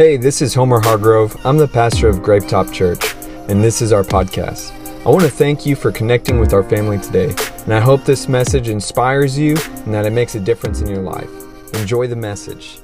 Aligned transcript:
Hey, 0.00 0.16
this 0.16 0.40
is 0.40 0.54
Homer 0.54 0.80
Hargrove. 0.80 1.36
I'm 1.44 1.58
the 1.58 1.68
pastor 1.68 2.08
of 2.08 2.20
Grapetop 2.20 2.72
Church, 2.72 3.14
and 3.50 3.62
this 3.62 3.82
is 3.82 3.92
our 3.92 4.02
podcast. 4.02 4.72
I 5.04 5.10
want 5.10 5.24
to 5.24 5.30
thank 5.30 5.66
you 5.66 5.76
for 5.76 5.92
connecting 5.92 6.40
with 6.40 6.54
our 6.54 6.62
family 6.62 6.96
today, 6.96 7.34
and 7.64 7.74
I 7.74 7.80
hope 7.80 8.06
this 8.06 8.26
message 8.26 8.70
inspires 8.70 9.38
you 9.38 9.58
and 9.84 9.92
that 9.92 10.06
it 10.06 10.12
makes 10.12 10.36
a 10.36 10.40
difference 10.40 10.80
in 10.80 10.86
your 10.86 11.02
life. 11.02 11.28
Enjoy 11.74 12.06
the 12.06 12.16
message. 12.16 12.78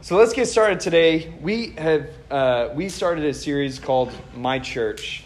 So 0.00 0.16
let's 0.16 0.32
get 0.32 0.48
started 0.48 0.80
today. 0.80 1.32
We 1.40 1.74
have 1.78 2.08
uh, 2.28 2.70
we 2.74 2.88
started 2.88 3.24
a 3.24 3.34
series 3.34 3.78
called 3.78 4.12
My 4.34 4.58
Church, 4.58 5.22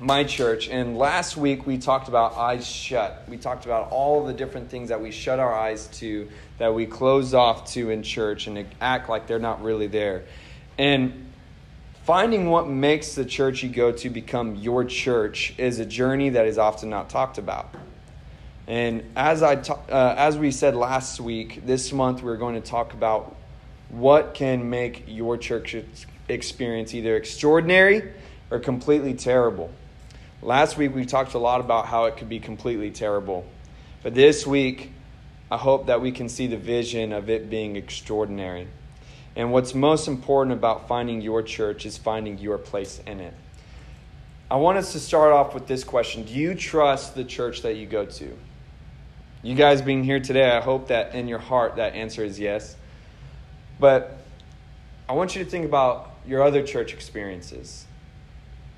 my 0.00 0.24
church. 0.24 0.68
And 0.68 0.96
last 0.96 1.36
week 1.36 1.66
we 1.66 1.76
talked 1.76 2.08
about 2.08 2.36
eyes 2.36 2.66
shut. 2.66 3.24
We 3.28 3.36
talked 3.36 3.66
about 3.66 3.90
all 3.90 4.24
the 4.24 4.32
different 4.32 4.70
things 4.70 4.88
that 4.88 5.00
we 5.00 5.10
shut 5.10 5.38
our 5.38 5.54
eyes 5.54 5.88
to, 5.98 6.28
that 6.58 6.74
we 6.74 6.86
close 6.86 7.34
off 7.34 7.70
to 7.72 7.90
in 7.90 8.02
church 8.02 8.46
and 8.46 8.66
act 8.80 9.08
like 9.10 9.26
they're 9.26 9.38
not 9.38 9.62
really 9.62 9.86
there. 9.86 10.24
And 10.78 11.26
finding 12.04 12.48
what 12.48 12.66
makes 12.66 13.14
the 13.14 13.26
church 13.26 13.62
you 13.62 13.68
go 13.68 13.92
to 13.92 14.08
become 14.08 14.56
your 14.56 14.84
church 14.84 15.54
is 15.58 15.78
a 15.78 15.86
journey 15.86 16.30
that 16.30 16.46
is 16.46 16.56
often 16.56 16.88
not 16.88 17.10
talked 17.10 17.36
about. 17.36 17.74
And 18.66 19.02
as 19.16 19.42
I 19.42 19.56
ta- 19.56 19.80
uh, 19.90 20.14
as 20.16 20.38
we 20.38 20.50
said 20.50 20.74
last 20.74 21.20
week, 21.20 21.66
this 21.66 21.92
month 21.92 22.22
we're 22.22 22.36
going 22.36 22.54
to 22.54 22.66
talk 22.66 22.94
about 22.94 23.36
what 23.90 24.32
can 24.32 24.70
make 24.70 25.04
your 25.08 25.36
church 25.36 25.76
experience 26.28 26.94
either 26.94 27.16
extraordinary 27.16 28.12
or 28.50 28.60
completely 28.60 29.12
terrible. 29.12 29.70
Last 30.42 30.78
week 30.78 30.94
we 30.94 31.04
talked 31.04 31.34
a 31.34 31.38
lot 31.38 31.60
about 31.60 31.86
how 31.86 32.06
it 32.06 32.16
could 32.16 32.30
be 32.30 32.40
completely 32.40 32.90
terrible. 32.90 33.44
But 34.02 34.14
this 34.14 34.46
week, 34.46 34.92
I 35.50 35.58
hope 35.58 35.86
that 35.86 36.00
we 36.00 36.12
can 36.12 36.30
see 36.30 36.46
the 36.46 36.56
vision 36.56 37.12
of 37.12 37.28
it 37.28 37.50
being 37.50 37.76
extraordinary. 37.76 38.66
And 39.36 39.52
what's 39.52 39.74
most 39.74 40.08
important 40.08 40.56
about 40.56 40.88
finding 40.88 41.20
your 41.20 41.42
church 41.42 41.84
is 41.84 41.98
finding 41.98 42.38
your 42.38 42.56
place 42.56 43.00
in 43.06 43.20
it. 43.20 43.34
I 44.50 44.56
want 44.56 44.78
us 44.78 44.92
to 44.92 45.00
start 45.00 45.32
off 45.32 45.54
with 45.54 45.66
this 45.66 45.84
question 45.84 46.24
Do 46.24 46.32
you 46.32 46.54
trust 46.54 47.14
the 47.14 47.24
church 47.24 47.62
that 47.62 47.74
you 47.74 47.86
go 47.86 48.06
to? 48.06 48.36
You 49.42 49.54
guys 49.54 49.82
being 49.82 50.04
here 50.04 50.20
today, 50.20 50.50
I 50.50 50.60
hope 50.60 50.88
that 50.88 51.14
in 51.14 51.28
your 51.28 51.38
heart 51.38 51.76
that 51.76 51.94
answer 51.94 52.24
is 52.24 52.40
yes. 52.40 52.76
But 53.78 54.18
I 55.08 55.12
want 55.12 55.36
you 55.36 55.44
to 55.44 55.50
think 55.50 55.66
about 55.66 56.14
your 56.26 56.42
other 56.42 56.62
church 56.62 56.92
experiences. 56.92 57.86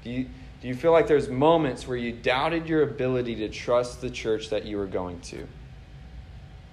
Do 0.04 0.10
you, 0.10 0.26
do 0.62 0.68
you 0.68 0.76
feel 0.76 0.92
like 0.92 1.08
there's 1.08 1.28
moments 1.28 1.88
where 1.88 1.96
you 1.96 2.12
doubted 2.12 2.68
your 2.68 2.84
ability 2.84 3.34
to 3.34 3.48
trust 3.48 4.00
the 4.00 4.08
church 4.08 4.50
that 4.50 4.64
you 4.64 4.76
were 4.76 4.86
going 4.86 5.18
to? 5.22 5.48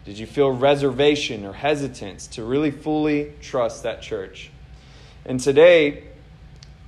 Did 0.05 0.19
you 0.19 0.27
feel 0.27 0.51
reservation 0.51 1.43
or 1.43 1.53
hesitance 1.53 2.27
to 2.27 2.43
really 2.43 2.69
fully 2.69 3.33
trust 3.41 3.81
that 3.83 4.03
church? 4.03 4.51
And 5.25 5.39
today, 5.39 6.03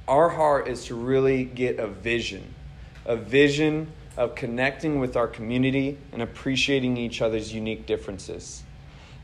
our 0.07 0.29
heart 0.29 0.67
is 0.67 0.85
to 0.85 0.95
really 0.95 1.43
get 1.43 1.79
a 1.79 1.87
vision, 1.87 2.53
a 3.05 3.15
vision 3.15 3.91
of 4.15 4.35
connecting 4.35 4.99
with 4.99 5.17
our 5.17 5.27
community 5.27 5.97
and 6.11 6.21
appreciating 6.21 6.97
each 6.97 7.19
other's 7.19 7.51
unique 7.51 7.87
differences. 7.87 8.61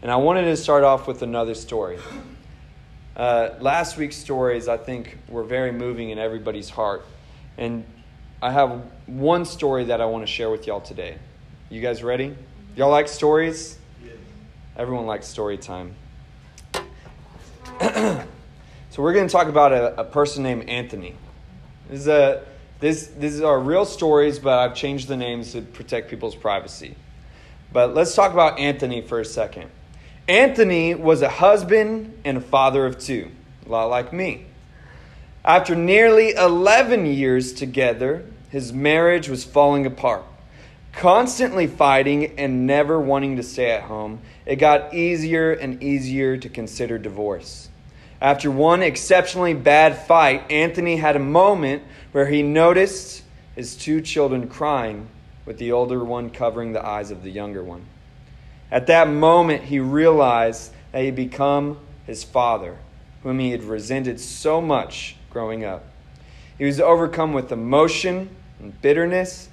And 0.01 0.09
I 0.09 0.15
wanted 0.15 0.45
to 0.45 0.57
start 0.57 0.83
off 0.83 1.07
with 1.07 1.21
another 1.21 1.53
story. 1.53 1.99
Uh, 3.15 3.49
last 3.59 3.97
week's 3.97 4.15
stories, 4.15 4.67
I 4.67 4.77
think, 4.77 5.15
were 5.29 5.43
very 5.43 5.71
moving 5.71 6.09
in 6.09 6.17
everybody's 6.17 6.71
heart. 6.71 7.05
And 7.57 7.85
I 8.41 8.51
have 8.51 8.81
one 9.07 9.45
story 9.45 9.85
that 9.85 10.01
I 10.01 10.05
want 10.05 10.25
to 10.25 10.31
share 10.31 10.49
with 10.49 10.67
y'all 10.67 10.81
today. 10.81 11.17
You 11.69 11.81
guys 11.81 12.03
ready? 12.03 12.35
Y'all 12.75 12.91
like 12.91 13.07
stories? 13.07 13.77
Yes. 14.03 14.13
Everyone 14.77 15.05
likes 15.05 15.27
story 15.27 15.57
time. 15.57 15.95
so 17.79 18.25
we're 18.97 19.13
going 19.13 19.27
to 19.27 19.31
talk 19.31 19.47
about 19.47 19.71
a, 19.71 20.01
a, 20.01 20.03
person 20.03 20.43
named 20.43 20.69
Anthony. 20.69 21.15
This 21.89 22.01
is 22.01 22.07
a 22.07 22.43
this 22.79 23.07
these 23.07 23.41
are 23.41 23.59
real 23.59 23.85
stories, 23.85 24.39
but 24.39 24.57
I've 24.57 24.75
changed 24.75 25.07
the 25.07 25.17
names 25.17 25.51
to 25.53 25.61
protect 25.61 26.09
people's 26.09 26.35
privacy. 26.35 26.95
But 27.71 27.93
let's 27.93 28.15
talk 28.15 28.33
about 28.33 28.59
Anthony 28.59 29.01
for 29.01 29.19
a 29.19 29.25
second. 29.25 29.69
Anthony 30.27 30.95
was 30.95 31.21
a 31.21 31.29
husband 31.29 32.19
and 32.25 32.37
a 32.37 32.41
father 32.41 32.85
of 32.85 32.99
two, 32.99 33.31
a 33.65 33.69
lot 33.69 33.85
like 33.85 34.11
me. 34.11 34.46
After 35.47 35.75
nearly 35.75 36.31
11 36.31 37.05
years 37.05 37.53
together, 37.53 38.25
his 38.49 38.73
marriage 38.73 39.29
was 39.29 39.45
falling 39.45 39.85
apart. 39.85 40.25
Constantly 40.91 41.67
fighting 41.67 42.37
and 42.37 42.67
never 42.67 42.99
wanting 42.99 43.37
to 43.37 43.43
stay 43.43 43.71
at 43.71 43.83
home, 43.83 44.19
it 44.45 44.57
got 44.57 44.93
easier 44.93 45.53
and 45.53 45.81
easier 45.81 46.35
to 46.35 46.49
consider 46.49 46.97
divorce. 46.97 47.69
After 48.19 48.51
one 48.51 48.83
exceptionally 48.83 49.53
bad 49.53 49.97
fight, 50.05 50.51
Anthony 50.51 50.97
had 50.97 51.15
a 51.15 51.19
moment 51.19 51.83
where 52.11 52.27
he 52.27 52.43
noticed 52.43 53.23
his 53.55 53.77
two 53.77 54.01
children 54.01 54.49
crying, 54.49 55.07
with 55.45 55.59
the 55.59 55.71
older 55.71 56.03
one 56.03 56.29
covering 56.29 56.73
the 56.73 56.85
eyes 56.85 57.09
of 57.09 57.23
the 57.23 57.31
younger 57.31 57.63
one. 57.63 57.85
At 58.69 58.87
that 58.87 59.07
moment, 59.07 59.63
he 59.63 59.79
realized 59.79 60.73
that 60.91 60.99
he 60.99 61.05
had 61.05 61.15
become 61.15 61.79
his 62.05 62.25
father, 62.25 62.79
whom 63.23 63.39
he 63.39 63.51
had 63.51 63.63
resented 63.63 64.19
so 64.19 64.59
much 64.59 65.15
growing 65.37 65.63
up. 65.63 65.83
He 66.57 66.65
was 66.65 66.79
overcome 66.79 67.31
with 67.31 67.51
emotion 67.51 68.35
and 68.59 68.81
bitterness, 68.81 69.49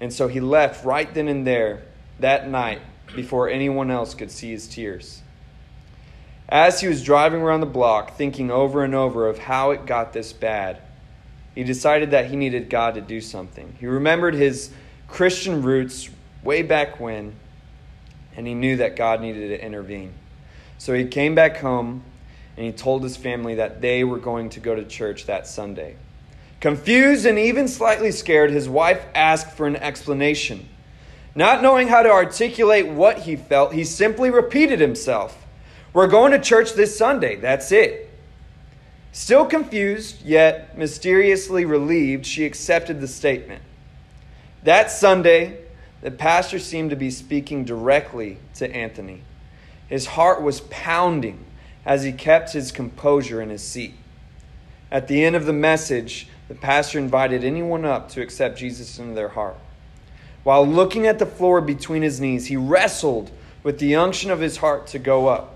and 0.00 0.12
so 0.12 0.26
he 0.26 0.40
left 0.40 0.84
right 0.84 1.14
then 1.14 1.28
and 1.28 1.46
there 1.46 1.82
that 2.18 2.48
night 2.48 2.80
before 3.14 3.48
anyone 3.48 3.88
else 3.88 4.14
could 4.14 4.32
see 4.32 4.50
his 4.50 4.66
tears. 4.66 5.22
As 6.48 6.80
he 6.80 6.88
was 6.88 7.04
driving 7.04 7.40
around 7.40 7.60
the 7.60 7.66
block, 7.66 8.16
thinking 8.16 8.50
over 8.50 8.82
and 8.82 8.96
over 8.96 9.28
of 9.28 9.38
how 9.38 9.70
it 9.70 9.86
got 9.86 10.12
this 10.12 10.32
bad, 10.32 10.82
he 11.54 11.62
decided 11.62 12.10
that 12.10 12.28
he 12.28 12.34
needed 12.34 12.68
God 12.68 12.96
to 12.96 13.00
do 13.00 13.20
something. 13.20 13.76
He 13.78 13.86
remembered 13.86 14.34
his 14.34 14.72
Christian 15.06 15.62
roots 15.62 16.10
way 16.42 16.62
back 16.62 16.98
when, 16.98 17.36
and 18.34 18.44
he 18.44 18.54
knew 18.54 18.78
that 18.78 18.96
God 18.96 19.20
needed 19.20 19.50
to 19.50 19.64
intervene. 19.64 20.14
So 20.78 20.94
he 20.94 21.04
came 21.04 21.36
back 21.36 21.58
home 21.58 22.02
and 22.56 22.66
he 22.66 22.72
told 22.72 23.02
his 23.02 23.16
family 23.16 23.56
that 23.56 23.80
they 23.80 24.04
were 24.04 24.18
going 24.18 24.48
to 24.50 24.60
go 24.60 24.74
to 24.74 24.84
church 24.84 25.26
that 25.26 25.46
Sunday. 25.46 25.96
Confused 26.60 27.26
and 27.26 27.38
even 27.38 27.68
slightly 27.68 28.10
scared, 28.10 28.50
his 28.50 28.68
wife 28.68 29.04
asked 29.14 29.56
for 29.56 29.66
an 29.66 29.76
explanation. 29.76 30.68
Not 31.34 31.62
knowing 31.62 31.88
how 31.88 32.02
to 32.02 32.10
articulate 32.10 32.88
what 32.88 33.20
he 33.20 33.36
felt, 33.36 33.74
he 33.74 33.84
simply 33.84 34.30
repeated 34.30 34.80
himself 34.80 35.44
We're 35.92 36.06
going 36.06 36.32
to 36.32 36.38
church 36.38 36.72
this 36.72 36.96
Sunday, 36.96 37.36
that's 37.36 37.72
it. 37.72 38.10
Still 39.12 39.46
confused, 39.46 40.22
yet 40.22 40.76
mysteriously 40.76 41.64
relieved, 41.64 42.26
she 42.26 42.44
accepted 42.44 43.00
the 43.00 43.08
statement. 43.08 43.62
That 44.62 44.90
Sunday, 44.90 45.58
the 46.02 46.10
pastor 46.10 46.58
seemed 46.58 46.90
to 46.90 46.96
be 46.96 47.10
speaking 47.10 47.64
directly 47.64 48.36
to 48.56 48.70
Anthony. 48.70 49.22
His 49.88 50.04
heart 50.04 50.42
was 50.42 50.60
pounding 50.60 51.45
as 51.86 52.02
he 52.02 52.12
kept 52.12 52.52
his 52.52 52.72
composure 52.72 53.40
in 53.40 53.48
his 53.48 53.62
seat. 53.62 53.94
At 54.90 55.06
the 55.06 55.24
end 55.24 55.36
of 55.36 55.46
the 55.46 55.52
message, 55.52 56.28
the 56.48 56.54
pastor 56.54 56.98
invited 56.98 57.44
anyone 57.44 57.84
up 57.84 58.10
to 58.10 58.20
accept 58.20 58.58
Jesus 58.58 58.98
into 58.98 59.14
their 59.14 59.30
heart. 59.30 59.56
While 60.42 60.66
looking 60.66 61.06
at 61.06 61.18
the 61.18 61.26
floor 61.26 61.60
between 61.60 62.02
his 62.02 62.20
knees, 62.20 62.46
he 62.46 62.56
wrestled 62.56 63.30
with 63.62 63.78
the 63.78 63.96
unction 63.96 64.30
of 64.30 64.40
his 64.40 64.58
heart 64.58 64.88
to 64.88 64.98
go 64.98 65.28
up. 65.28 65.54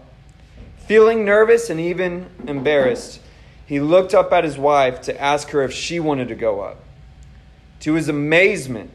Feeling 0.87 1.25
nervous 1.25 1.69
and 1.69 1.79
even 1.79 2.29
embarrassed, 2.47 3.21
he 3.67 3.79
looked 3.79 4.15
up 4.15 4.33
at 4.33 4.43
his 4.43 4.59
wife 4.59 5.01
to 5.03 5.21
ask 5.21 5.51
her 5.51 5.63
if 5.63 5.73
she 5.73 6.01
wanted 6.01 6.29
to 6.29 6.35
go 6.35 6.61
up. 6.61 6.83
To 7.81 7.95
his 7.95 8.09
amazement, 8.09 8.91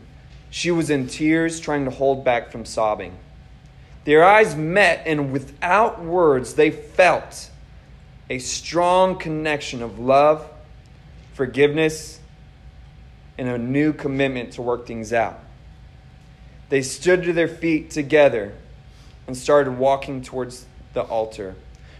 she 0.49 0.71
was 0.71 0.89
in 0.89 1.07
tears, 1.07 1.59
trying 1.59 1.85
to 1.85 1.91
hold 1.91 2.25
back 2.25 2.51
from 2.51 2.65
sobbing. 2.65 3.17
Their 4.05 4.23
eyes 4.23 4.55
met, 4.55 5.03
and 5.05 5.31
without 5.31 6.03
words, 6.03 6.53
they 6.53 6.71
felt 6.71 7.49
a 8.29 8.39
strong 8.39 9.17
connection 9.17 9.81
of 9.81 9.99
love, 9.99 10.47
forgiveness, 11.33 12.19
and 13.37 13.49
a 13.49 13.57
new 13.57 13.93
commitment 13.93 14.53
to 14.53 14.61
work 14.61 14.87
things 14.87 15.11
out. 15.11 15.39
They 16.69 16.81
stood 16.81 17.23
to 17.23 17.33
their 17.33 17.47
feet 17.47 17.89
together 17.91 18.53
and 19.27 19.35
started 19.35 19.77
walking 19.77 20.21
towards 20.21 20.65
the 20.93 21.01
altar. 21.01 21.55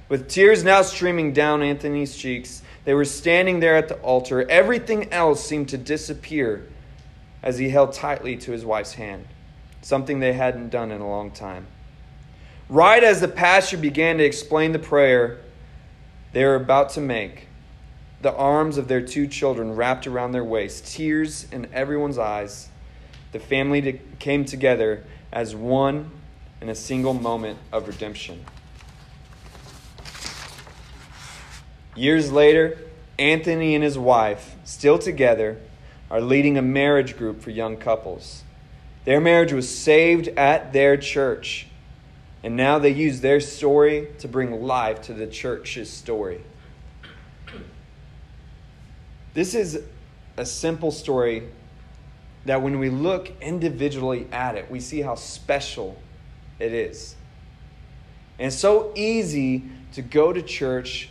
With 0.07 0.30
tears 0.30 0.63
now 0.63 0.84
streaming 0.84 1.34
down 1.34 1.63
Anthony's 1.63 2.16
cheeks, 2.16 2.62
they 2.86 2.94
were 2.94 3.06
standing 3.06 3.60
there 3.60 3.75
at 3.75 3.88
the 3.88 3.96
altar. 3.96 4.48
Everything 4.50 5.12
else 5.12 5.44
seemed 5.44 5.69
to 5.69 5.78
disappear 5.78 6.68
as 7.42 7.57
he 7.57 7.69
held 7.69 7.94
tightly 7.94 8.38
to 8.38 8.52
his 8.52 8.63
wife's 8.63 8.94
hand, 8.94 9.25
something 9.81 10.19
they 10.19 10.34
hadn't 10.34 10.69
done 10.69 10.92
in 10.92 11.02
a 11.02 11.10
long 11.10 11.31
time. 11.31 11.66
Right 12.69 13.03
as 13.03 13.21
the 13.21 13.27
pastor 13.27 13.77
began 13.77 14.17
to 14.17 14.23
explain 14.23 14.71
the 14.71 14.79
prayer 14.79 15.39
they 16.33 16.44
were 16.44 16.56
about 16.56 16.89
to 16.91 17.01
make, 17.01 17.47
the 18.21 18.33
arms 18.33 18.77
of 18.77 18.88
their 18.88 19.01
two 19.01 19.27
children 19.27 19.75
wrapped 19.75 20.07
around 20.07 20.31
their 20.31 20.44
waists, 20.44 20.95
tears 20.95 21.45
in 21.51 21.71
everyone's 21.71 22.17
eyes, 22.17 22.69
the 23.33 23.39
family 23.39 24.01
came 24.17 24.45
together 24.45 25.03
as 25.31 25.56
one 25.56 26.09
in 26.59 26.69
a 26.69 26.75
single 26.75 27.13
moment 27.13 27.59
of 27.71 27.88
redemption. 27.88 28.44
Years 31.95 32.31
later, 32.31 32.79
Anthony 33.19 33.75
and 33.75 33.83
his 33.83 33.97
wife, 33.97 34.56
still 34.65 34.97
together, 34.97 35.57
are 36.09 36.19
leading 36.19 36.57
a 36.57 36.61
marriage 36.61 37.15
group 37.15 37.41
for 37.41 37.51
young 37.51 37.77
couples. 37.77 38.44
Their 39.06 39.21
marriage 39.21 39.53
was 39.53 39.69
saved 39.69 40.29
at 40.29 40.73
their 40.73 40.97
church, 40.97 41.68
and 42.45 42.56
now 42.56 42.77
they 42.77 42.92
use 42.92 43.21
their 43.21 43.39
story 43.39 44.07
to 44.19 44.27
bring 44.27 44.62
life 44.62 45.01
to 45.01 45.13
the 45.13 45.25
church's 45.25 45.89
story. 45.89 46.44
This 49.33 49.56
is 49.56 49.81
a 50.38 50.45
simple 50.45 50.92
story 50.92 51.50
that 52.45 52.62
when 52.62 52.77
we 52.77 52.92
look 52.92 53.31
individually 53.42 54.27
at 54.31 54.53
it, 54.57 54.69
we 54.69 54.80
see 54.80 55.01
how 55.01 55.15
special 55.15 56.00
it 56.59 56.71
is. 56.71 57.15
And 58.38 58.50
it's 58.50 58.57
so 58.57 58.92
easy 58.94 59.63
to 59.94 60.03
go 60.03 60.31
to 60.31 60.44
church 60.44 61.09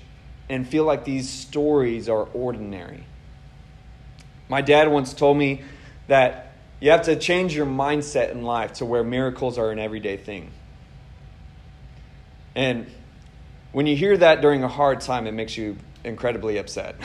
and 0.49 0.65
feel 0.65 0.85
like 0.85 1.05
these 1.05 1.29
stories 1.29 2.09
are 2.09 2.29
ordinary. 2.33 3.03
My 4.49 4.61
dad 4.61 4.87
once 4.87 5.13
told 5.13 5.37
me 5.37 5.63
that 6.07 6.53
you 6.79 6.93
have 6.93 7.03
to 7.07 7.17
change 7.17 7.57
your 7.57 7.67
mindset 7.67 8.31
in 8.31 8.45
life 8.45 8.75
to 8.75 8.87
where 8.87 9.03
miracles 9.03 9.59
are 9.59 9.73
an 9.73 9.81
everyday 9.81 10.17
thing. 10.17 10.53
And 12.55 12.87
when 13.73 13.87
you 13.87 13.97
hear 13.97 14.17
that 14.17 14.41
during 14.41 14.63
a 14.63 14.69
hard 14.69 15.01
time, 15.01 15.27
it 15.27 15.33
makes 15.33 15.57
you 15.57 15.77
incredibly 16.05 16.59
upset. 16.59 16.97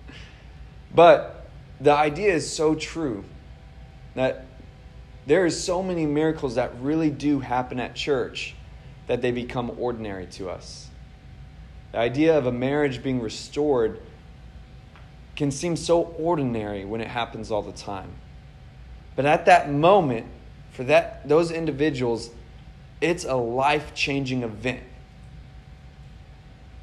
but 0.94 1.48
the 1.80 1.92
idea 1.92 2.32
is 2.32 2.50
so 2.50 2.74
true 2.74 3.24
that 4.14 4.46
there 5.26 5.46
is 5.46 5.62
so 5.62 5.82
many 5.82 6.06
miracles 6.06 6.54
that 6.56 6.72
really 6.80 7.10
do 7.10 7.40
happen 7.40 7.80
at 7.80 7.94
church 7.94 8.54
that 9.06 9.22
they 9.22 9.30
become 9.30 9.72
ordinary 9.78 10.26
to 10.26 10.50
us. 10.50 10.88
The 11.92 11.98
idea 11.98 12.38
of 12.38 12.46
a 12.46 12.52
marriage 12.52 13.02
being 13.02 13.20
restored 13.20 14.00
can 15.34 15.50
seem 15.50 15.76
so 15.76 16.02
ordinary 16.18 16.84
when 16.84 17.00
it 17.00 17.08
happens 17.08 17.50
all 17.50 17.62
the 17.62 17.72
time. 17.72 18.12
But 19.16 19.26
at 19.26 19.46
that 19.46 19.70
moment, 19.70 20.26
for 20.72 20.84
that 20.84 21.28
those 21.28 21.50
individuals, 21.50 22.30
it's 23.00 23.24
a 23.24 23.34
life-changing 23.34 24.42
event. 24.42 24.82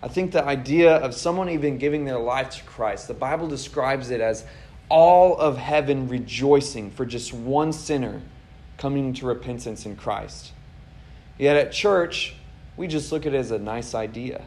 I 0.01 0.07
think 0.07 0.31
the 0.31 0.43
idea 0.43 0.95
of 0.95 1.13
someone 1.13 1.49
even 1.49 1.77
giving 1.77 2.05
their 2.05 2.19
life 2.19 2.51
to 2.51 2.63
Christ, 2.63 3.07
the 3.07 3.13
Bible 3.13 3.47
describes 3.47 4.09
it 4.09 4.21
as 4.21 4.45
all 4.89 5.37
of 5.37 5.57
heaven 5.57 6.07
rejoicing 6.07 6.91
for 6.91 7.05
just 7.05 7.33
one 7.33 7.73
sinner 7.73 8.21
coming 8.77 9.13
to 9.15 9.25
repentance 9.25 9.85
in 9.85 9.95
Christ. 9.95 10.51
Yet 11.37 11.55
at 11.55 11.71
church, 11.71 12.35
we 12.77 12.87
just 12.87 13.11
look 13.11 13.25
at 13.25 13.33
it 13.33 13.37
as 13.37 13.51
a 13.51 13.59
nice 13.59 13.95
idea. 13.95 14.43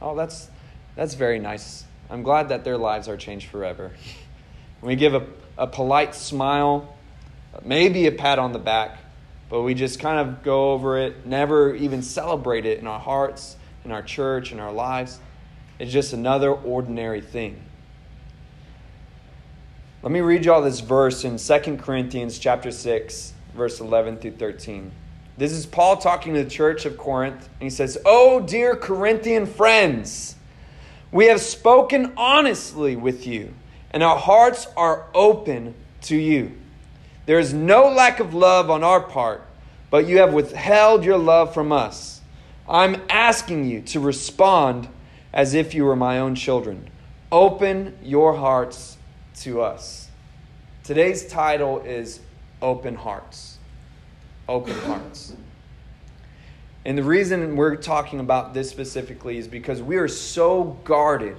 Oh, 0.00 0.16
that's, 0.16 0.48
that's 0.96 1.14
very 1.14 1.38
nice. 1.38 1.84
I'm 2.10 2.22
glad 2.22 2.48
that 2.48 2.64
their 2.64 2.78
lives 2.78 3.06
are 3.08 3.16
changed 3.16 3.48
forever. 3.48 3.92
we 4.80 4.96
give 4.96 5.14
a, 5.14 5.26
a 5.56 5.66
polite 5.66 6.14
smile, 6.14 6.96
maybe 7.64 8.06
a 8.06 8.12
pat 8.12 8.38
on 8.38 8.52
the 8.52 8.58
back, 8.58 8.98
but 9.54 9.62
we 9.62 9.72
just 9.72 10.00
kind 10.00 10.18
of 10.18 10.42
go 10.42 10.72
over 10.72 10.98
it, 10.98 11.26
never 11.26 11.76
even 11.76 12.02
celebrate 12.02 12.66
it 12.66 12.80
in 12.80 12.88
our 12.88 12.98
hearts, 12.98 13.54
in 13.84 13.92
our 13.92 14.02
church, 14.02 14.50
in 14.50 14.58
our 14.58 14.72
lives. 14.72 15.20
It's 15.78 15.92
just 15.92 16.12
another 16.12 16.50
ordinary 16.50 17.20
thing. 17.20 17.62
Let 20.02 20.10
me 20.10 20.18
read 20.22 20.44
y'all 20.44 20.60
this 20.60 20.80
verse 20.80 21.22
in 21.22 21.36
2 21.36 21.76
Corinthians 21.76 22.40
chapter 22.40 22.72
6, 22.72 23.32
verse 23.54 23.78
11 23.78 24.16
through 24.16 24.32
13. 24.32 24.90
This 25.38 25.52
is 25.52 25.66
Paul 25.66 25.98
talking 25.98 26.34
to 26.34 26.42
the 26.42 26.50
church 26.50 26.84
of 26.84 26.98
Corinth, 26.98 27.48
and 27.60 27.62
he 27.62 27.70
says, 27.70 27.96
Oh, 28.04 28.40
dear 28.40 28.74
Corinthian 28.74 29.46
friends, 29.46 30.34
we 31.12 31.26
have 31.26 31.40
spoken 31.40 32.12
honestly 32.16 32.96
with 32.96 33.24
you, 33.24 33.54
and 33.92 34.02
our 34.02 34.18
hearts 34.18 34.66
are 34.76 35.06
open 35.14 35.76
to 36.00 36.16
you. 36.16 36.56
There 37.26 37.38
is 37.38 37.54
no 37.54 37.88
lack 37.88 38.20
of 38.20 38.34
love 38.34 38.70
on 38.70 38.84
our 38.84 39.00
part, 39.00 39.42
but 39.90 40.06
you 40.06 40.18
have 40.18 40.34
withheld 40.34 41.04
your 41.04 41.18
love 41.18 41.54
from 41.54 41.72
us. 41.72 42.20
I'm 42.68 43.02
asking 43.08 43.68
you 43.68 43.80
to 43.82 44.00
respond 44.00 44.88
as 45.32 45.54
if 45.54 45.74
you 45.74 45.84
were 45.84 45.96
my 45.96 46.18
own 46.18 46.34
children. 46.34 46.90
Open 47.32 47.96
your 48.02 48.34
hearts 48.34 48.96
to 49.40 49.62
us. 49.62 50.08
Today's 50.82 51.26
title 51.26 51.80
is 51.80 52.20
Open 52.60 52.94
Hearts. 52.94 53.58
Open 54.48 54.74
Hearts. 54.80 55.34
And 56.84 56.98
the 56.98 57.02
reason 57.02 57.56
we're 57.56 57.76
talking 57.76 58.20
about 58.20 58.52
this 58.52 58.68
specifically 58.68 59.38
is 59.38 59.48
because 59.48 59.80
we 59.80 59.96
are 59.96 60.08
so 60.08 60.78
guarded 60.84 61.36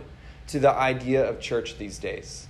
to 0.47 0.59
the 0.59 0.71
idea 0.71 1.27
of 1.27 1.39
church 1.39 1.77
these 1.77 1.99
days. 1.99 2.47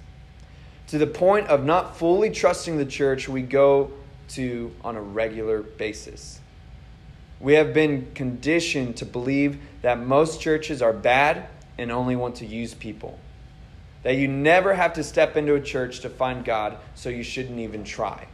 To 0.88 0.98
the 0.98 1.08
point 1.08 1.48
of 1.48 1.66
not 1.66 1.98
fully 1.98 2.30
trusting 2.30 2.78
the 2.78 2.86
church 2.86 3.28
we 3.28 3.42
go 3.42 3.92
to 4.30 4.74
on 4.84 4.96
a 4.96 5.02
regular 5.02 5.62
basis. 5.62 6.40
We 7.40 7.54
have 7.54 7.74
been 7.74 8.12
conditioned 8.14 8.98
to 8.98 9.06
believe 9.06 9.60
that 9.82 10.00
most 10.00 10.42
churches 10.42 10.82
are 10.82 10.94
bad 10.94 11.48
and 11.78 11.92
only 11.92 12.16
want 12.16 12.36
to 12.36 12.46
use 12.46 12.74
people 12.74 13.20
that 14.06 14.18
you 14.18 14.28
never 14.28 14.76
have 14.76 14.94
to 14.94 15.04
step 15.04 15.36
into 15.36 15.56
a 15.56 15.60
church 15.60 16.02
to 16.02 16.12
find 16.12 16.46
God, 16.46 16.78
so 16.94 17.10
you 17.10 17.24
shouldn't 17.24 17.58
even 17.58 17.84
try. 17.84 18.28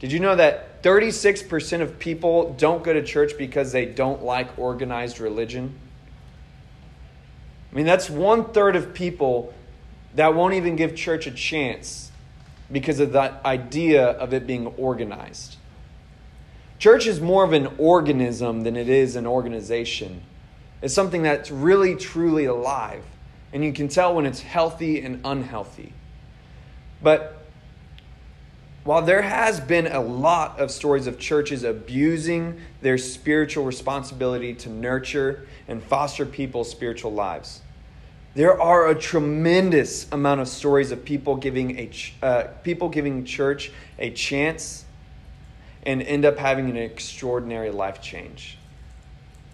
Did 0.00 0.12
you 0.12 0.18
know 0.18 0.34
that 0.34 0.82
36% 0.82 1.82
of 1.82 1.98
people 1.98 2.54
don't 2.54 2.82
go 2.82 2.94
to 2.94 3.02
church 3.02 3.32
because 3.36 3.70
they 3.70 3.84
don't 3.84 4.22
like 4.22 4.58
organized 4.58 5.20
religion? 5.20 5.78
I 7.70 7.76
mean, 7.76 7.84
that's 7.84 8.08
one 8.08 8.50
third 8.52 8.76
of 8.76 8.94
people 8.94 9.52
that 10.14 10.34
won't 10.34 10.54
even 10.54 10.76
give 10.76 10.94
church 10.94 11.26
a 11.26 11.30
chance 11.30 12.10
because 12.70 13.00
of 13.00 13.12
that 13.12 13.44
idea 13.44 14.06
of 14.06 14.32
it 14.32 14.46
being 14.46 14.66
organized. 14.66 15.56
Church 16.78 17.06
is 17.06 17.20
more 17.20 17.44
of 17.44 17.52
an 17.52 17.68
organism 17.78 18.62
than 18.62 18.76
it 18.76 18.88
is 18.88 19.16
an 19.16 19.26
organization. 19.26 20.22
It's 20.82 20.94
something 20.94 21.22
that's 21.22 21.50
really, 21.50 21.94
truly 21.94 22.44
alive 22.44 23.04
and 23.54 23.64
you 23.64 23.72
can 23.72 23.86
tell 23.86 24.16
when 24.16 24.26
it's 24.26 24.40
healthy 24.40 25.00
and 25.00 25.20
unhealthy. 25.24 25.92
But 27.00 27.46
while 28.82 29.00
there 29.00 29.22
has 29.22 29.60
been 29.60 29.86
a 29.86 30.00
lot 30.00 30.58
of 30.58 30.72
stories 30.72 31.06
of 31.06 31.20
churches 31.20 31.62
abusing 31.62 32.60
their 32.82 32.98
spiritual 32.98 33.64
responsibility 33.64 34.54
to 34.54 34.68
nurture 34.68 35.46
and 35.68 35.80
foster 35.80 36.26
people's 36.26 36.68
spiritual 36.68 37.12
lives, 37.12 37.62
there 38.34 38.60
are 38.60 38.88
a 38.88 38.94
tremendous 38.94 40.10
amount 40.10 40.40
of 40.40 40.48
stories 40.48 40.90
of 40.90 41.04
people 41.04 41.36
giving 41.36 41.78
a 41.78 41.90
uh, 42.22 42.42
people 42.62 42.88
giving 42.88 43.24
church 43.24 43.70
a 43.98 44.10
chance 44.10 44.84
and 45.84 46.02
end 46.02 46.24
up 46.24 46.38
having 46.38 46.68
an 46.68 46.76
extraordinary 46.76 47.70
life 47.70 48.02
change. 48.02 48.58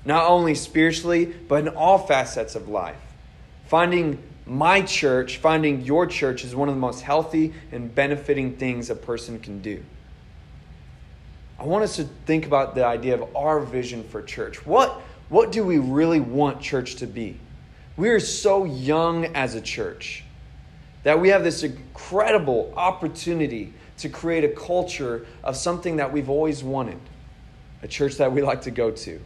Not 0.05 0.27
only 0.27 0.55
spiritually, 0.55 1.27
but 1.27 1.67
in 1.67 1.69
all 1.69 1.99
facets 1.99 2.55
of 2.55 2.69
life. 2.69 2.97
Finding 3.67 4.23
my 4.47 4.81
church, 4.81 5.37
finding 5.37 5.83
your 5.83 6.07
church 6.07 6.45
is 6.45 6.57
one 6.57 6.69
of 6.69 6.75
the 6.75 6.81
most 6.81 7.03
healthy 7.03 7.53
and 7.71 7.95
benefiting 7.95 8.57
things 8.57 8.89
a 8.89 8.95
person 8.95 9.39
can 9.39 9.61
do. 9.61 9.83
I 11.59 11.65
want 11.65 11.85
us 11.85 11.97
to 11.97 12.05
think 12.25 12.47
about 12.47 12.75
the 12.75 12.87
idea 12.87 13.15
of 13.15 13.37
our 13.37 13.61
vision 13.61 14.03
for 14.05 14.23
church. 14.23 14.65
What, 14.65 14.93
what 15.29 15.53
do 15.53 15.63
we 15.63 15.79
really 15.79 16.21
want 16.21 16.63
church 16.63 16.97
to 16.97 17.07
be? 17.07 17.39
We 18.01 18.09
are 18.09 18.19
so 18.19 18.65
young 18.65 19.27
as 19.37 19.55
a 19.55 19.61
church 19.61 20.25
that 21.03 21.21
we 21.21 21.29
have 21.29 21.45
this 21.45 21.63
incredible 21.63 22.73
opportunity 22.75 23.75
to 23.99 24.09
create 24.09 24.43
a 24.43 24.49
culture 24.49 25.27
of 25.45 25.55
something 25.55 25.97
that 25.97 26.11
we've 26.11 26.31
always 26.31 26.65
wanted 26.65 26.99
a 27.83 27.89
church 27.89 28.17
that 28.17 28.33
we 28.33 28.41
like 28.41 28.63
to 28.63 28.71
go 28.71 28.91
to. 28.91 29.21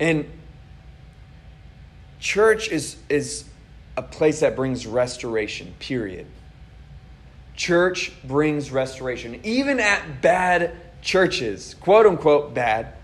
And 0.00 0.24
Church 2.18 2.70
is, 2.70 2.96
is 3.10 3.44
a 3.94 4.02
place 4.02 4.40
that 4.40 4.56
brings 4.56 4.86
restoration, 4.86 5.74
period. 5.80 6.24
Church 7.54 8.10
brings 8.24 8.70
restoration. 8.70 9.38
Even 9.44 9.80
at 9.80 10.22
bad 10.22 10.72
churches, 11.02 11.74
quote 11.74 12.06
unquote 12.06 12.54
bad, 12.54 12.94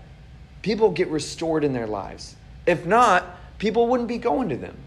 people 0.63 0.89
get 0.89 1.09
restored 1.09 1.63
in 1.63 1.73
their 1.73 1.85
lives. 1.85 2.35
If 2.65 2.87
not, 2.87 3.34
people 3.57 3.87
wouldn't 3.87 4.09
be 4.09 4.17
going 4.17 4.49
to 4.49 4.57
them. 4.57 4.77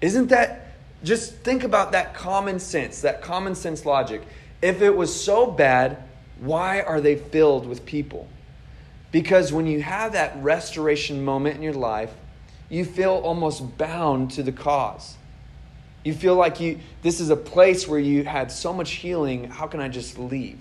Isn't 0.00 0.28
that 0.28 0.62
just 1.04 1.34
think 1.38 1.64
about 1.64 1.92
that 1.92 2.14
common 2.14 2.58
sense, 2.60 3.00
that 3.02 3.22
common 3.22 3.54
sense 3.54 3.84
logic. 3.84 4.22
If 4.60 4.82
it 4.82 4.94
was 4.94 5.14
so 5.14 5.46
bad, 5.50 6.02
why 6.38 6.80
are 6.80 7.00
they 7.00 7.16
filled 7.16 7.66
with 7.66 7.84
people? 7.84 8.28
Because 9.10 9.52
when 9.52 9.66
you 9.66 9.82
have 9.82 10.12
that 10.12 10.40
restoration 10.42 11.24
moment 11.24 11.56
in 11.56 11.62
your 11.62 11.74
life, 11.74 12.12
you 12.68 12.84
feel 12.84 13.10
almost 13.10 13.76
bound 13.76 14.30
to 14.32 14.42
the 14.42 14.52
cause. 14.52 15.16
You 16.04 16.14
feel 16.14 16.34
like 16.34 16.58
you 16.60 16.80
this 17.02 17.20
is 17.20 17.30
a 17.30 17.36
place 17.36 17.86
where 17.86 18.00
you 18.00 18.24
had 18.24 18.50
so 18.50 18.72
much 18.72 18.92
healing, 18.92 19.44
how 19.44 19.66
can 19.66 19.80
I 19.80 19.88
just 19.88 20.18
leave? 20.18 20.58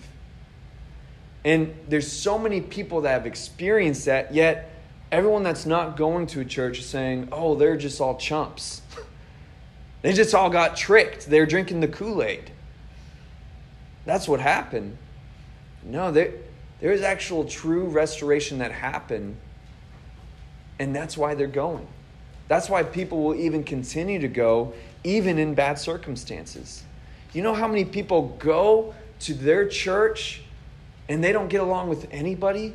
And 1.44 1.74
there's 1.88 2.12
so 2.12 2.38
many 2.38 2.62
people 2.62 3.02
that 3.02 3.12
have 3.12 3.26
experienced 3.26 4.06
that, 4.06 4.34
yet 4.34 4.70
everyone 5.12 5.44
that's 5.44 5.66
not 5.66 5.98
going 5.98 6.28
to 6.28 6.40
a 6.40 6.46
church 6.46 6.80
is 6.80 6.86
saying, 6.86 7.30
oh, 7.32 7.56
they're 7.56 7.78
just 7.78 8.00
all 8.00 8.18
chumps. 8.18 8.82
they 10.02 10.14
just 10.14 10.34
all 10.34 10.50
got 10.50 10.78
tricked. 10.78 11.30
They're 11.30 11.46
drinking 11.46 11.82
the 11.82 11.88
Kool 11.88 12.24
Aid. 12.24 12.52
That's 14.06 14.28
what 14.28 14.40
happened. 14.40 14.98
No, 15.84 16.12
there, 16.12 16.34
there 16.80 16.92
is 16.92 17.02
actual 17.02 17.46
true 17.46 17.86
restoration 17.86 18.60
that 18.60 18.72
happened, 18.72 19.38
and 20.80 20.96
that's 20.96 21.18
why 21.18 21.36
they're 21.36 21.48
going. 21.48 21.88
That's 22.48 22.70
why 22.70 22.84
people 22.84 23.24
will 23.24 23.36
even 23.36 23.64
continue 23.64 24.20
to 24.20 24.28
go, 24.28 24.74
even 25.04 25.38
in 25.38 25.54
bad 25.54 25.80
circumstances. 25.80 26.84
You 27.34 27.44
know 27.44 27.54
how 27.54 27.68
many 27.68 27.86
people 27.86 28.36
go 28.40 28.94
to 29.22 29.34
their 29.34 29.68
church 29.68 30.42
and 31.08 31.24
they 31.24 31.32
don't 31.32 31.48
get 31.48 31.62
along 31.62 31.90
with 31.90 32.08
anybody, 32.12 32.74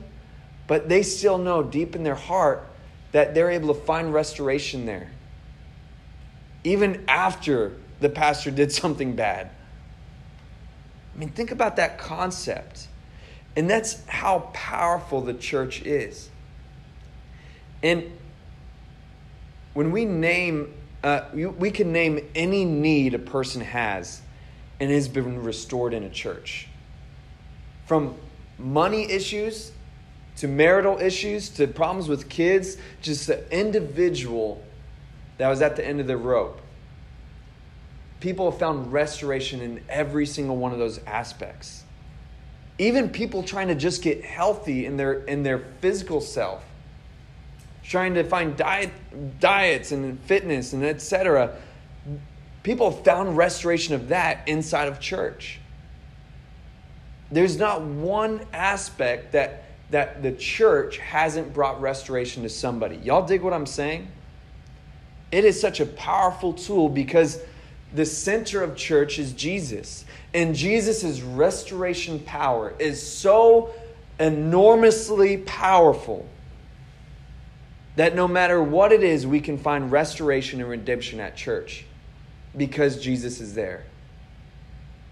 but 0.66 0.88
they 0.88 1.02
still 1.02 1.38
know 1.38 1.62
deep 1.62 1.94
in 1.94 2.02
their 2.02 2.14
heart 2.14 2.68
that 3.12 3.34
they're 3.34 3.50
able 3.50 3.72
to 3.72 3.80
find 3.80 4.12
restoration 4.12 4.86
there. 4.86 5.10
Even 6.64 7.04
after 7.08 7.72
the 8.00 8.08
pastor 8.08 8.50
did 8.50 8.72
something 8.82 9.14
bad. 9.14 9.50
I 11.14 11.18
mean, 11.18 11.30
think 11.30 11.50
about 11.50 11.76
that 11.76 11.98
concept. 11.98 12.88
And 13.56 13.70
that's 13.70 14.04
how 14.06 14.50
powerful 14.52 15.22
the 15.22 15.32
church 15.32 15.80
is. 15.82 16.28
And 17.82 18.12
when 19.72 19.92
we 19.92 20.04
name, 20.04 20.74
uh, 21.02 21.22
we 21.32 21.70
can 21.70 21.92
name 21.92 22.28
any 22.34 22.64
need 22.64 23.14
a 23.14 23.18
person 23.18 23.62
has 23.62 24.20
and 24.78 24.90
has 24.90 25.08
been 25.08 25.42
restored 25.42 25.94
in 25.94 26.02
a 26.02 26.10
church. 26.10 26.68
From 27.86 28.14
money 28.58 29.10
issues 29.10 29.72
to 30.36 30.48
marital 30.48 30.98
issues 30.98 31.48
to 31.50 31.66
problems 31.66 32.08
with 32.08 32.28
kids, 32.28 32.76
just 33.00 33.26
the 33.26 33.50
individual 33.56 34.62
that 35.38 35.48
was 35.48 35.62
at 35.62 35.76
the 35.76 35.86
end 35.86 36.00
of 36.00 36.06
the 36.06 36.16
rope. 36.16 36.60
People 38.20 38.50
have 38.50 38.58
found 38.58 38.92
restoration 38.92 39.60
in 39.60 39.82
every 39.88 40.26
single 40.26 40.56
one 40.56 40.72
of 40.72 40.78
those 40.78 40.98
aspects. 41.06 41.84
Even 42.78 43.08
people 43.08 43.42
trying 43.42 43.68
to 43.68 43.74
just 43.74 44.02
get 44.02 44.24
healthy 44.24 44.84
in 44.84 44.96
their 44.96 45.24
in 45.24 45.42
their 45.42 45.58
physical 45.80 46.20
self, 46.20 46.62
trying 47.82 48.14
to 48.14 48.24
find 48.24 48.56
diet 48.56 48.90
diets 49.40 49.92
and 49.92 50.18
fitness 50.20 50.72
and 50.72 50.84
etc. 50.84 51.56
People 52.62 52.90
have 52.90 53.04
found 53.04 53.36
restoration 53.36 53.94
of 53.94 54.08
that 54.08 54.46
inside 54.48 54.88
of 54.88 54.98
church. 54.98 55.60
There's 57.30 57.56
not 57.56 57.82
one 57.82 58.44
aspect 58.52 59.32
that, 59.32 59.64
that 59.90 60.22
the 60.22 60.32
church 60.32 60.98
hasn't 60.98 61.54
brought 61.54 61.80
restoration 61.80 62.42
to 62.42 62.48
somebody. 62.48 62.96
Y'all 62.96 63.26
dig 63.26 63.42
what 63.42 63.52
I'm 63.52 63.66
saying? 63.66 64.08
It 65.30 65.44
is 65.44 65.60
such 65.60 65.80
a 65.80 65.86
powerful 65.86 66.52
tool 66.52 66.88
because 66.88 67.40
the 67.94 68.06
center 68.06 68.62
of 68.62 68.76
church 68.76 69.18
is 69.18 69.32
Jesus. 69.32 70.04
And 70.34 70.54
Jesus' 70.54 71.20
restoration 71.20 72.20
power 72.20 72.74
is 72.78 73.00
so 73.00 73.70
enormously 74.18 75.38
powerful 75.38 76.28
that 77.96 78.14
no 78.14 78.28
matter 78.28 78.62
what 78.62 78.92
it 78.92 79.02
is, 79.02 79.26
we 79.26 79.40
can 79.40 79.56
find 79.56 79.90
restoration 79.90 80.60
and 80.60 80.68
redemption 80.68 81.20
at 81.20 81.36
church 81.36 81.84
because 82.56 83.00
Jesus 83.02 83.40
is 83.40 83.54
there. 83.54 83.84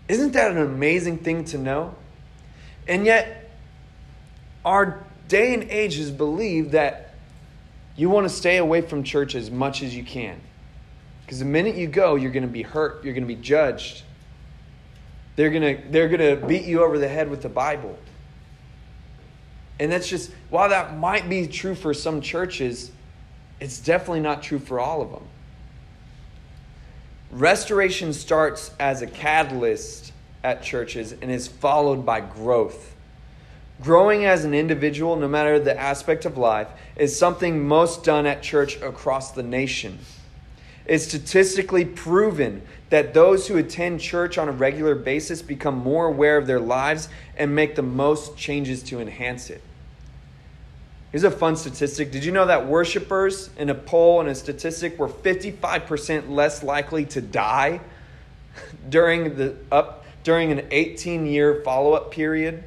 Isn't 0.08 0.32
that 0.32 0.50
an 0.50 0.58
amazing 0.58 1.18
thing 1.18 1.44
to 1.46 1.58
know? 1.58 1.94
And 2.86 3.06
yet, 3.06 3.43
our 4.64 5.04
day 5.28 5.54
and 5.54 5.64
age 5.64 5.96
has 5.96 6.10
believed 6.10 6.72
that 6.72 7.14
you 7.96 8.10
want 8.10 8.28
to 8.28 8.34
stay 8.34 8.56
away 8.56 8.80
from 8.80 9.02
church 9.02 9.34
as 9.34 9.50
much 9.50 9.82
as 9.82 9.94
you 9.94 10.04
can. 10.04 10.40
Because 11.24 11.38
the 11.38 11.44
minute 11.44 11.76
you 11.76 11.86
go, 11.86 12.16
you're 12.16 12.32
going 12.32 12.42
to 12.42 12.48
be 12.48 12.62
hurt, 12.62 13.04
you're 13.04 13.14
going 13.14 13.26
to 13.26 13.34
be 13.34 13.40
judged. 13.40 14.02
They're 15.36 15.50
going 15.50 15.76
to, 15.76 15.90
they're 15.90 16.08
going 16.08 16.40
to 16.40 16.46
beat 16.46 16.64
you 16.64 16.82
over 16.82 16.98
the 16.98 17.08
head 17.08 17.30
with 17.30 17.42
the 17.42 17.48
Bible. 17.48 17.98
And 19.80 19.90
that's 19.90 20.08
just, 20.08 20.30
while 20.50 20.68
that 20.68 20.96
might 20.96 21.28
be 21.28 21.46
true 21.46 21.74
for 21.74 21.94
some 21.94 22.20
churches, 22.20 22.92
it's 23.60 23.80
definitely 23.80 24.20
not 24.20 24.42
true 24.42 24.58
for 24.58 24.78
all 24.78 25.02
of 25.02 25.10
them. 25.10 25.24
Restoration 27.30 28.12
starts 28.12 28.70
as 28.78 29.02
a 29.02 29.06
catalyst 29.06 30.12
at 30.44 30.62
churches 30.62 31.12
and 31.12 31.30
is 31.30 31.48
followed 31.48 32.06
by 32.06 32.20
growth. 32.20 32.93
Growing 33.84 34.24
as 34.24 34.46
an 34.46 34.54
individual, 34.54 35.14
no 35.14 35.28
matter 35.28 35.60
the 35.60 35.78
aspect 35.78 36.24
of 36.24 36.38
life, 36.38 36.68
is 36.96 37.18
something 37.18 37.68
most 37.68 38.02
done 38.02 38.24
at 38.24 38.42
church 38.42 38.80
across 38.80 39.32
the 39.32 39.42
nation. 39.42 39.98
It's 40.86 41.04
statistically 41.04 41.84
proven 41.84 42.62
that 42.88 43.12
those 43.12 43.46
who 43.46 43.58
attend 43.58 44.00
church 44.00 44.38
on 44.38 44.48
a 44.48 44.52
regular 44.52 44.94
basis 44.94 45.42
become 45.42 45.76
more 45.76 46.06
aware 46.06 46.38
of 46.38 46.46
their 46.46 46.60
lives 46.60 47.10
and 47.36 47.54
make 47.54 47.74
the 47.74 47.82
most 47.82 48.38
changes 48.38 48.82
to 48.84 49.00
enhance 49.00 49.50
it. 49.50 49.60
Here's 51.12 51.24
a 51.24 51.30
fun 51.30 51.54
statistic. 51.54 52.10
Did 52.10 52.24
you 52.24 52.32
know 52.32 52.46
that 52.46 52.66
worshipers 52.66 53.50
in 53.58 53.68
a 53.68 53.74
poll 53.74 54.20
and 54.20 54.30
a 54.30 54.34
statistic 54.34 54.98
were 54.98 55.08
55% 55.08 56.30
less 56.30 56.62
likely 56.62 57.04
to 57.06 57.20
die 57.20 57.80
during 58.88 59.36
the 59.36 59.56
up 59.70 60.06
during 60.22 60.50
an 60.52 60.66
18 60.70 61.26
year 61.26 61.60
follow 61.62 61.92
up 61.92 62.10
period 62.10 62.64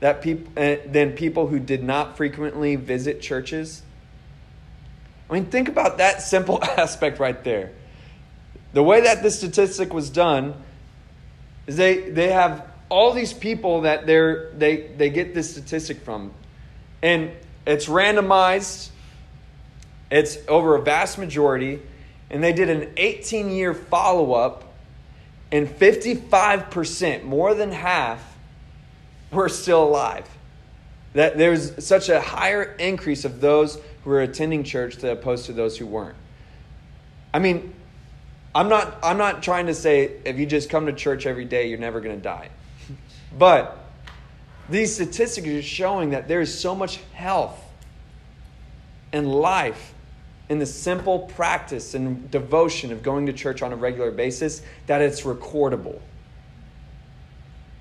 that 0.00 0.22
people, 0.22 0.52
uh, 0.56 0.76
than 0.86 1.12
people 1.12 1.46
who 1.46 1.58
did 1.58 1.82
not 1.82 2.16
frequently 2.16 2.76
visit 2.76 3.20
churches? 3.20 3.82
I 5.28 5.34
mean, 5.34 5.46
think 5.46 5.68
about 5.68 5.98
that 5.98 6.22
simple 6.22 6.62
aspect 6.78 7.18
right 7.18 7.42
there. 7.42 7.72
The 8.72 8.82
way 8.82 9.02
that 9.02 9.22
this 9.22 9.38
statistic 9.38 9.94
was 9.94 10.10
done 10.10 10.54
is 11.66 11.76
they, 11.76 12.10
they 12.10 12.30
have 12.30 12.66
all 12.88 13.12
these 13.12 13.32
people 13.32 13.82
that 13.82 14.06
they're, 14.06 14.50
they, 14.52 14.88
they 14.96 15.10
get 15.10 15.34
this 15.34 15.50
statistic 15.50 16.00
from. 16.00 16.32
And 17.02 17.32
it's 17.66 17.86
randomized, 17.86 18.90
it's 20.10 20.38
over 20.46 20.76
a 20.76 20.82
vast 20.82 21.18
majority, 21.18 21.80
and 22.30 22.42
they 22.42 22.52
did 22.52 22.70
an 22.70 22.92
18 22.96 23.50
year 23.50 23.74
follow 23.74 24.34
up 24.34 24.64
and 25.52 25.68
55%, 25.68 27.22
more 27.22 27.54
than 27.54 27.70
half, 27.70 28.35
were 29.30 29.48
still 29.48 29.84
alive. 29.84 30.28
That 31.14 31.38
there's 31.38 31.84
such 31.84 32.08
a 32.08 32.20
higher 32.20 32.62
increase 32.62 33.24
of 33.24 33.40
those 33.40 33.78
who 34.04 34.10
are 34.10 34.22
attending 34.22 34.64
church 34.64 34.96
to 34.98 35.12
opposed 35.12 35.46
to 35.46 35.52
those 35.52 35.78
who 35.78 35.86
weren't. 35.86 36.16
I 37.32 37.38
mean, 37.38 37.74
I'm 38.54 38.68
not 38.68 38.98
I'm 39.02 39.18
not 39.18 39.42
trying 39.42 39.66
to 39.66 39.74
say 39.74 40.12
if 40.24 40.38
you 40.38 40.46
just 40.46 40.70
come 40.70 40.86
to 40.86 40.92
church 40.92 41.26
every 41.26 41.44
day 41.44 41.68
you're 41.68 41.78
never 41.78 42.00
going 42.00 42.16
to 42.16 42.22
die. 42.22 42.48
But 43.38 43.78
these 44.70 44.94
statistics 44.94 45.46
are 45.46 45.62
showing 45.62 46.10
that 46.10 46.26
there 46.26 46.40
is 46.40 46.58
so 46.58 46.74
much 46.74 46.98
health 47.12 47.60
and 49.12 49.30
life 49.30 49.92
in 50.48 50.58
the 50.58 50.66
simple 50.66 51.18
practice 51.20 51.94
and 51.94 52.30
devotion 52.30 52.92
of 52.92 53.02
going 53.02 53.26
to 53.26 53.32
church 53.32 53.62
on 53.62 53.72
a 53.72 53.76
regular 53.76 54.10
basis 54.10 54.62
that 54.86 55.02
it's 55.02 55.22
recordable. 55.22 56.00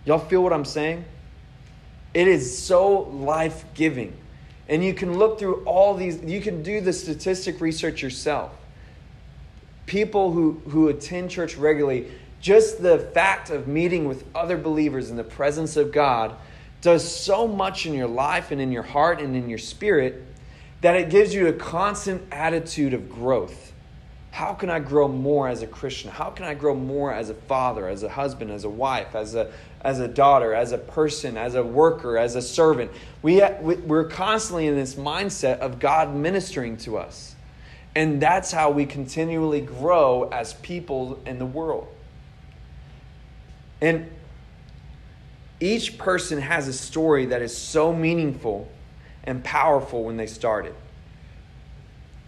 Y'all 0.03 0.19
feel 0.19 0.43
what 0.43 0.51
I'm 0.51 0.65
saying? 0.65 1.05
It 2.15 2.29
is 2.29 2.57
so 2.57 3.01
life 3.11 3.65
giving. 3.73 4.13
And 4.69 4.83
you 4.83 4.93
can 4.93 5.19
look 5.19 5.37
through 5.37 5.65
all 5.65 5.93
these, 5.93 6.23
you 6.23 6.39
can 6.39 6.63
do 6.63 6.79
the 6.79 6.93
statistic 6.93 7.59
research 7.59 8.01
yourself. 8.01 8.51
People 9.85 10.31
who, 10.31 10.61
who 10.69 10.87
attend 10.87 11.29
church 11.29 11.57
regularly, 11.57 12.07
just 12.39 12.81
the 12.81 12.99
fact 13.13 13.49
of 13.49 13.67
meeting 13.67 14.07
with 14.07 14.23
other 14.33 14.57
believers 14.57 15.09
in 15.09 15.17
the 15.17 15.25
presence 15.25 15.75
of 15.75 15.91
God 15.91 16.35
does 16.79 17.03
so 17.03 17.47
much 17.47 17.85
in 17.85 17.93
your 17.93 18.07
life 18.07 18.49
and 18.49 18.61
in 18.61 18.71
your 18.71 18.83
heart 18.83 19.19
and 19.19 19.35
in 19.35 19.49
your 19.49 19.59
spirit 19.59 20.23
that 20.79 20.95
it 20.95 21.09
gives 21.09 21.33
you 21.33 21.47
a 21.47 21.53
constant 21.53 22.23
attitude 22.31 22.93
of 22.93 23.09
growth. 23.09 23.73
How 24.35 24.53
can 24.53 24.69
I 24.69 24.79
grow 24.79 25.07
more 25.07 25.47
as 25.47 25.61
a 25.61 25.67
Christian? 25.67 26.11
How 26.11 26.29
can 26.29 26.43
I 26.43 26.55
grow 26.55 26.75
more 26.75 27.13
as 27.13 27.29
a 27.29 27.33
father, 27.33 27.87
as 27.87 28.03
a 28.03 28.09
husband, 28.09 28.51
as 28.51 28.65
a 28.65 28.69
wife, 28.69 29.15
as 29.15 29.33
a, 29.33 29.49
as 29.79 30.01
a 30.01 30.09
daughter, 30.09 30.53
as 30.53 30.73
a 30.73 30.77
person, 30.77 31.37
as 31.37 31.55
a 31.55 31.63
worker, 31.63 32.17
as 32.17 32.35
a 32.35 32.41
servant? 32.41 32.91
We, 33.21 33.41
we're 33.61 34.09
constantly 34.09 34.67
in 34.67 34.75
this 34.75 34.95
mindset 34.95 35.59
of 35.59 35.79
God 35.79 36.13
ministering 36.13 36.75
to 36.79 36.97
us. 36.97 37.33
And 37.95 38.21
that's 38.21 38.51
how 38.51 38.71
we 38.71 38.85
continually 38.85 39.61
grow 39.61 40.27
as 40.33 40.53
people 40.55 41.17
in 41.25 41.39
the 41.39 41.45
world. 41.45 41.87
And 43.79 44.11
each 45.61 45.97
person 45.97 46.41
has 46.41 46.67
a 46.67 46.73
story 46.73 47.27
that 47.27 47.41
is 47.41 47.55
so 47.55 47.93
meaningful 47.93 48.69
and 49.23 49.41
powerful 49.45 50.03
when 50.03 50.17
they 50.17 50.27
started. 50.27 50.75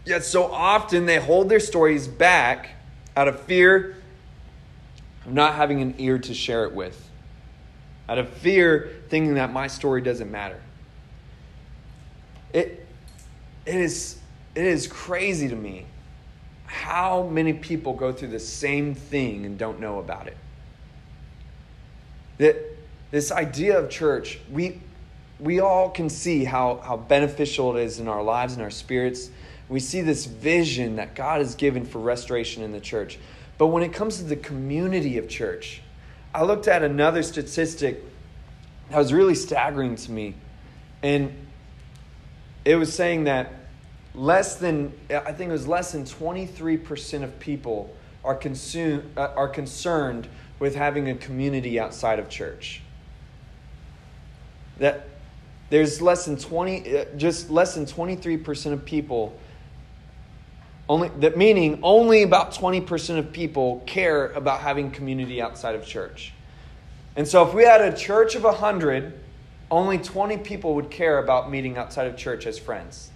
Yet 0.07 0.23
so 0.23 0.45
often 0.45 1.05
they 1.05 1.19
hold 1.19 1.49
their 1.49 1.59
stories 1.59 2.07
back 2.07 2.69
out 3.17 3.27
of 3.27 3.41
fear 3.41 3.97
of 5.25 5.33
not 5.33 5.55
having 5.55 5.81
an 5.81 5.95
ear 5.97 6.17
to 6.17 6.33
share 6.33 6.63
it 6.63 6.73
with. 6.73 7.09
out 8.09 8.17
of 8.17 8.29
fear, 8.29 9.01
thinking 9.09 9.33
that 9.33 9.51
my 9.51 9.67
story 9.67 10.01
doesn't 10.01 10.31
matter. 10.31 10.61
It, 12.53 12.87
it, 13.65 13.75
is, 13.75 14.19
it 14.55 14.65
is 14.65 14.87
crazy 14.87 15.49
to 15.49 15.55
me 15.55 15.85
how 16.65 17.23
many 17.23 17.53
people 17.53 17.93
go 17.93 18.13
through 18.13 18.29
the 18.29 18.39
same 18.39 18.95
thing 18.95 19.45
and 19.45 19.57
don't 19.57 19.79
know 19.79 19.99
about 19.99 20.27
it. 20.27 20.37
That 22.37 22.55
this 23.11 23.31
idea 23.31 23.77
of 23.77 23.89
church, 23.89 24.39
we, 24.51 24.79
we 25.39 25.59
all 25.59 25.89
can 25.89 26.09
see 26.09 26.45
how, 26.45 26.77
how 26.77 26.97
beneficial 26.97 27.75
it 27.75 27.83
is 27.83 27.99
in 27.99 28.07
our 28.07 28.23
lives 28.23 28.53
and 28.53 28.61
our 28.61 28.71
spirits. 28.71 29.29
We 29.69 29.79
see 29.79 30.01
this 30.01 30.25
vision 30.25 30.95
that 30.95 31.15
God 31.15 31.39
has 31.39 31.55
given 31.55 31.85
for 31.85 31.99
restoration 31.99 32.63
in 32.63 32.71
the 32.71 32.79
church. 32.79 33.19
But 33.57 33.67
when 33.67 33.83
it 33.83 33.91
comes 33.93 34.17
to 34.17 34.23
the 34.23 34.35
community 34.35 35.17
of 35.17 35.27
church, 35.27 35.81
I 36.33 36.43
looked 36.43 36.67
at 36.67 36.83
another 36.83 37.23
statistic 37.23 38.03
that 38.89 38.97
was 38.97 39.11
really 39.11 39.35
staggering 39.35 39.95
to 39.95 40.11
me. 40.11 40.35
And 41.03 41.33
it 42.63 42.75
was 42.75 42.93
saying 42.93 43.25
that 43.25 43.53
less 44.13 44.55
than, 44.55 44.93
I 45.09 45.31
think 45.31 45.49
it 45.49 45.53
was 45.53 45.67
less 45.67 45.91
than 45.91 46.05
23% 46.05 47.23
of 47.23 47.39
people 47.39 47.95
are, 48.23 48.35
consume, 48.35 49.09
uh, 49.17 49.29
are 49.35 49.47
concerned 49.47 50.27
with 50.59 50.75
having 50.75 51.09
a 51.09 51.15
community 51.15 51.79
outside 51.79 52.19
of 52.19 52.29
church. 52.29 52.81
That 54.79 55.07
there's 55.69 56.01
less 56.01 56.25
than 56.25 56.37
20, 56.37 56.97
uh, 56.97 57.05
just 57.17 57.49
less 57.49 57.75
than 57.75 57.85
23% 57.85 58.73
of 58.73 58.85
people 58.85 59.37
only 60.89 61.09
that 61.19 61.37
meaning 61.37 61.79
only 61.83 62.23
about 62.23 62.53
20% 62.53 63.17
of 63.17 63.31
people 63.33 63.83
care 63.85 64.31
about 64.31 64.61
having 64.61 64.91
community 64.91 65.41
outside 65.41 65.75
of 65.75 65.85
church. 65.85 66.33
And 67.15 67.27
so 67.27 67.45
if 67.47 67.53
we 67.53 67.63
had 67.63 67.81
a 67.81 67.95
church 67.95 68.35
of 68.35 68.43
100, 68.43 69.13
only 69.69 69.97
20 69.97 70.37
people 70.37 70.75
would 70.75 70.89
care 70.89 71.17
about 71.19 71.51
meeting 71.51 71.77
outside 71.77 72.07
of 72.07 72.15
church 72.15 72.45
as 72.45 72.57
friends. 72.57 73.11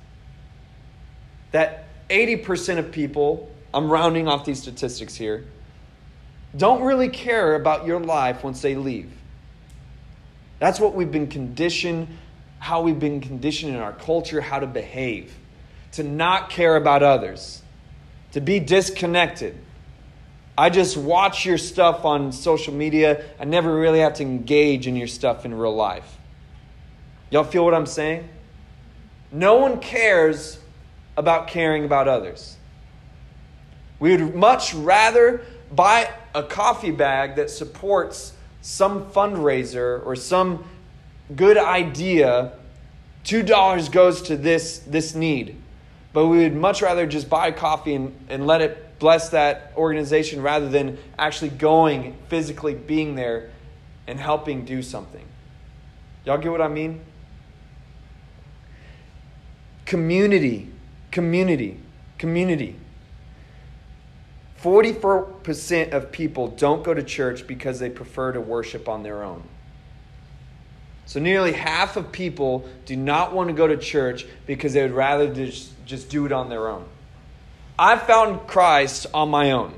That 1.52 1.86
80% 2.10 2.78
of 2.78 2.92
people, 2.92 3.50
I'm 3.74 3.90
rounding 3.90 4.28
off 4.28 4.44
these 4.44 4.62
statistics 4.62 5.16
here, 5.16 5.46
don't 6.58 6.82
really 6.82 7.08
care 7.08 7.56
about 7.56 7.86
your 7.86 8.00
life 8.00 8.44
once 8.44 8.62
they 8.62 8.76
leave. 8.76 9.12
That's 10.60 10.80
what 10.80 10.94
we've 10.94 11.12
been 11.12 11.28
conditioned, 11.28 12.08
how 12.60 12.82
we've 12.82 13.00
been 13.00 13.22
conditioned 13.22 13.74
in 13.74 13.80
our 13.80 13.94
culture, 13.94 14.42
how 14.42 14.60
to 14.60 14.68
behave, 14.68 15.34
to 15.94 16.04
not 16.04 16.50
care 16.50 16.76
about 16.76 17.04
others 17.04 17.62
to 18.32 18.42
be 18.42 18.60
disconnected. 18.60 19.58
I 20.58 20.70
just 20.70 20.98
watch 20.98 21.46
your 21.46 21.58
stuff 21.58 22.06
on 22.06 22.32
social 22.32 22.74
media. 22.74 23.24
I 23.40 23.46
never 23.46 23.76
really 23.76 24.00
have 24.00 24.14
to 24.16 24.24
engage 24.24 24.88
in 24.88 24.96
your 24.96 25.08
stuff 25.08 25.46
in 25.46 25.54
real 25.54 25.76
life. 25.76 26.18
Y'all 27.30 27.44
feel 27.44 27.64
what 27.64 27.74
I'm 27.74 27.86
saying? 27.86 28.28
No 29.32 29.56
one 29.56 29.80
cares 29.80 30.60
about 31.16 31.48
caring 31.48 31.86
about 31.86 32.08
others. 32.08 32.58
We 34.00 34.16
would 34.16 34.36
much 34.36 34.74
rather 34.74 35.42
buy 35.72 36.12
a 36.36 36.44
coffee 36.44 36.92
bag 36.92 37.36
that 37.36 37.50
supports 37.50 38.34
some 38.62 39.06
fundraiser 39.12 40.06
or 40.06 40.16
some 40.16 40.66
good 41.36 41.58
idea. 41.58 42.54
$2 43.24 43.92
goes 43.92 44.22
to 44.24 44.36
this, 44.36 44.80
this 44.80 45.16
need 45.16 45.61
but 46.14 46.28
we 46.28 46.40
would 46.40 46.56
much 46.56 46.82
rather 46.82 47.06
just 47.06 47.30
buy 47.30 47.52
coffee 47.52 47.96
and, 47.96 48.26
and 48.30 48.46
let 48.46 48.62
it 48.62 49.00
bless 49.00 49.30
that 49.30 49.74
organization 49.76 50.42
rather 50.42 50.70
than 50.70 50.98
actually 51.18 51.50
going, 51.50 52.18
physically 52.28 52.76
being 52.76 53.16
there, 53.16 53.50
and 54.08 54.20
helping 54.20 54.66
do 54.66 54.82
something. 54.82 55.26
Y'all 56.26 56.38
get 56.38 56.52
what 56.52 56.62
I 56.62 56.68
mean? 56.68 57.02
Community, 59.86 60.70
community, 61.10 61.80
community. 62.18 62.76
44% 64.62 65.92
of 65.92 66.12
people 66.12 66.50
don't 66.50 66.84
go 66.84 66.94
to 66.94 67.02
church 67.02 67.48
because 67.48 67.80
they 67.80 67.90
prefer 67.90 68.32
to 68.32 68.40
worship 68.40 68.88
on 68.88 69.02
their 69.02 69.24
own. 69.24 69.44
So 71.12 71.20
nearly 71.20 71.52
half 71.52 71.98
of 71.98 72.14
people 72.14 72.70
do 72.86 72.96
not 72.96 73.34
want 73.34 73.50
to 73.50 73.54
go 73.54 73.68
to 73.68 73.76
church 73.76 74.26
because 74.48 74.72
they 74.72 74.82
would 74.82 74.94
rather 74.94 75.28
just, 75.34 75.74
just 75.86 76.08
do 76.08 76.26
it 76.26 76.32
on 76.32 76.48
their 76.48 76.70
own. 76.70 76.86
I 77.78 77.98
found 77.98 78.48
Christ 78.48 79.08
on 79.14 79.28
my 79.28 79.52
own. 79.52 79.74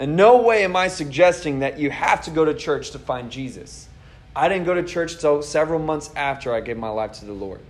In 0.00 0.16
no 0.16 0.42
way 0.42 0.64
am 0.64 0.74
I 0.74 0.88
suggesting 0.88 1.60
that 1.60 1.78
you 1.78 1.92
have 1.92 2.24
to 2.24 2.32
go 2.32 2.44
to 2.44 2.52
church 2.52 2.90
to 2.90 2.98
find 2.98 3.30
Jesus. 3.30 3.88
I 4.34 4.48
didn't 4.48 4.64
go 4.64 4.74
to 4.74 4.82
church 4.82 5.12
until 5.12 5.40
several 5.40 5.78
months 5.78 6.10
after 6.16 6.52
I 6.52 6.60
gave 6.60 6.78
my 6.78 6.88
life 6.88 7.12
to 7.20 7.26
the 7.26 7.32
Lord. 7.32 7.60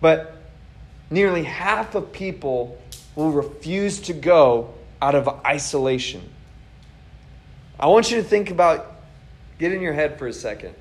But 0.00 0.34
nearly 1.10 1.44
half 1.44 1.94
of 1.94 2.10
people 2.10 2.76
will 3.14 3.30
refuse 3.30 4.00
to 4.00 4.14
go 4.14 4.74
out 5.00 5.14
of 5.14 5.28
isolation. 5.46 6.28
I 7.78 7.86
want 7.86 8.10
you 8.10 8.16
to 8.16 8.24
think 8.24 8.50
about, 8.50 8.96
get 9.60 9.72
in 9.72 9.80
your 9.80 9.92
head 9.92 10.18
for 10.18 10.26
a 10.26 10.32
second. 10.32 10.74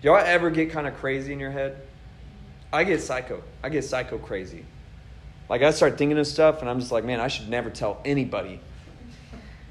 Do 0.00 0.08
y'all 0.08 0.16
ever 0.16 0.50
get 0.50 0.70
kind 0.70 0.86
of 0.86 0.96
crazy 0.96 1.32
in 1.32 1.40
your 1.40 1.50
head? 1.50 1.80
I 2.72 2.84
get 2.84 3.02
psycho. 3.02 3.42
I 3.62 3.68
get 3.68 3.84
psycho 3.84 4.18
crazy. 4.18 4.64
Like 5.48 5.62
I 5.62 5.72
start 5.72 5.98
thinking 5.98 6.18
of 6.18 6.26
stuff 6.26 6.60
and 6.60 6.70
I'm 6.70 6.80
just 6.80 6.92
like, 6.92 7.04
man, 7.04 7.20
I 7.20 7.28
should 7.28 7.48
never 7.48 7.70
tell 7.70 8.00
anybody 8.04 8.60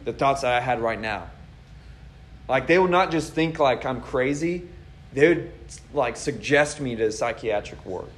the 0.05 0.13
thoughts 0.13 0.41
that 0.41 0.53
I 0.53 0.59
had 0.59 0.81
right 0.81 0.99
now. 0.99 1.29
Like 2.47 2.67
they 2.67 2.77
would 2.77 2.91
not 2.91 3.11
just 3.11 3.33
think 3.33 3.59
like 3.59 3.85
I'm 3.85 4.01
crazy, 4.01 4.67
they 5.13 5.29
would 5.29 5.51
like 5.93 6.17
suggest 6.17 6.79
me 6.81 6.95
to 6.95 7.05
a 7.05 7.11
psychiatric 7.11 7.85
ward. 7.85 8.09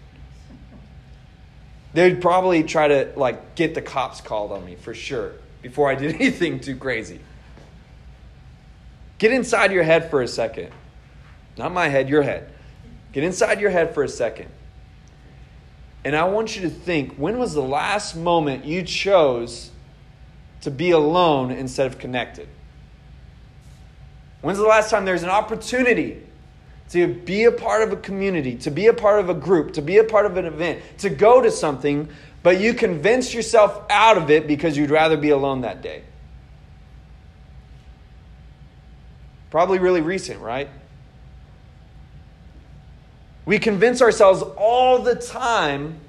They'd 1.93 2.21
probably 2.21 2.63
try 2.63 2.87
to 2.87 3.13
like 3.15 3.55
get 3.55 3.75
the 3.75 3.81
cops 3.81 4.21
called 4.21 4.51
on 4.51 4.65
me 4.65 4.75
for 4.75 4.93
sure 4.93 5.33
before 5.61 5.89
I 5.89 5.95
did 5.95 6.15
anything 6.15 6.59
too 6.59 6.75
crazy. 6.75 7.19
Get 9.17 9.31
inside 9.31 9.71
your 9.71 9.83
head 9.83 10.09
for 10.09 10.21
a 10.21 10.27
second. 10.27 10.71
Not 11.61 11.73
my 11.73 11.89
head, 11.89 12.09
your 12.09 12.23
head. 12.23 12.49
Get 13.13 13.23
inside 13.23 13.61
your 13.61 13.69
head 13.69 13.93
for 13.93 14.01
a 14.01 14.09
second. 14.09 14.49
And 16.03 16.15
I 16.15 16.23
want 16.23 16.55
you 16.55 16.63
to 16.63 16.71
think 16.71 17.13
when 17.17 17.37
was 17.37 17.53
the 17.53 17.61
last 17.61 18.15
moment 18.15 18.65
you 18.65 18.81
chose 18.81 19.69
to 20.61 20.71
be 20.71 20.89
alone 20.89 21.51
instead 21.51 21.85
of 21.85 21.99
connected? 21.99 22.47
When's 24.41 24.57
the 24.57 24.65
last 24.65 24.89
time 24.89 25.05
there's 25.05 25.21
an 25.21 25.29
opportunity 25.29 26.23
to 26.89 27.13
be 27.13 27.43
a 27.43 27.51
part 27.51 27.83
of 27.83 27.91
a 27.91 27.97
community, 27.97 28.55
to 28.55 28.71
be 28.71 28.87
a 28.87 28.93
part 28.93 29.19
of 29.19 29.29
a 29.29 29.35
group, 29.35 29.73
to 29.73 29.83
be 29.83 29.99
a 29.99 30.03
part 30.03 30.25
of 30.25 30.37
an 30.37 30.45
event, 30.45 30.81
to 30.97 31.11
go 31.11 31.41
to 31.41 31.51
something, 31.51 32.09
but 32.41 32.59
you 32.59 32.73
convinced 32.73 33.35
yourself 33.35 33.83
out 33.91 34.17
of 34.17 34.31
it 34.31 34.47
because 34.47 34.75
you'd 34.75 34.89
rather 34.89 35.15
be 35.15 35.29
alone 35.29 35.61
that 35.61 35.83
day? 35.83 36.01
Probably 39.51 39.77
really 39.77 40.01
recent, 40.01 40.41
right? 40.41 40.67
We 43.45 43.59
convince 43.59 44.01
ourselves 44.01 44.43
all 44.57 44.99
the 44.99 45.15
time 45.15 45.99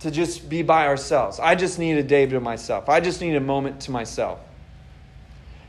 to 0.00 0.10
just 0.10 0.48
be 0.48 0.62
by 0.62 0.86
ourselves. 0.86 1.38
I 1.38 1.54
just 1.54 1.78
need 1.78 1.96
a 1.98 2.02
day 2.02 2.26
to 2.26 2.40
myself. 2.40 2.88
I 2.88 3.00
just 3.00 3.20
need 3.20 3.34
a 3.34 3.40
moment 3.40 3.82
to 3.82 3.90
myself. 3.90 4.40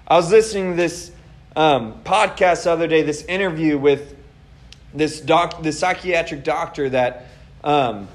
I 0.08 0.16
was 0.16 0.32
listening 0.32 0.72
to 0.72 0.78
this 0.78 1.12
um, 1.56 2.02
podcast 2.04 2.64
the 2.64 2.72
other 2.72 2.88
day, 2.88 3.02
this 3.02 3.24
interview 3.26 3.78
with 3.78 4.16
this 4.94 5.22
doc, 5.22 5.64
this 5.64 5.80
psychiatric 5.80 6.44
doctor 6.44 6.90
that 6.90 7.28
um, 7.64 8.08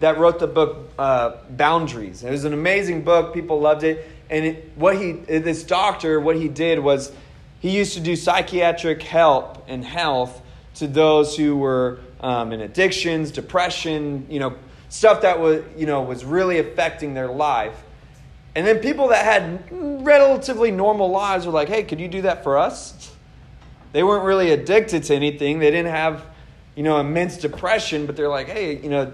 that 0.00 0.18
wrote 0.18 0.38
the 0.38 0.46
book 0.46 0.90
uh, 0.98 1.36
Boundaries. 1.50 2.22
It 2.22 2.30
was 2.30 2.44
an 2.44 2.52
amazing 2.52 3.02
book. 3.02 3.34
People 3.34 3.60
loved 3.60 3.82
it. 3.82 4.06
And 4.30 4.44
it, 4.44 4.72
what 4.76 4.96
he, 4.96 5.12
this 5.12 5.64
doctor, 5.64 6.20
what 6.20 6.36
he 6.36 6.48
did 6.48 6.78
was 6.78 7.12
he 7.60 7.76
used 7.76 7.94
to 7.94 8.00
do 8.00 8.14
psychiatric 8.14 9.02
help 9.02 9.64
and 9.68 9.84
health 9.84 10.40
to 10.78 10.86
those 10.86 11.36
who 11.36 11.56
were 11.56 12.00
um, 12.20 12.52
in 12.52 12.60
addictions, 12.60 13.30
depression, 13.30 14.26
you 14.30 14.40
know, 14.40 14.56
stuff 14.88 15.22
that 15.22 15.38
was, 15.40 15.62
you 15.76 15.86
know, 15.86 16.02
was 16.02 16.24
really 16.24 16.58
affecting 16.58 17.14
their 17.14 17.28
life. 17.28 17.82
And 18.54 18.66
then 18.66 18.78
people 18.78 19.08
that 19.08 19.24
had 19.24 19.68
relatively 20.04 20.70
normal 20.70 21.10
lives 21.10 21.46
were 21.46 21.52
like, 21.52 21.68
hey, 21.68 21.82
could 21.82 22.00
you 22.00 22.08
do 22.08 22.22
that 22.22 22.42
for 22.42 22.58
us? 22.58 23.12
They 23.92 24.02
weren't 24.02 24.24
really 24.24 24.50
addicted 24.50 25.04
to 25.04 25.14
anything. 25.14 25.58
They 25.58 25.70
didn't 25.70 25.92
have, 25.92 26.24
you 26.74 26.82
know, 26.82 26.98
immense 26.98 27.36
depression, 27.36 28.06
but 28.06 28.16
they're 28.16 28.28
like, 28.28 28.48
hey, 28.48 28.78
you 28.80 28.88
know, 28.88 29.12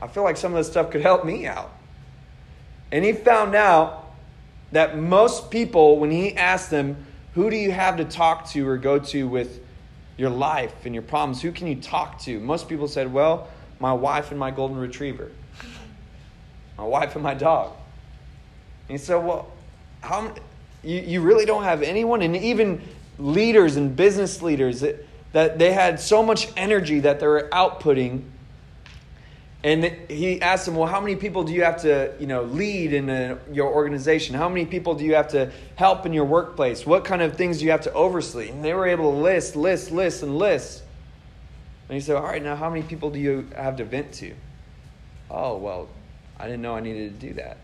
I 0.00 0.06
feel 0.08 0.22
like 0.22 0.36
some 0.36 0.52
of 0.52 0.58
this 0.58 0.68
stuff 0.68 0.90
could 0.90 1.02
help 1.02 1.24
me 1.24 1.46
out. 1.46 1.72
And 2.90 3.04
he 3.04 3.12
found 3.12 3.54
out 3.54 4.12
that 4.72 4.98
most 4.98 5.50
people, 5.50 5.98
when 5.98 6.10
he 6.10 6.36
asked 6.36 6.70
them, 6.70 7.06
who 7.34 7.50
do 7.50 7.56
you 7.56 7.70
have 7.70 7.96
to 7.96 8.04
talk 8.04 8.48
to 8.50 8.66
or 8.68 8.76
go 8.76 8.98
to 8.98 9.28
with 9.28 9.61
your 10.22 10.30
life 10.30 10.86
and 10.86 10.94
your 10.94 11.02
problems, 11.02 11.42
who 11.42 11.50
can 11.50 11.66
you 11.66 11.74
talk 11.74 12.20
to? 12.20 12.38
Most 12.38 12.68
people 12.68 12.86
said, 12.86 13.12
well, 13.12 13.48
my 13.80 13.92
wife 13.92 14.30
and 14.30 14.38
my 14.38 14.52
golden 14.52 14.78
retriever, 14.78 15.32
my 16.78 16.84
wife 16.84 17.16
and 17.16 17.24
my 17.24 17.34
dog. 17.34 17.72
And 18.88 18.96
he 19.00 19.04
said, 19.04 19.16
well, 19.16 19.50
how, 20.00 20.32
you, 20.84 21.00
you 21.00 21.20
really 21.22 21.44
don't 21.44 21.64
have 21.64 21.82
anyone? 21.82 22.22
And 22.22 22.36
even 22.36 22.80
leaders 23.18 23.74
and 23.74 23.96
business 23.96 24.40
leaders 24.42 24.78
that, 24.82 25.04
that 25.32 25.58
they 25.58 25.72
had 25.72 25.98
so 25.98 26.22
much 26.22 26.46
energy 26.56 27.00
that 27.00 27.18
they 27.18 27.26
were 27.26 27.48
outputting. 27.50 28.22
And 29.64 29.84
he 30.08 30.42
asked 30.42 30.66
them, 30.66 30.74
Well, 30.74 30.88
how 30.88 31.00
many 31.00 31.14
people 31.14 31.44
do 31.44 31.52
you 31.52 31.62
have 31.62 31.82
to 31.82 32.14
you 32.18 32.26
know, 32.26 32.42
lead 32.42 32.92
in 32.92 33.08
a, 33.08 33.38
your 33.52 33.72
organization? 33.72 34.34
How 34.34 34.48
many 34.48 34.66
people 34.66 34.94
do 34.94 35.04
you 35.04 35.14
have 35.14 35.28
to 35.28 35.52
help 35.76 36.04
in 36.04 36.12
your 36.12 36.24
workplace? 36.24 36.84
What 36.84 37.04
kind 37.04 37.22
of 37.22 37.36
things 37.36 37.58
do 37.58 37.64
you 37.64 37.70
have 37.70 37.82
to 37.82 37.92
oversee? 37.92 38.48
And 38.48 38.64
they 38.64 38.74
were 38.74 38.88
able 38.88 39.12
to 39.12 39.18
list, 39.18 39.54
list, 39.54 39.92
list, 39.92 40.24
and 40.24 40.36
list. 40.36 40.82
And 41.88 41.94
he 41.94 42.00
said, 42.00 42.16
All 42.16 42.24
right, 42.24 42.42
now 42.42 42.56
how 42.56 42.70
many 42.70 42.82
people 42.82 43.10
do 43.10 43.20
you 43.20 43.46
have 43.54 43.76
to 43.76 43.84
vent 43.84 44.12
to? 44.14 44.34
Oh, 45.30 45.56
well, 45.56 45.88
I 46.40 46.46
didn't 46.46 46.62
know 46.62 46.74
I 46.74 46.80
needed 46.80 47.20
to 47.20 47.26
do 47.28 47.34
that. 47.34 47.58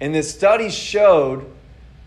And 0.00 0.14
the 0.14 0.22
study 0.22 0.70
showed 0.70 1.50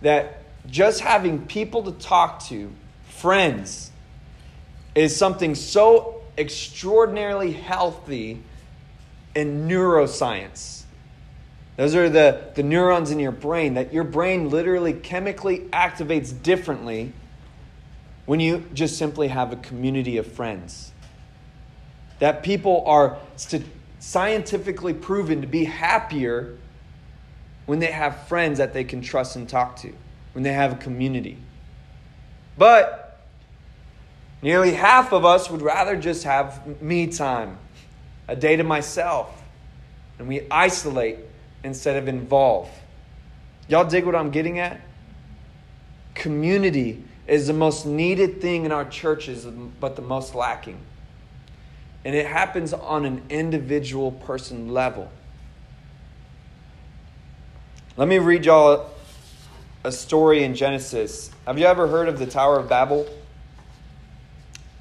that 0.02 0.40
just 0.68 1.02
having 1.02 1.46
people 1.46 1.84
to 1.84 1.92
talk 1.92 2.44
to, 2.46 2.72
friends, 3.10 3.92
is 4.96 5.16
something 5.16 5.54
so 5.54 6.13
extraordinarily 6.38 7.52
healthy 7.52 8.42
in 9.36 9.68
neuroscience. 9.68 10.84
Those 11.78 11.96
are 11.96 12.10
the, 12.10 12.52
the 12.54 12.64
neurons 12.64 13.10
in 13.10 13.20
your 13.20 13.32
brain 13.32 13.74
that 13.74 13.94
your 13.94 14.04
brain 14.04 14.50
literally 14.50 14.94
chemically 14.94 15.60
activates 15.72 16.40
differently 16.42 17.14
when 18.26 18.40
you 18.40 18.66
just 18.74 18.98
simply 18.98 19.28
have 19.30 19.52
a 19.52 19.56
community 19.58 20.18
of 20.18 20.28
friends. 20.28 20.92
That 22.20 22.44
people 22.44 22.84
are 22.86 23.18
st- 23.36 23.66
scientifically 24.00 24.94
proven 24.94 25.42
to 25.42 25.48
be 25.48 25.66
happier 25.66 26.58
when 27.66 27.80
they 27.80 27.92
have 27.92 28.28
friends 28.28 28.60
that 28.60 28.74
they 28.74 28.84
can 28.84 29.02
trust 29.02 29.36
and 29.36 29.50
talk 29.50 29.76
to, 29.78 29.94
when 30.34 30.44
they 30.44 30.54
have 30.54 30.74
a 30.74 30.76
community. 30.76 31.38
But 32.58 33.03
nearly 34.44 34.74
half 34.74 35.14
of 35.14 35.26
us 35.26 35.50
would 35.50 35.64
rather 35.64 35.96
just 35.96 36.26
have 36.26 36.82
me 36.82 37.08
time, 37.08 37.58
a 38.28 38.36
day 38.36 38.58
to 38.58 38.64
myself, 38.64 39.42
and 40.20 40.28
we 40.28 40.46
isolate 40.52 41.18
instead 41.64 41.96
of 41.96 42.08
involve. 42.08 42.70
Y'all 43.70 43.86
dig 43.86 44.06
what 44.06 44.16
I'm 44.16 44.30
getting 44.30 44.60
at? 44.60 44.82
Community 46.14 47.04
is 47.26 47.48
the 47.48 47.54
most 47.54 47.86
needed 47.86 48.42
thing 48.42 48.66
in 48.66 48.72
our 48.74 48.86
churches, 48.86 49.46
but 49.80 49.96
the 49.96 50.02
most 50.02 50.36
lacking. 50.36 50.78
And 52.04 52.14
it 52.14 52.26
happens 52.26 52.74
on 52.74 53.06
an 53.06 53.24
individual 53.30 54.12
person 54.12 54.74
level. 54.74 55.10
Let 57.96 58.10
me 58.10 58.20
read 58.20 58.46
y'all 58.46 58.90
a 59.86 59.92
story 59.92 60.44
in 60.44 60.54
Genesis. 60.54 61.32
Have 61.48 61.58
you 61.58 61.66
ever 61.66 61.88
heard 61.88 62.10
of 62.10 62.20
the 62.20 62.26
Tower 62.26 62.60
of 62.60 62.68
Babel? 62.68 63.08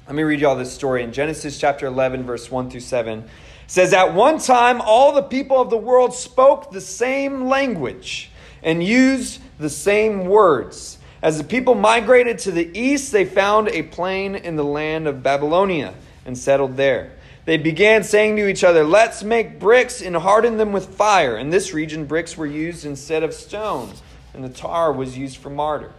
Let 0.05 0.15
me 0.15 0.23
read 0.23 0.41
y'all 0.41 0.57
this 0.57 0.73
story 0.73 1.01
in 1.01 1.13
Genesis 1.13 1.57
chapter 1.57 1.85
11, 1.85 2.23
verse 2.23 2.51
1 2.51 2.69
through 2.69 2.81
7. 2.81 3.19
It 3.19 3.25
says, 3.67 3.93
At 3.93 4.13
one 4.13 4.37
time, 4.37 4.81
all 4.81 5.13
the 5.13 5.23
people 5.23 5.61
of 5.61 5.69
the 5.69 5.77
world 5.77 6.13
spoke 6.13 6.71
the 6.71 6.81
same 6.81 7.47
language 7.47 8.29
and 8.61 8.83
used 8.83 9.39
the 9.59 9.69
same 9.69 10.25
words. 10.25 10.97
As 11.21 11.37
the 11.37 11.45
people 11.45 11.73
migrated 11.73 12.37
to 12.39 12.51
the 12.51 12.69
east, 12.77 13.13
they 13.13 13.23
found 13.23 13.69
a 13.69 13.83
plain 13.83 14.35
in 14.35 14.57
the 14.57 14.63
land 14.65 15.07
of 15.07 15.23
Babylonia 15.23 15.93
and 16.25 16.37
settled 16.37 16.75
there. 16.75 17.13
They 17.45 17.55
began 17.55 18.03
saying 18.03 18.35
to 18.35 18.49
each 18.49 18.65
other, 18.65 18.83
Let's 18.83 19.23
make 19.23 19.57
bricks 19.57 20.01
and 20.01 20.17
harden 20.17 20.57
them 20.57 20.73
with 20.73 20.95
fire. 20.95 21.37
In 21.37 21.49
this 21.49 21.73
region, 21.73 22.07
bricks 22.07 22.35
were 22.35 22.45
used 22.45 22.83
instead 22.83 23.23
of 23.23 23.33
stones, 23.33 24.03
and 24.33 24.43
the 24.43 24.49
tar 24.49 24.91
was 24.91 25.17
used 25.17 25.37
for 25.37 25.49
mortar. 25.49 25.93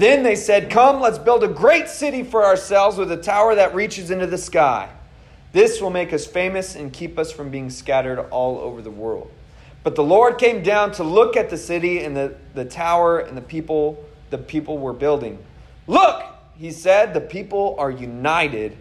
Then 0.00 0.22
they 0.22 0.34
said, 0.34 0.70
Come, 0.70 1.00
let's 1.00 1.18
build 1.18 1.44
a 1.44 1.48
great 1.48 1.86
city 1.86 2.22
for 2.22 2.42
ourselves 2.42 2.96
with 2.96 3.12
a 3.12 3.18
tower 3.18 3.54
that 3.56 3.74
reaches 3.74 4.10
into 4.10 4.26
the 4.26 4.38
sky. 4.38 4.88
This 5.52 5.80
will 5.80 5.90
make 5.90 6.14
us 6.14 6.26
famous 6.26 6.74
and 6.74 6.90
keep 6.90 7.18
us 7.18 7.30
from 7.30 7.50
being 7.50 7.68
scattered 7.68 8.18
all 8.30 8.58
over 8.60 8.80
the 8.80 8.90
world. 8.90 9.30
But 9.84 9.96
the 9.96 10.02
Lord 10.02 10.38
came 10.38 10.62
down 10.62 10.92
to 10.92 11.04
look 11.04 11.36
at 11.36 11.50
the 11.50 11.58
city 11.58 12.02
and 12.02 12.16
the, 12.16 12.34
the 12.54 12.64
tower 12.64 13.18
and 13.18 13.36
the 13.36 13.42
people 13.42 14.02
the 14.30 14.38
people 14.38 14.78
were 14.78 14.94
building. 14.94 15.38
Look, 15.86 16.24
he 16.56 16.70
said, 16.70 17.12
the 17.12 17.20
people 17.20 17.76
are 17.78 17.90
united 17.90 18.78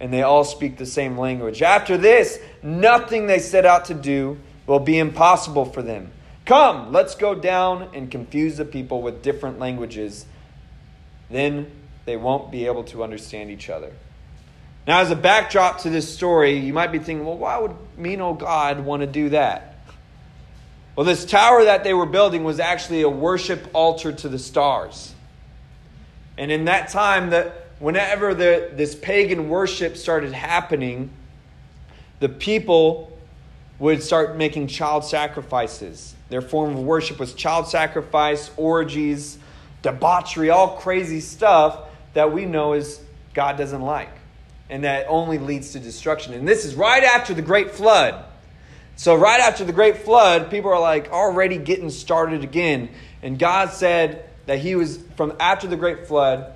and 0.00 0.12
they 0.12 0.22
all 0.22 0.42
speak 0.42 0.78
the 0.78 0.86
same 0.86 1.16
language. 1.16 1.62
After 1.62 1.96
this, 1.96 2.40
nothing 2.62 3.26
they 3.26 3.38
set 3.38 3.66
out 3.66 3.84
to 3.84 3.94
do 3.94 4.38
will 4.66 4.80
be 4.80 4.98
impossible 4.98 5.66
for 5.66 5.82
them. 5.82 6.10
Come, 6.44 6.92
let's 6.92 7.14
go 7.14 7.36
down 7.36 7.90
and 7.94 8.10
confuse 8.10 8.56
the 8.56 8.64
people 8.64 9.00
with 9.00 9.22
different 9.22 9.60
languages. 9.60 10.26
Then 11.30 11.70
they 12.04 12.16
won't 12.16 12.50
be 12.50 12.66
able 12.66 12.84
to 12.84 13.02
understand 13.02 13.50
each 13.50 13.68
other. 13.68 13.92
Now, 14.86 15.00
as 15.00 15.10
a 15.10 15.16
backdrop 15.16 15.80
to 15.80 15.90
this 15.90 16.12
story, 16.12 16.58
you 16.58 16.72
might 16.72 16.92
be 16.92 16.98
thinking, 16.98 17.26
well, 17.26 17.36
why 17.36 17.58
would 17.58 17.74
mean 17.96 18.20
old 18.20 18.38
God 18.38 18.80
want 18.80 19.00
to 19.00 19.06
do 19.06 19.30
that? 19.30 19.78
Well, 20.94 21.04
this 21.04 21.24
tower 21.24 21.64
that 21.64 21.84
they 21.84 21.92
were 21.92 22.06
building 22.06 22.44
was 22.44 22.60
actually 22.60 23.02
a 23.02 23.08
worship 23.08 23.68
altar 23.74 24.12
to 24.12 24.28
the 24.28 24.38
stars. 24.38 25.12
And 26.38 26.52
in 26.52 26.66
that 26.66 26.88
time, 26.88 27.30
that 27.30 27.66
whenever 27.80 28.32
the, 28.32 28.70
this 28.72 28.94
pagan 28.94 29.48
worship 29.48 29.96
started 29.96 30.32
happening, 30.32 31.10
the 32.20 32.28
people 32.28 33.12
would 33.78 34.02
start 34.02 34.36
making 34.36 34.68
child 34.68 35.04
sacrifices. 35.04 36.14
Their 36.28 36.40
form 36.40 36.76
of 36.76 36.82
worship 36.82 37.18
was 37.18 37.34
child 37.34 37.68
sacrifice, 37.68 38.50
orgies, 38.56 39.38
debauchery, 39.86 40.50
all 40.50 40.76
crazy 40.78 41.20
stuff 41.20 41.78
that 42.14 42.32
we 42.32 42.44
know 42.44 42.72
is 42.72 43.00
God 43.34 43.56
doesn't 43.56 43.82
like 43.82 44.10
and 44.68 44.82
that 44.82 45.06
only 45.08 45.38
leads 45.38 45.72
to 45.72 45.80
destruction. 45.80 46.34
And 46.34 46.46
this 46.46 46.64
is 46.64 46.74
right 46.74 47.04
after 47.04 47.34
the 47.34 47.42
great 47.42 47.70
flood. 47.70 48.24
So, 48.96 49.14
right 49.14 49.40
after 49.40 49.64
the 49.64 49.72
great 49.72 49.98
flood, 49.98 50.50
people 50.50 50.72
are 50.72 50.80
like 50.80 51.12
already 51.12 51.56
getting 51.58 51.90
started 51.90 52.42
again. 52.42 52.88
And 53.22 53.38
God 53.38 53.70
said 53.70 54.28
that 54.46 54.58
He 54.58 54.74
was, 54.74 54.98
from 55.16 55.34
after 55.38 55.68
the 55.68 55.76
great 55.76 56.08
flood, 56.08 56.52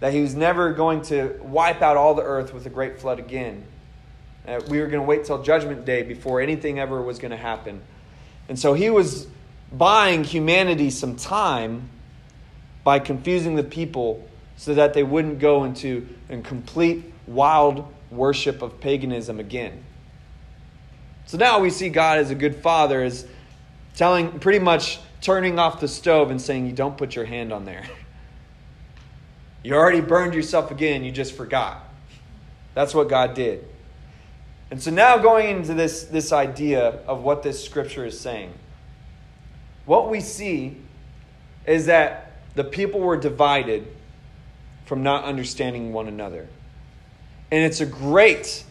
that 0.00 0.12
He 0.12 0.22
was 0.22 0.34
never 0.34 0.72
going 0.72 1.02
to 1.02 1.38
wipe 1.42 1.82
out 1.82 1.96
all 1.96 2.14
the 2.14 2.22
earth 2.22 2.52
with 2.52 2.66
a 2.66 2.70
great 2.70 2.98
flood 2.98 3.20
again. 3.20 3.64
Uh, 4.48 4.60
we 4.68 4.80
were 4.80 4.86
going 4.86 5.02
to 5.02 5.06
wait 5.06 5.24
till 5.24 5.40
Judgment 5.42 5.84
Day 5.84 6.02
before 6.02 6.40
anything 6.40 6.80
ever 6.80 7.00
was 7.00 7.18
going 7.18 7.30
to 7.30 7.36
happen. 7.36 7.80
And 8.48 8.58
so 8.58 8.74
He 8.74 8.90
was 8.90 9.28
buying 9.70 10.24
humanity 10.24 10.90
some 10.90 11.14
time 11.14 11.90
by 12.84 12.98
confusing 12.98 13.56
the 13.56 13.64
people 13.64 14.26
so 14.56 14.74
that 14.74 14.94
they 14.94 15.02
wouldn't 15.02 15.40
go 15.40 15.64
into 15.64 16.06
a 16.28 16.38
complete 16.42 17.12
wild 17.26 17.92
worship 18.10 18.62
of 18.62 18.78
paganism 18.80 19.40
again. 19.40 19.82
So 21.26 21.38
now 21.38 21.58
we 21.58 21.70
see 21.70 21.88
God 21.88 22.18
as 22.18 22.30
a 22.30 22.34
good 22.34 22.56
father 22.56 23.02
is 23.02 23.26
telling 23.96 24.38
pretty 24.38 24.58
much 24.58 25.00
turning 25.20 25.58
off 25.58 25.80
the 25.80 25.88
stove 25.88 26.30
and 26.30 26.40
saying 26.40 26.66
you 26.66 26.72
don't 26.72 26.96
put 26.96 27.16
your 27.16 27.24
hand 27.24 27.52
on 27.52 27.64
there. 27.64 27.84
You 29.64 29.72
already 29.76 30.02
burned 30.02 30.34
yourself 30.34 30.70
again, 30.70 31.04
you 31.04 31.10
just 31.10 31.34
forgot. 31.34 31.88
That's 32.74 32.94
what 32.94 33.08
God 33.08 33.32
did. 33.32 33.66
And 34.70 34.82
so 34.82 34.90
now 34.90 35.16
going 35.16 35.56
into 35.56 35.72
this, 35.72 36.04
this 36.04 36.32
idea 36.32 36.98
of 37.06 37.22
what 37.22 37.42
this 37.42 37.64
scripture 37.64 38.04
is 38.04 38.20
saying, 38.20 38.52
what 39.86 40.10
we 40.10 40.20
see 40.20 40.76
is 41.66 41.86
that 41.86 42.23
the 42.54 42.64
people 42.64 43.00
were 43.00 43.16
divided 43.16 43.86
from 44.86 45.02
not 45.02 45.24
understanding 45.24 45.92
one 45.92 46.08
another. 46.08 46.48
And 47.50 47.64
it's 47.64 47.80
a 47.80 47.86
great 47.86 48.64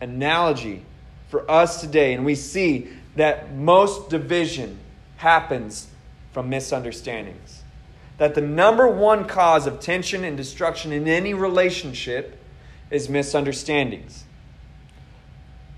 analogy 0.00 0.82
for 1.28 1.50
us 1.50 1.80
today. 1.80 2.14
And 2.14 2.24
we 2.24 2.34
see 2.34 2.88
that 3.16 3.54
most 3.54 4.10
division 4.10 4.78
happens 5.16 5.88
from 6.32 6.48
misunderstandings. 6.48 7.62
That 8.18 8.34
the 8.34 8.40
number 8.40 8.86
one 8.86 9.26
cause 9.26 9.66
of 9.66 9.80
tension 9.80 10.24
and 10.24 10.36
destruction 10.36 10.92
in 10.92 11.08
any 11.08 11.34
relationship 11.34 12.38
is 12.90 13.08
misunderstandings. 13.08 14.24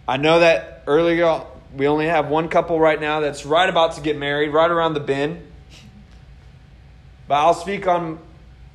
I 0.09 0.17
know 0.17 0.41
that 0.41 0.83
earlier 0.87 1.43
we 1.75 1.89
only 1.89 2.07
have 2.07 2.29
one 2.29 2.49
couple 2.49 2.79
right 2.79 3.01
now 3.01 3.21
that's 3.21 3.45
right 3.45 3.69
about 3.69 3.95
to 3.95 4.01
get 4.01 4.17
married, 4.17 4.49
right 4.49 4.71
around 4.71 4.95
the 4.95 5.01
bend. 5.01 5.43
But 7.29 7.35
I'll 7.37 7.55
speak 7.55 7.87
on 7.87 8.19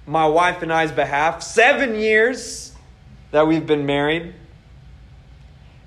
my 0.06 0.28
wife 0.28 0.62
and 0.62 0.72
I's 0.72 0.92
behalf. 0.92 1.42
Seven 1.42 1.96
years 1.96 2.74
that 3.32 3.48
we've 3.48 3.66
been 3.66 3.86
married. 3.86 4.34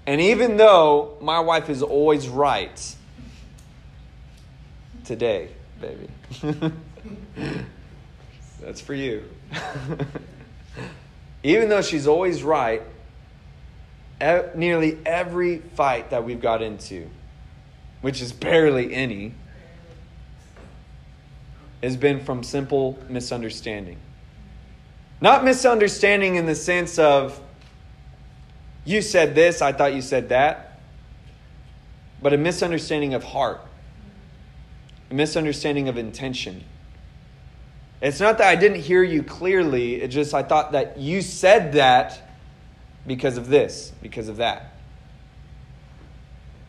And 0.07 0.21
even 0.21 0.57
though 0.57 1.17
my 1.21 1.41
wife 1.41 1.71
is 1.71 1.83
always 1.83 2.29
right, 2.29 2.97
today, 5.05 5.49
baby, 5.81 6.09
that's 8.61 8.81
for 8.81 8.95
you. 8.95 9.25
even 11.43 11.69
though 11.69 11.83
she's 11.83 12.07
always 12.07 12.43
right, 12.43 12.83
e- 14.23 14.41
nearly 14.55 14.99
every 15.07 15.59
fight 15.59 16.11
that 16.11 16.25
we've 16.25 16.41
got 16.41 16.61
into, 16.63 17.09
which 18.03 18.21
is 18.21 18.33
barely 18.33 18.95
any, 18.95 19.35
has 21.85 21.97
been 21.97 22.19
from 22.19 22.43
simple 22.43 22.99
misunderstanding. 23.09 23.99
Not 25.21 25.45
misunderstanding 25.45 26.37
in 26.37 26.47
the 26.47 26.55
sense 26.55 26.99
of, 26.99 27.41
you 28.85 29.03
said 29.03 29.35
this, 29.35 29.63
I 29.63 29.73
thought 29.73 29.95
you 29.95 30.03
said 30.03 30.31
that, 30.31 30.81
but 32.21 32.33
a 32.33 32.39
misunderstanding 32.39 33.15
of 33.15 33.23
heart, 33.23 33.61
a 35.11 35.15
misunderstanding 35.15 35.89
of 35.89 35.97
intention. 35.97 36.65
It's 38.01 38.21
not 38.21 38.39
that 38.39 38.49
I 38.49 38.57
didn't 38.57 38.81
hear 38.81 39.03
you 39.03 39.23
clearly, 39.23 39.97
it's 39.97 40.15
just 40.15 40.35
I 40.35 40.43
thought 40.43 40.73
that 40.73 40.99
you 40.99 41.23
said 41.23 41.75
that 41.75 42.21
because 43.07 43.37
of 43.37 43.49
this, 43.49 43.93
because 44.03 44.29
of 44.29 44.39
that. 44.39 44.75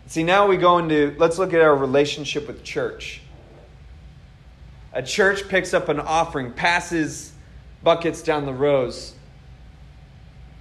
See, 0.08 0.24
now 0.24 0.48
we 0.48 0.58
go 0.58 0.78
into, 0.78 1.16
let's 1.18 1.40
look 1.40 1.54
at 1.54 1.62
our 1.62 1.76
relationship 1.76 2.48
with 2.48 2.64
church. 2.64 3.22
A 4.96 5.04
church 5.04 5.50
picks 5.50 5.74
up 5.74 5.90
an 5.90 6.00
offering, 6.00 6.54
passes 6.54 7.34
buckets 7.84 8.22
down 8.24 8.46
the 8.46 8.54
rows. 8.54 9.14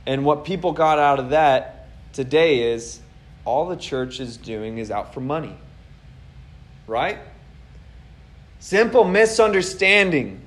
And 0.07 0.25
what 0.25 0.45
people 0.45 0.73
got 0.73 0.99
out 0.99 1.21
of 1.21 1.31
that 1.31 1.89
today 2.13 2.73
is 2.73 3.01
all 3.45 3.67
the 3.67 3.77
church 3.77 4.19
is 4.19 4.37
doing 4.37 4.79
is 4.79 4.91
out 4.91 5.15
for 5.15 5.21
money. 5.21 5.57
Right? 6.89 7.19
Simple 8.59 9.05
misunderstanding. 9.05 10.41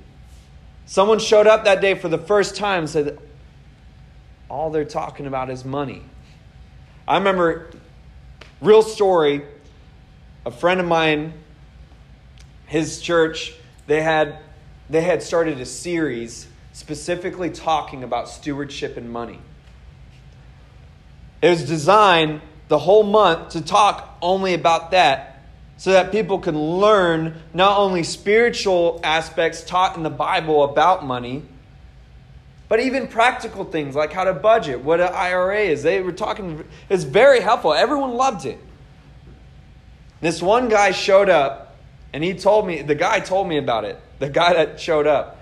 Someone 0.84 1.18
showed 1.18 1.46
up 1.46 1.64
that 1.64 1.80
day 1.80 1.94
for 1.94 2.08
the 2.08 2.18
first 2.18 2.56
time 2.56 2.80
and 2.80 2.90
said, 2.90 3.18
all 4.50 4.70
they're 4.70 4.84
talking 4.84 5.26
about 5.26 5.50
is 5.50 5.64
money. 5.64 6.02
I 7.06 7.16
remember, 7.16 7.70
real 8.60 8.82
story, 8.82 9.42
a 10.44 10.50
friend 10.50 10.78
of 10.78 10.86
mine, 10.86 11.32
his 12.66 13.00
church, 13.00 13.54
they 13.88 14.02
had, 14.02 14.38
they 14.88 15.00
had 15.00 15.22
started 15.22 15.60
a 15.60 15.66
series 15.66 16.46
specifically 16.72 17.50
talking 17.50 18.04
about 18.04 18.28
stewardship 18.28 18.96
and 18.96 19.10
money. 19.10 19.40
It 21.40 21.48
was 21.48 21.66
designed 21.66 22.42
the 22.68 22.78
whole 22.78 23.02
month 23.02 23.50
to 23.50 23.62
talk 23.62 24.16
only 24.20 24.52
about 24.52 24.90
that 24.90 25.42
so 25.78 25.92
that 25.92 26.12
people 26.12 26.38
can 26.38 26.58
learn 26.58 27.40
not 27.54 27.78
only 27.78 28.02
spiritual 28.02 29.00
aspects 29.02 29.62
taught 29.62 29.96
in 29.96 30.02
the 30.02 30.10
Bible 30.10 30.64
about 30.64 31.06
money, 31.06 31.44
but 32.68 32.80
even 32.80 33.08
practical 33.08 33.64
things 33.64 33.94
like 33.94 34.12
how 34.12 34.24
to 34.24 34.34
budget, 34.34 34.82
what 34.82 35.00
an 35.00 35.14
IRA 35.14 35.60
is. 35.60 35.82
They 35.82 36.02
were 36.02 36.12
talking, 36.12 36.62
it's 36.90 37.04
very 37.04 37.40
helpful. 37.40 37.72
Everyone 37.72 38.12
loved 38.12 38.44
it. 38.44 38.58
This 40.20 40.42
one 40.42 40.68
guy 40.68 40.90
showed 40.90 41.30
up 41.30 41.67
and 42.12 42.24
he 42.24 42.34
told 42.34 42.66
me, 42.66 42.82
the 42.82 42.94
guy 42.94 43.20
told 43.20 43.48
me 43.48 43.58
about 43.58 43.84
it, 43.84 44.00
the 44.18 44.30
guy 44.30 44.54
that 44.54 44.80
showed 44.80 45.06
up. 45.06 45.36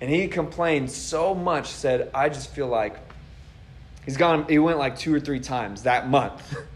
And 0.00 0.10
he 0.10 0.28
complained 0.28 0.90
so 0.90 1.34
much, 1.34 1.68
said, 1.68 2.10
I 2.14 2.28
just 2.28 2.50
feel 2.50 2.68
like 2.68 2.96
he's 4.04 4.16
gone, 4.16 4.46
he 4.48 4.58
went 4.58 4.78
like 4.78 4.98
two 4.98 5.12
or 5.14 5.20
three 5.20 5.40
times 5.40 5.82
that 5.84 6.08
month. 6.08 6.42
and 6.56 6.66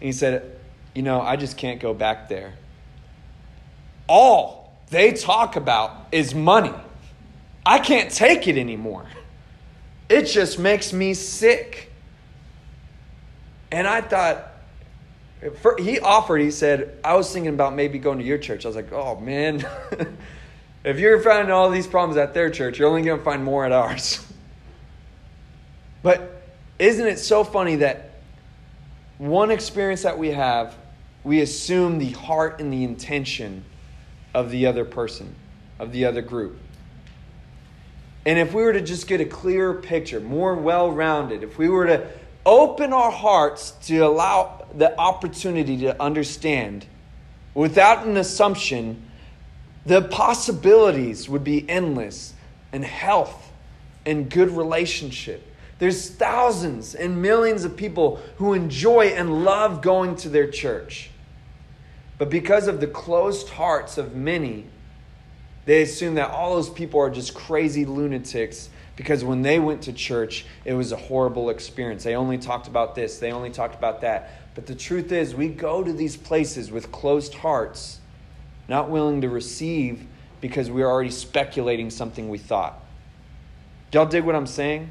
he 0.00 0.12
said, 0.12 0.58
You 0.94 1.02
know, 1.02 1.20
I 1.20 1.36
just 1.36 1.56
can't 1.56 1.80
go 1.80 1.92
back 1.92 2.28
there. 2.28 2.54
All 4.08 4.72
they 4.90 5.12
talk 5.12 5.56
about 5.56 6.06
is 6.12 6.34
money. 6.34 6.74
I 7.66 7.78
can't 7.80 8.10
take 8.10 8.48
it 8.48 8.56
anymore. 8.56 9.06
It 10.08 10.24
just 10.24 10.58
makes 10.58 10.92
me 10.92 11.12
sick. 11.12 11.92
And 13.70 13.86
I 13.86 14.00
thought, 14.00 14.47
he 15.78 16.00
offered, 16.00 16.38
he 16.38 16.50
said, 16.50 16.98
I 17.04 17.14
was 17.14 17.32
thinking 17.32 17.54
about 17.54 17.74
maybe 17.74 17.98
going 17.98 18.18
to 18.18 18.24
your 18.24 18.38
church. 18.38 18.64
I 18.64 18.68
was 18.68 18.76
like, 18.76 18.92
oh 18.92 19.20
man, 19.20 19.64
if 20.84 20.98
you're 20.98 21.20
finding 21.20 21.52
all 21.52 21.70
these 21.70 21.86
problems 21.86 22.16
at 22.16 22.34
their 22.34 22.50
church, 22.50 22.78
you're 22.78 22.88
only 22.88 23.02
going 23.02 23.18
to 23.18 23.24
find 23.24 23.44
more 23.44 23.64
at 23.64 23.72
ours. 23.72 24.26
but 26.02 26.42
isn't 26.78 27.06
it 27.06 27.18
so 27.18 27.44
funny 27.44 27.76
that 27.76 28.10
one 29.18 29.50
experience 29.50 30.02
that 30.02 30.18
we 30.18 30.30
have, 30.30 30.76
we 31.24 31.40
assume 31.40 31.98
the 31.98 32.10
heart 32.10 32.60
and 32.60 32.72
the 32.72 32.84
intention 32.84 33.64
of 34.34 34.50
the 34.50 34.66
other 34.66 34.84
person, 34.84 35.34
of 35.78 35.92
the 35.92 36.04
other 36.04 36.22
group. 36.22 36.58
And 38.26 38.38
if 38.38 38.52
we 38.52 38.62
were 38.62 38.72
to 38.72 38.80
just 38.80 39.06
get 39.06 39.20
a 39.20 39.24
clearer 39.24 39.74
picture, 39.74 40.20
more 40.20 40.54
well 40.54 40.90
rounded, 40.90 41.42
if 41.42 41.58
we 41.58 41.68
were 41.68 41.86
to 41.86 42.08
open 42.48 42.94
our 42.94 43.10
hearts 43.10 43.72
to 43.82 43.98
allow 43.98 44.64
the 44.74 44.98
opportunity 44.98 45.76
to 45.76 46.02
understand 46.02 46.86
without 47.52 48.06
an 48.06 48.16
assumption, 48.16 49.04
the 49.84 50.00
possibilities 50.00 51.28
would 51.28 51.44
be 51.44 51.68
endless 51.68 52.32
and 52.72 52.84
health 52.84 53.52
and 54.06 54.30
good 54.30 54.50
relationship. 54.50 55.44
There's 55.78 56.08
thousands 56.08 56.94
and 56.94 57.20
millions 57.20 57.64
of 57.64 57.76
people 57.76 58.16
who 58.36 58.54
enjoy 58.54 59.08
and 59.08 59.44
love 59.44 59.82
going 59.82 60.16
to 60.16 60.30
their 60.30 60.50
church. 60.50 61.10
But 62.16 62.30
because 62.30 62.66
of 62.66 62.80
the 62.80 62.86
closed 62.86 63.50
hearts 63.50 63.98
of 63.98 64.16
many, 64.16 64.64
they 65.66 65.82
assume 65.82 66.14
that 66.14 66.30
all 66.30 66.54
those 66.54 66.70
people 66.70 66.98
are 66.98 67.10
just 67.10 67.34
crazy 67.34 67.84
lunatics 67.84 68.70
because 68.98 69.22
when 69.22 69.42
they 69.42 69.60
went 69.60 69.82
to 69.82 69.92
church, 69.92 70.44
it 70.64 70.74
was 70.74 70.90
a 70.90 70.96
horrible 70.96 71.50
experience. 71.50 72.02
They 72.02 72.16
only 72.16 72.36
talked 72.36 72.66
about 72.66 72.96
this, 72.96 73.20
they 73.20 73.30
only 73.30 73.48
talked 73.48 73.76
about 73.76 74.00
that. 74.00 74.54
But 74.56 74.66
the 74.66 74.74
truth 74.74 75.12
is, 75.12 75.36
we 75.36 75.50
go 75.50 75.84
to 75.84 75.92
these 75.92 76.16
places 76.16 76.72
with 76.72 76.90
closed 76.90 77.32
hearts, 77.34 78.00
not 78.66 78.90
willing 78.90 79.20
to 79.20 79.28
receive 79.28 80.04
because 80.40 80.68
we're 80.68 80.88
already 80.88 81.12
speculating 81.12 81.90
something 81.90 82.28
we 82.28 82.38
thought. 82.38 82.82
Y'all 83.92 84.04
dig 84.04 84.24
what 84.24 84.34
I'm 84.34 84.48
saying? 84.48 84.90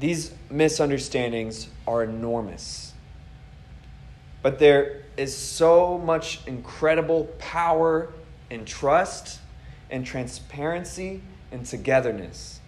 These 0.00 0.32
misunderstandings 0.48 1.68
are 1.86 2.02
enormous. 2.02 2.94
But 4.40 4.58
there 4.58 5.02
is 5.18 5.36
so 5.36 5.98
much 5.98 6.40
incredible 6.46 7.24
power 7.38 8.08
and 8.50 8.66
trust 8.66 9.40
and 9.90 10.04
transparency 10.04 11.22
and 11.50 11.64
togetherness. 11.64 12.60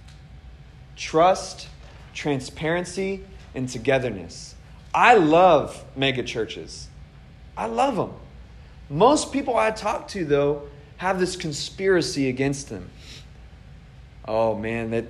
Trust, 0.96 1.68
transparency, 2.14 3.24
and 3.54 3.68
togetherness. 3.68 4.54
I 4.94 5.14
love 5.14 5.84
mega 5.96 6.22
churches. 6.22 6.88
I 7.56 7.66
love 7.66 7.96
them. 7.96 8.12
Most 8.90 9.32
people 9.32 9.56
I 9.56 9.70
talk 9.70 10.08
to, 10.08 10.24
though, 10.24 10.68
have 10.96 11.20
this 11.20 11.36
conspiracy 11.36 12.28
against 12.28 12.68
them. 12.68 12.90
Oh 14.26 14.54
man, 14.54 14.90
that 14.90 15.06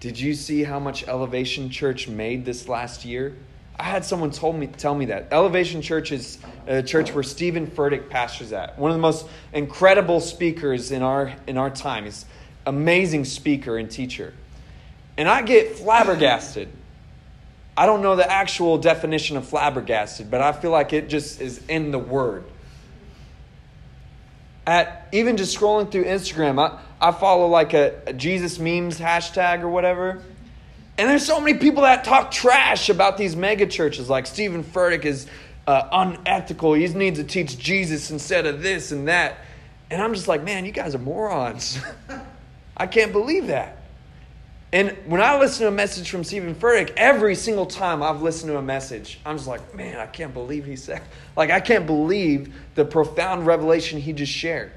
did 0.00 0.18
you 0.18 0.34
see 0.34 0.64
how 0.64 0.78
much 0.78 1.06
Elevation 1.08 1.70
Church 1.70 2.08
made 2.08 2.44
this 2.44 2.68
last 2.68 3.04
year? 3.04 3.36
I 3.78 3.84
had 3.84 4.04
someone 4.04 4.32
told 4.32 4.56
me 4.56 4.66
tell 4.66 4.94
me 4.94 5.06
that 5.06 5.28
Elevation 5.30 5.82
Church 5.82 6.10
is 6.10 6.38
a 6.66 6.82
church 6.82 7.14
where 7.14 7.22
Steven 7.22 7.66
Furtick 7.66 8.10
pastors 8.10 8.52
at. 8.52 8.76
One 8.78 8.90
of 8.90 8.96
the 8.96 9.00
most 9.00 9.26
incredible 9.52 10.20
speakers 10.20 10.90
in 10.90 11.02
our 11.02 11.34
in 11.46 11.56
our 11.56 11.70
time. 11.70 12.04
He's 12.04 12.24
amazing 12.66 13.24
speaker 13.24 13.78
and 13.78 13.90
teacher. 13.90 14.34
And 15.16 15.28
I 15.28 15.42
get 15.42 15.76
flabbergasted. 15.76 16.68
I 17.76 17.86
don't 17.86 18.02
know 18.02 18.16
the 18.16 18.30
actual 18.30 18.78
definition 18.78 19.36
of 19.36 19.46
flabbergasted, 19.46 20.30
but 20.30 20.40
I 20.40 20.52
feel 20.52 20.72
like 20.72 20.92
it 20.92 21.08
just 21.08 21.40
is 21.40 21.64
in 21.68 21.92
the 21.92 21.98
word. 21.98 22.44
At 24.66 25.08
even 25.12 25.36
just 25.36 25.56
scrolling 25.56 25.90
through 25.90 26.04
Instagram, 26.04 26.60
I, 26.60 26.80
I 27.00 27.12
follow 27.12 27.46
like 27.46 27.74
a, 27.74 28.00
a 28.08 28.12
Jesus 28.12 28.58
memes 28.58 28.98
hashtag 28.98 29.62
or 29.62 29.68
whatever. 29.68 30.22
And 30.98 31.08
there's 31.08 31.24
so 31.24 31.40
many 31.40 31.56
people 31.56 31.84
that 31.84 32.02
talk 32.02 32.32
trash 32.32 32.88
about 32.88 33.16
these 33.16 33.36
mega 33.36 33.66
churches, 33.66 34.10
like 34.10 34.26
Steven 34.26 34.64
Furtick 34.64 35.04
is 35.04 35.28
uh, 35.68 35.88
unethical. 35.92 36.74
He 36.74 36.88
needs 36.88 37.18
to 37.20 37.24
teach 37.24 37.56
Jesus 37.56 38.10
instead 38.10 38.46
of 38.46 38.62
this 38.62 38.90
and 38.90 39.06
that. 39.06 39.38
And 39.90 40.02
I'm 40.02 40.12
just 40.12 40.26
like, 40.26 40.42
man, 40.42 40.64
you 40.64 40.72
guys 40.72 40.96
are 40.96 40.98
morons. 40.98 41.78
I 42.76 42.88
can't 42.88 43.12
believe 43.12 43.46
that. 43.46 43.76
And 44.72 44.90
when 45.06 45.22
I 45.22 45.38
listen 45.38 45.62
to 45.62 45.68
a 45.68 45.74
message 45.74 46.10
from 46.10 46.24
Steven 46.24 46.54
Furtick, 46.54 46.92
every 46.96 47.34
single 47.36 47.64
time 47.64 48.02
I've 48.02 48.20
listened 48.20 48.50
to 48.50 48.58
a 48.58 48.62
message, 48.62 49.20
I'm 49.24 49.36
just 49.36 49.48
like, 49.48 49.74
man, 49.74 49.98
I 49.98 50.06
can't 50.06 50.34
believe 50.34 50.66
he 50.66 50.76
said, 50.76 51.00
like, 51.36 51.50
I 51.50 51.60
can't 51.60 51.86
believe 51.86 52.52
the 52.74 52.84
profound 52.84 53.46
revelation 53.46 54.00
he 54.00 54.12
just 54.12 54.32
shared. 54.32 54.72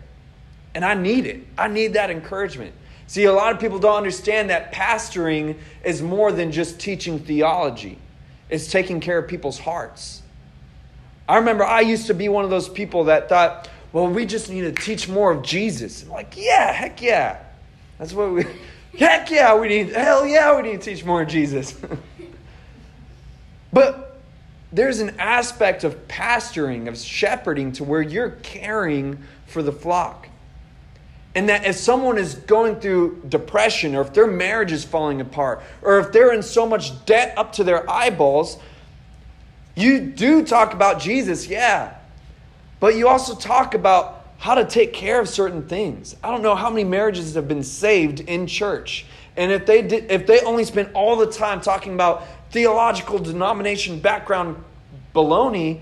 And 0.75 0.85
I 0.85 0.93
need 0.93 1.25
it. 1.25 1.45
I 1.57 1.67
need 1.67 1.93
that 1.93 2.09
encouragement. 2.11 2.73
See, 3.11 3.25
a 3.25 3.33
lot 3.33 3.51
of 3.51 3.59
people 3.59 3.77
don't 3.77 3.97
understand 3.97 4.51
that 4.51 4.71
pastoring 4.71 5.57
is 5.83 6.01
more 6.01 6.31
than 6.31 6.49
just 6.49 6.79
teaching 6.79 7.19
theology, 7.19 7.97
it's 8.49 8.71
taking 8.71 9.01
care 9.01 9.17
of 9.17 9.27
people's 9.27 9.59
hearts. 9.59 10.21
I 11.27 11.35
remember 11.35 11.65
I 11.65 11.81
used 11.81 12.07
to 12.07 12.13
be 12.13 12.29
one 12.29 12.45
of 12.45 12.49
those 12.49 12.69
people 12.69 13.03
that 13.05 13.27
thought, 13.27 13.67
well, 13.91 14.07
we 14.07 14.25
just 14.25 14.49
need 14.49 14.61
to 14.61 14.71
teach 14.71 15.09
more 15.09 15.29
of 15.29 15.43
Jesus. 15.43 16.03
I'm 16.03 16.09
like, 16.09 16.35
yeah, 16.37 16.71
heck 16.71 17.01
yeah. 17.01 17.39
That's 17.97 18.13
what 18.13 18.31
we, 18.31 18.45
heck 18.97 19.29
yeah, 19.29 19.59
we 19.59 19.67
need, 19.67 19.89
hell 19.89 20.25
yeah, 20.25 20.55
we 20.55 20.61
need 20.61 20.81
to 20.81 20.95
teach 20.95 21.03
more 21.03 21.23
of 21.23 21.27
Jesus. 21.27 21.75
but 23.73 24.21
there's 24.71 25.01
an 25.01 25.19
aspect 25.19 25.83
of 25.83 26.07
pastoring, 26.07 26.87
of 26.87 26.97
shepherding, 26.97 27.73
to 27.73 27.83
where 27.83 28.01
you're 28.01 28.37
caring 28.41 29.21
for 29.47 29.61
the 29.61 29.73
flock. 29.73 30.29
And 31.33 31.47
that 31.47 31.65
if 31.65 31.77
someone 31.77 32.17
is 32.17 32.35
going 32.35 32.79
through 32.79 33.21
depression, 33.29 33.95
or 33.95 34.01
if 34.01 34.13
their 34.13 34.27
marriage 34.27 34.71
is 34.71 34.83
falling 34.83 35.21
apart, 35.21 35.63
or 35.81 35.99
if 35.99 36.11
they're 36.11 36.33
in 36.33 36.43
so 36.43 36.65
much 36.65 37.05
debt 37.05 37.33
up 37.37 37.53
to 37.53 37.63
their 37.63 37.89
eyeballs, 37.89 38.57
you 39.75 40.01
do 40.01 40.45
talk 40.45 40.73
about 40.73 40.99
Jesus, 40.99 41.47
yeah. 41.47 41.95
But 42.81 42.95
you 42.95 43.07
also 43.07 43.35
talk 43.35 43.73
about 43.73 44.25
how 44.39 44.55
to 44.55 44.65
take 44.65 44.91
care 44.91 45.21
of 45.21 45.29
certain 45.29 45.67
things. 45.67 46.15
I 46.23 46.31
don't 46.31 46.41
know 46.41 46.55
how 46.55 46.69
many 46.69 46.83
marriages 46.83 47.35
have 47.35 47.47
been 47.47 47.63
saved 47.63 48.21
in 48.21 48.47
church. 48.47 49.05
And 49.37 49.51
if 49.51 49.65
they 49.65 49.83
did 49.83 50.11
if 50.11 50.25
they 50.27 50.41
only 50.41 50.65
spent 50.65 50.89
all 50.93 51.15
the 51.15 51.27
time 51.27 51.61
talking 51.61 51.93
about 51.93 52.23
theological 52.49 53.19
denomination 53.19 53.99
background 53.99 54.61
baloney, 55.15 55.81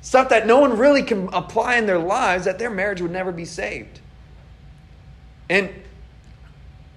stuff 0.00 0.30
that 0.30 0.46
no 0.46 0.58
one 0.58 0.76
really 0.76 1.02
can 1.02 1.28
apply 1.32 1.76
in 1.76 1.86
their 1.86 1.98
lives, 1.98 2.46
that 2.46 2.58
their 2.58 2.70
marriage 2.70 3.00
would 3.02 3.10
never 3.10 3.30
be 3.30 3.44
saved. 3.44 4.00
And 5.48 5.70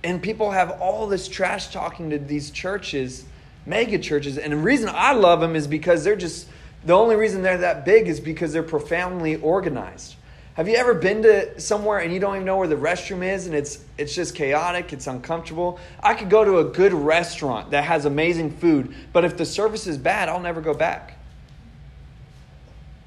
and 0.03 0.21
people 0.21 0.51
have 0.51 0.81
all 0.81 1.07
this 1.07 1.27
trash 1.27 1.71
talking 1.73 2.11
to 2.11 2.19
these 2.19 2.51
churches, 2.51 3.25
mega 3.65 3.99
churches, 3.99 4.37
and 4.37 4.53
the 4.53 4.57
reason 4.57 4.89
I 4.91 5.13
love 5.13 5.41
them 5.41 5.55
is 5.55 5.67
because 5.67 6.03
they're 6.03 6.15
just 6.15 6.47
the 6.85 6.93
only 6.93 7.15
reason 7.15 7.41
they're 7.41 7.57
that 7.57 7.85
big 7.85 8.07
is 8.07 8.19
because 8.19 8.53
they're 8.53 8.63
profoundly 8.63 9.35
organized. 9.35 10.15
Have 10.53 10.67
you 10.67 10.75
ever 10.75 10.93
been 10.93 11.21
to 11.23 11.59
somewhere 11.59 11.99
and 11.99 12.13
you 12.13 12.19
don't 12.19 12.35
even 12.35 12.45
know 12.45 12.57
where 12.57 12.67
the 12.67 12.75
restroom 12.75 13.23
is 13.23 13.45
and 13.45 13.55
it's 13.55 13.83
it's 13.97 14.13
just 14.13 14.35
chaotic, 14.35 14.93
it's 14.93 15.07
uncomfortable? 15.07 15.79
I 16.01 16.13
could 16.13 16.29
go 16.29 16.43
to 16.43 16.59
a 16.59 16.65
good 16.65 16.93
restaurant 16.93 17.71
that 17.71 17.83
has 17.83 18.05
amazing 18.05 18.51
food, 18.51 18.93
but 19.13 19.25
if 19.25 19.37
the 19.37 19.45
service 19.45 19.87
is 19.87 19.97
bad, 19.97 20.29
I'll 20.29 20.39
never 20.39 20.61
go 20.61 20.73
back. 20.73 21.17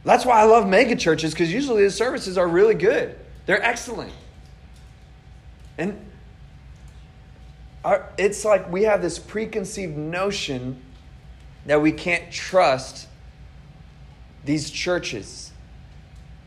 That's 0.04 0.24
why 0.24 0.40
I 0.40 0.44
love 0.44 0.66
mega 0.68 0.96
churches 0.96 1.32
because 1.32 1.52
usually 1.52 1.84
the 1.84 1.90
services 1.90 2.36
are 2.36 2.48
really 2.48 2.74
good. 2.74 3.16
They're 3.46 3.62
excellent. 3.62 4.12
And 5.78 6.04
our, 7.84 8.08
it's 8.18 8.44
like 8.44 8.70
we 8.70 8.82
have 8.82 9.02
this 9.02 9.18
preconceived 9.18 9.96
notion 9.96 10.80
that 11.66 11.80
we 11.80 11.92
can't 11.92 12.30
trust 12.30 13.08
these 14.44 14.70
churches. 14.70 15.52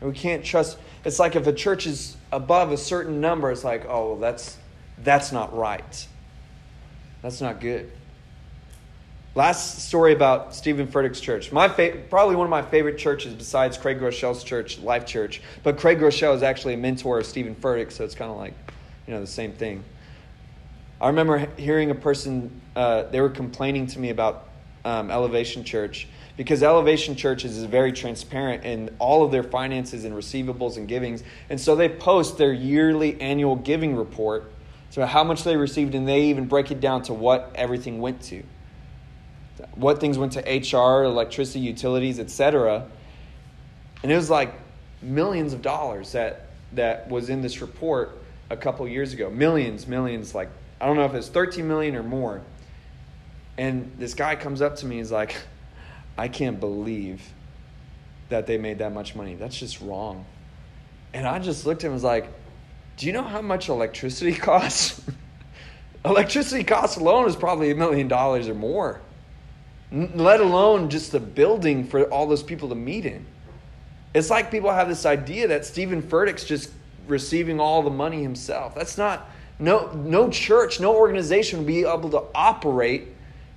We 0.00 0.12
can't 0.12 0.44
trust 0.44 0.78
it's 1.06 1.20
like 1.20 1.36
if 1.36 1.46
a 1.46 1.52
church 1.52 1.86
is 1.86 2.16
above 2.32 2.72
a 2.72 2.76
certain 2.76 3.20
number, 3.20 3.52
it's 3.52 3.62
like, 3.62 3.86
oh, 3.88 4.18
that's, 4.18 4.56
that's 5.04 5.30
not 5.30 5.56
right. 5.56 6.08
That's 7.22 7.40
not 7.40 7.60
good. 7.60 7.92
Last 9.36 9.86
story 9.86 10.12
about 10.12 10.52
Steven 10.52 10.88
Furtick's 10.88 11.20
church. 11.20 11.52
My 11.52 11.68
fa- 11.68 12.02
probably 12.10 12.34
one 12.34 12.46
of 12.46 12.50
my 12.50 12.62
favorite 12.62 12.98
churches 12.98 13.34
besides 13.34 13.78
Craig 13.78 14.00
Groeschel's 14.00 14.42
church, 14.42 14.80
Life 14.80 15.06
Church. 15.06 15.42
But 15.62 15.78
Craig 15.78 16.00
Groeschel 16.00 16.34
is 16.34 16.42
actually 16.42 16.74
a 16.74 16.78
mentor 16.78 17.20
of 17.20 17.26
Steven 17.26 17.54
Furtick, 17.54 17.92
so 17.92 18.04
it's 18.04 18.16
kind 18.16 18.28
of 18.28 18.36
like, 18.36 18.54
you 19.06 19.14
know, 19.14 19.20
the 19.20 19.26
same 19.26 19.52
thing. 19.52 19.84
I 21.00 21.08
remember 21.08 21.46
hearing 21.56 21.90
a 21.90 21.94
person, 21.94 22.60
uh, 22.74 23.04
they 23.04 23.20
were 23.20 23.30
complaining 23.30 23.86
to 23.88 23.98
me 23.98 24.10
about 24.10 24.48
um, 24.84 25.10
Elevation 25.10 25.62
Church, 25.64 26.08
because 26.36 26.62
Elevation 26.62 27.16
Churches 27.16 27.56
is 27.56 27.64
very 27.64 27.92
transparent 27.92 28.64
in 28.64 28.94
all 28.98 29.24
of 29.24 29.30
their 29.30 29.42
finances 29.42 30.04
and 30.04 30.14
receivables 30.14 30.76
and 30.76 30.88
givings. 30.88 31.22
And 31.50 31.60
so 31.60 31.76
they 31.76 31.88
post 31.88 32.38
their 32.38 32.52
yearly 32.52 33.20
annual 33.20 33.56
giving 33.56 33.96
report, 33.96 34.50
so 34.90 35.04
how 35.04 35.24
much 35.24 35.44
they 35.44 35.56
received, 35.56 35.94
and 35.94 36.08
they 36.08 36.22
even 36.24 36.46
break 36.46 36.70
it 36.70 36.80
down 36.80 37.02
to 37.02 37.14
what 37.14 37.52
everything 37.54 38.00
went 38.00 38.22
to. 38.22 38.42
What 39.74 40.00
things 40.00 40.18
went 40.18 40.32
to 40.32 40.40
HR, 40.40 41.04
electricity, 41.04 41.60
utilities, 41.60 42.18
etc. 42.18 42.86
And 44.02 44.12
it 44.12 44.16
was 44.16 44.30
like 44.30 44.54
millions 45.02 45.52
of 45.52 45.62
dollars 45.62 46.12
that, 46.12 46.46
that 46.72 47.08
was 47.10 47.28
in 47.28 47.42
this 47.42 47.60
report 47.60 48.18
a 48.50 48.56
couple 48.56 48.86
years 48.88 49.12
ago. 49.12 49.30
Millions, 49.30 49.86
millions, 49.86 50.34
like, 50.34 50.48
I 50.80 50.86
don't 50.86 50.96
know 50.96 51.04
if 51.04 51.14
it's 51.14 51.28
13 51.28 51.66
million 51.66 51.96
or 51.96 52.02
more. 52.02 52.42
And 53.58 53.92
this 53.98 54.14
guy 54.14 54.36
comes 54.36 54.60
up 54.60 54.76
to 54.76 54.86
me, 54.86 54.96
he's 54.96 55.12
like, 55.12 55.36
I 56.18 56.28
can't 56.28 56.60
believe 56.60 57.22
that 58.28 58.46
they 58.46 58.58
made 58.58 58.78
that 58.78 58.92
much 58.92 59.14
money. 59.14 59.34
That's 59.34 59.58
just 59.58 59.80
wrong. 59.80 60.24
And 61.12 61.26
I 61.26 61.38
just 61.38 61.66
looked 61.66 61.82
at 61.82 61.86
him 61.86 61.92
and 61.92 61.96
was 61.96 62.04
like, 62.04 62.28
Do 62.96 63.06
you 63.06 63.12
know 63.12 63.22
how 63.22 63.40
much 63.40 63.68
electricity 63.68 64.34
costs? 64.34 65.00
electricity 66.04 66.64
costs 66.64 66.96
alone 66.96 67.26
is 67.26 67.36
probably 67.36 67.70
a 67.70 67.74
million 67.74 68.08
dollars 68.08 68.48
or 68.48 68.54
more, 68.54 69.00
let 69.92 70.40
alone 70.40 70.88
just 70.88 71.12
the 71.12 71.20
building 71.20 71.84
for 71.84 72.04
all 72.04 72.26
those 72.26 72.42
people 72.42 72.68
to 72.68 72.74
meet 72.74 73.06
in. 73.06 73.26
It's 74.14 74.30
like 74.30 74.50
people 74.50 74.70
have 74.70 74.88
this 74.88 75.04
idea 75.04 75.48
that 75.48 75.64
Steven 75.64 76.02
Furtick's 76.02 76.44
just 76.44 76.70
receiving 77.06 77.60
all 77.60 77.82
the 77.82 77.90
money 77.90 78.22
himself. 78.22 78.74
That's 78.74 78.98
not, 78.98 79.28
no, 79.58 79.90
no 79.92 80.30
church, 80.30 80.80
no 80.80 80.94
organization 80.96 81.60
would 81.60 81.66
be 81.66 81.80
able 81.84 82.10
to 82.10 82.22
operate 82.34 83.08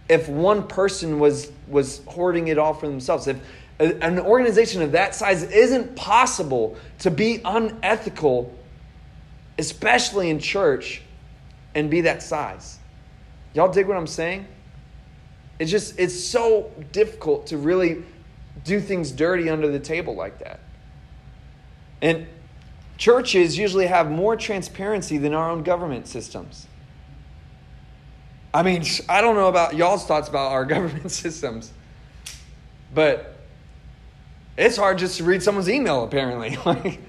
if 0.08 0.28
one 0.28 0.68
person 0.68 1.20
was 1.20 1.52
was 1.68 2.02
hoarding 2.08 2.48
it 2.48 2.58
all 2.58 2.74
for 2.74 2.88
themselves. 2.88 3.28
If 3.28 3.40
an 3.80 4.20
organization 4.20 4.82
of 4.82 4.94
that 4.94 5.14
size 5.16 5.44
isn't 5.44 5.96
possible 5.96 6.76
to 7.00 7.12
be 7.12 7.42
unethical 7.46 8.54
especially 9.60 10.30
in 10.30 10.40
church 10.40 11.02
and 11.76 11.92
be 11.92 12.02
that 12.02 12.24
size. 12.24 12.80
Y'all 13.54 13.72
dig 13.72 13.88
what 13.88 13.98
i'm 13.98 14.08
saying? 14.08 14.48
It's 15.60 15.70
just 15.70 16.00
it's 16.00 16.18
so 16.18 16.72
difficult 16.94 17.48
to 17.48 17.58
really 17.58 18.04
do 18.64 18.80
things 18.80 19.12
dirty 19.12 19.50
under 19.50 19.68
the 19.70 19.80
table 19.80 20.16
like 20.16 20.40
that. 20.40 20.62
And 22.02 22.26
churches 23.00 23.58
usually 23.58 23.88
have 23.88 24.12
more 24.12 24.36
transparency 24.36 25.18
than 25.18 25.34
our 25.34 25.50
own 25.50 25.64
government 25.64 26.06
systems 26.08 26.68
I 28.54 28.64
mean, 28.64 28.84
I 29.08 29.22
don't 29.22 29.36
know 29.36 29.48
about 29.48 29.76
y'all's 29.76 30.06
thoughts 30.06 30.28
about 30.28 30.52
our 30.52 30.66
government 30.76 31.12
systems, 31.12 31.72
but 32.94 33.36
it's 34.58 34.76
hard 34.76 34.98
just 34.98 35.18
to 35.18 35.24
read 35.24 35.44
someone's 35.44 35.70
email, 35.70 36.04
apparently. 36.04 36.58
Like, 36.66 37.00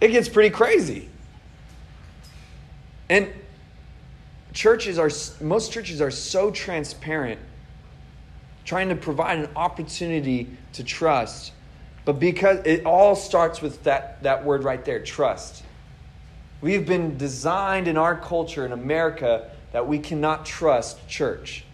it 0.00 0.12
gets 0.12 0.28
pretty 0.28 0.50
crazy. 0.50 1.08
And 3.10 3.28
churches 4.52 4.96
are, 4.96 5.10
most 5.44 5.72
churches 5.72 6.00
are 6.00 6.12
so 6.12 6.52
transparent, 6.52 7.40
trying 8.64 8.90
to 8.90 8.94
provide 8.94 9.40
an 9.40 9.48
opportunity 9.56 10.56
to 10.74 10.84
trust. 10.84 11.50
But 12.08 12.18
because 12.18 12.60
it 12.64 12.86
all 12.86 13.14
starts 13.14 13.60
with 13.60 13.84
that, 13.84 14.22
that 14.22 14.42
word 14.42 14.64
right 14.64 14.82
there 14.82 14.98
trust. 14.98 15.62
We've 16.62 16.86
been 16.86 17.18
designed 17.18 17.86
in 17.86 17.98
our 17.98 18.16
culture 18.16 18.64
in 18.64 18.72
America 18.72 19.50
that 19.72 19.86
we 19.86 19.98
cannot 19.98 20.46
trust 20.46 21.06
church. 21.06 21.64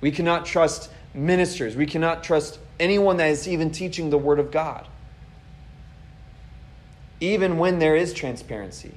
We 0.00 0.12
cannot 0.12 0.46
trust 0.46 0.92
ministers. 1.14 1.74
We 1.74 1.84
cannot 1.84 2.22
trust 2.22 2.60
anyone 2.78 3.16
that 3.16 3.30
is 3.30 3.48
even 3.48 3.72
teaching 3.72 4.10
the 4.10 4.18
Word 4.18 4.38
of 4.38 4.52
God. 4.52 4.86
Even 7.18 7.58
when 7.58 7.80
there 7.80 7.96
is 7.96 8.12
transparency. 8.12 8.94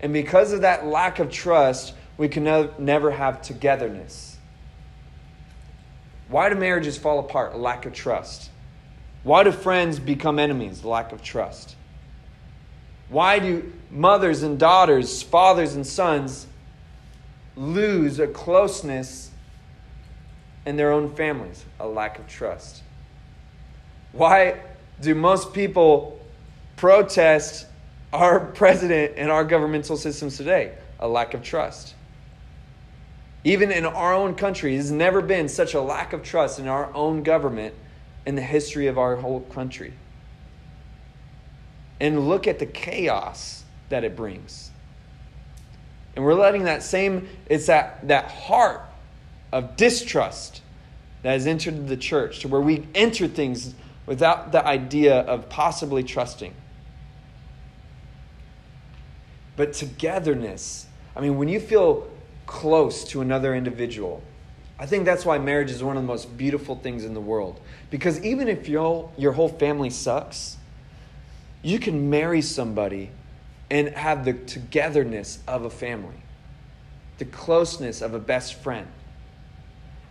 And 0.00 0.12
because 0.12 0.52
of 0.52 0.62
that 0.62 0.84
lack 0.84 1.20
of 1.20 1.30
trust, 1.30 1.94
we 2.18 2.26
can 2.26 2.42
never 2.80 3.12
have 3.12 3.40
togetherness. 3.40 4.36
Why 6.26 6.48
do 6.48 6.56
marriages 6.56 6.98
fall 6.98 7.20
apart? 7.20 7.56
Lack 7.56 7.86
of 7.86 7.92
trust. 7.92 8.50
Why 9.24 9.42
do 9.42 9.50
friends 9.50 9.98
become 9.98 10.38
enemies? 10.38 10.84
Lack 10.84 11.10
of 11.12 11.22
trust. 11.22 11.76
Why 13.08 13.38
do 13.38 13.72
mothers 13.90 14.42
and 14.42 14.58
daughters, 14.58 15.22
fathers 15.22 15.74
and 15.74 15.86
sons 15.86 16.46
lose 17.56 18.18
a 18.20 18.26
closeness 18.26 19.30
in 20.66 20.76
their 20.76 20.92
own 20.92 21.14
families, 21.14 21.64
a 21.80 21.88
lack 21.88 22.18
of 22.18 22.26
trust? 22.26 22.82
Why 24.12 24.60
do 25.00 25.14
most 25.14 25.54
people 25.54 26.20
protest 26.76 27.66
our 28.12 28.40
president 28.40 29.14
and 29.16 29.30
our 29.30 29.44
governmental 29.44 29.96
systems 29.96 30.36
today? 30.36 30.74
A 31.00 31.08
lack 31.08 31.32
of 31.34 31.42
trust. 31.42 31.94
Even 33.42 33.70
in 33.70 33.86
our 33.86 34.14
own 34.14 34.34
country, 34.34 34.74
there's 34.74 34.90
never 34.90 35.20
been 35.20 35.48
such 35.48 35.74
a 35.74 35.80
lack 35.80 36.12
of 36.12 36.22
trust 36.22 36.58
in 36.58 36.68
our 36.68 36.92
own 36.94 37.22
government 37.22 37.74
in 38.26 38.34
the 38.34 38.42
history 38.42 38.86
of 38.86 38.98
our 38.98 39.16
whole 39.16 39.40
country. 39.40 39.92
And 42.00 42.28
look 42.28 42.46
at 42.46 42.58
the 42.58 42.66
chaos 42.66 43.64
that 43.88 44.04
it 44.04 44.16
brings. 44.16 44.70
And 46.16 46.24
we're 46.24 46.34
letting 46.34 46.64
that 46.64 46.82
same, 46.82 47.28
it's 47.46 47.66
that, 47.66 48.06
that 48.08 48.30
heart 48.30 48.82
of 49.52 49.76
distrust 49.76 50.62
that 51.22 51.32
has 51.32 51.46
entered 51.46 51.88
the 51.88 51.96
church 51.96 52.40
to 52.40 52.48
where 52.48 52.60
we 52.60 52.86
enter 52.94 53.26
things 53.26 53.74
without 54.06 54.52
the 54.52 54.64
idea 54.64 55.20
of 55.20 55.48
possibly 55.48 56.02
trusting. 56.02 56.54
But 59.56 59.72
togetherness, 59.72 60.86
I 61.16 61.20
mean, 61.20 61.38
when 61.38 61.48
you 61.48 61.60
feel 61.60 62.10
close 62.46 63.04
to 63.04 63.20
another 63.20 63.54
individual, 63.54 64.22
I 64.84 64.86
think 64.86 65.06
that's 65.06 65.24
why 65.24 65.38
marriage 65.38 65.70
is 65.70 65.82
one 65.82 65.96
of 65.96 66.02
the 66.02 66.06
most 66.06 66.36
beautiful 66.36 66.76
things 66.76 67.06
in 67.06 67.14
the 67.14 67.20
world. 67.20 67.58
Because 67.88 68.22
even 68.22 68.48
if 68.48 68.68
your, 68.68 69.10
your 69.16 69.32
whole 69.32 69.48
family 69.48 69.88
sucks, 69.88 70.58
you 71.62 71.78
can 71.78 72.10
marry 72.10 72.42
somebody 72.42 73.10
and 73.70 73.88
have 73.88 74.26
the 74.26 74.34
togetherness 74.34 75.38
of 75.48 75.64
a 75.64 75.70
family, 75.70 76.20
the 77.16 77.24
closeness 77.24 78.02
of 78.02 78.12
a 78.12 78.18
best 78.18 78.56
friend. 78.56 78.86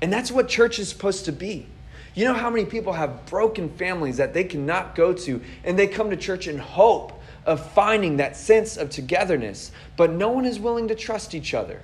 And 0.01 0.11
that's 0.11 0.32
what 0.32 0.49
church 0.49 0.80
is 0.80 0.89
supposed 0.89 1.26
to 1.26 1.32
be. 1.32 1.67
You 2.15 2.26
know 2.26 2.34
how 2.34 2.49
many 2.49 2.65
people 2.65 2.93
have 2.93 3.28
broken 3.28 3.69
families 3.69 4.17
that 4.17 4.34
they 4.34 4.43
cannot 4.43 4.95
go 4.95 5.13
to, 5.13 5.39
and 5.63 5.78
they 5.78 5.86
come 5.86 6.09
to 6.09 6.17
church 6.17 6.47
in 6.47 6.57
hope 6.57 7.13
of 7.45 7.63
finding 7.74 8.17
that 8.17 8.36
sense 8.36 8.76
of 8.76 8.89
togetherness, 8.89 9.71
but 9.97 10.09
no 10.09 10.30
one 10.30 10.45
is 10.45 10.59
willing 10.59 10.88
to 10.88 10.95
trust 10.95 11.36
each 11.36 11.53
other. 11.53 11.80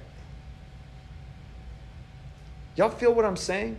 Y'all 2.80 2.90
feel 2.90 3.14
what 3.14 3.26
I'm 3.26 3.36
saying? 3.36 3.78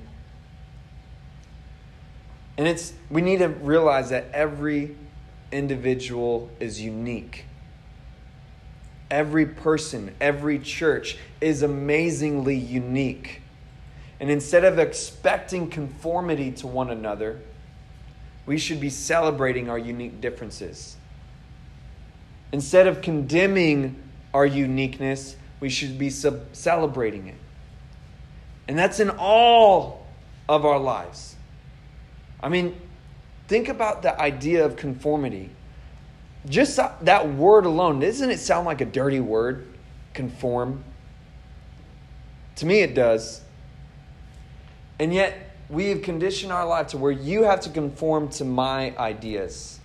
And 2.58 2.68
it's 2.68 2.92
we 3.08 3.22
need 3.22 3.38
to 3.38 3.48
realize 3.48 4.10
that 4.10 4.26
every 4.34 4.94
individual 5.50 6.50
is 6.60 6.82
unique. 6.82 7.46
Every 9.10 9.46
person, 9.46 10.14
every 10.20 10.58
church 10.58 11.16
is 11.40 11.62
amazingly 11.62 12.56
unique. 12.56 13.40
And 14.20 14.30
instead 14.30 14.66
of 14.66 14.78
expecting 14.78 15.70
conformity 15.70 16.52
to 16.52 16.66
one 16.66 16.90
another, 16.90 17.40
we 18.44 18.58
should 18.58 18.80
be 18.80 18.90
celebrating 18.90 19.70
our 19.70 19.78
unique 19.78 20.20
differences. 20.20 20.98
Instead 22.52 22.86
of 22.86 23.00
condemning 23.00 23.96
our 24.34 24.44
uniqueness, 24.44 25.36
we 25.58 25.70
should 25.70 25.98
be 25.98 26.10
sub- 26.10 26.54
celebrating 26.54 27.28
it. 27.28 27.36
And 28.70 28.78
that's 28.78 29.00
in 29.00 29.10
all 29.18 30.06
of 30.48 30.64
our 30.64 30.78
lives. 30.78 31.34
I 32.40 32.48
mean, 32.48 32.80
think 33.48 33.68
about 33.68 34.02
the 34.02 34.16
idea 34.20 34.64
of 34.64 34.76
conformity. 34.76 35.50
Just 36.48 36.76
that 36.76 37.28
word 37.30 37.66
alone, 37.66 37.98
doesn't 37.98 38.30
it 38.30 38.38
sound 38.38 38.66
like 38.66 38.80
a 38.80 38.84
dirty 38.84 39.18
word? 39.18 39.66
Conform. 40.14 40.84
To 42.54 42.66
me, 42.66 42.82
it 42.82 42.94
does. 42.94 43.40
And 45.00 45.12
yet, 45.12 45.50
we 45.68 45.88
have 45.88 46.02
conditioned 46.02 46.52
our 46.52 46.64
life 46.64 46.86
to 46.88 46.96
where 46.96 47.10
you 47.10 47.42
have 47.42 47.58
to 47.62 47.70
conform 47.70 48.28
to 48.28 48.44
my 48.44 48.96
ideas. 48.98 49.80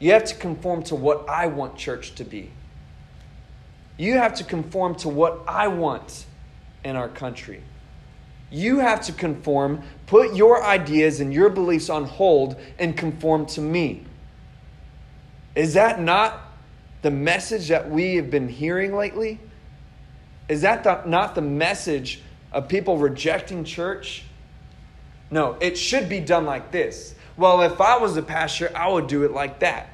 You 0.00 0.10
have 0.10 0.24
to 0.24 0.34
conform 0.34 0.82
to 0.84 0.96
what 0.96 1.28
I 1.28 1.46
want 1.46 1.76
church 1.76 2.16
to 2.16 2.24
be. 2.24 2.50
You 3.96 4.14
have 4.14 4.34
to 4.38 4.42
conform 4.42 4.96
to 4.96 5.08
what 5.08 5.44
I 5.46 5.68
want 5.68 6.26
in 6.84 6.96
our 6.96 7.08
country. 7.08 7.62
You 8.50 8.78
have 8.78 9.00
to 9.06 9.12
conform, 9.12 9.82
put 10.06 10.36
your 10.36 10.62
ideas 10.62 11.20
and 11.20 11.32
your 11.32 11.50
beliefs 11.50 11.90
on 11.90 12.04
hold, 12.04 12.56
and 12.78 12.96
conform 12.96 13.46
to 13.46 13.60
me. 13.60 14.04
Is 15.54 15.74
that 15.74 16.00
not 16.00 16.40
the 17.02 17.10
message 17.10 17.68
that 17.68 17.90
we 17.90 18.16
have 18.16 18.30
been 18.30 18.48
hearing 18.48 18.94
lately? 18.94 19.40
Is 20.48 20.62
that 20.62 20.84
the, 20.84 21.02
not 21.06 21.34
the 21.34 21.42
message 21.42 22.22
of 22.52 22.68
people 22.68 22.98
rejecting 22.98 23.64
church? 23.64 24.24
No, 25.30 25.56
it 25.60 25.76
should 25.76 26.08
be 26.08 26.20
done 26.20 26.44
like 26.44 26.70
this. 26.70 27.14
Well, 27.36 27.62
if 27.62 27.80
I 27.80 27.96
was 27.98 28.16
a 28.16 28.22
pastor, 28.22 28.70
I 28.76 28.88
would 28.88 29.06
do 29.06 29.24
it 29.24 29.32
like 29.32 29.58
that. 29.60 29.88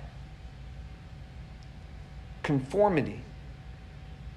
Conformity. 2.43 3.21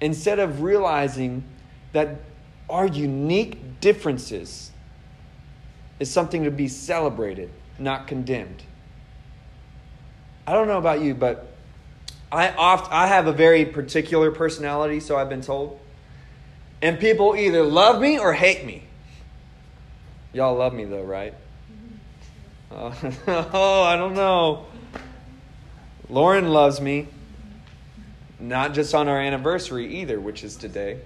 Instead 0.00 0.38
of 0.38 0.62
realizing 0.62 1.44
that 1.92 2.20
our 2.68 2.86
unique 2.86 3.80
differences 3.80 4.70
is 6.00 6.10
something 6.10 6.44
to 6.44 6.50
be 6.50 6.68
celebrated, 6.68 7.50
not 7.78 8.06
condemned. 8.06 8.62
I 10.46 10.52
don't 10.52 10.66
know 10.66 10.78
about 10.78 11.00
you, 11.00 11.14
but 11.14 11.54
I 12.30 12.50
oft 12.50 12.92
I 12.92 13.06
have 13.06 13.26
a 13.26 13.32
very 13.32 13.64
particular 13.64 14.30
personality, 14.30 15.00
so 15.00 15.16
I've 15.16 15.28
been 15.28 15.40
told. 15.40 15.78
And 16.82 16.98
people 16.98 17.34
either 17.36 17.62
love 17.62 18.00
me 18.00 18.18
or 18.18 18.32
hate 18.32 18.66
me. 18.66 18.82
Y'all 20.32 20.56
love 20.56 20.74
me 20.74 20.84
though, 20.84 21.04
right? 21.04 21.34
Uh, 22.70 22.92
oh, 23.52 23.82
I 23.82 23.96
don't 23.96 24.14
know. 24.14 24.66
Lauren 26.08 26.48
loves 26.48 26.80
me. 26.80 27.08
Not 28.40 28.74
just 28.74 28.94
on 28.94 29.08
our 29.08 29.20
anniversary 29.20 30.00
either, 30.00 30.20
which 30.20 30.44
is 30.44 30.56
today. 30.56 30.98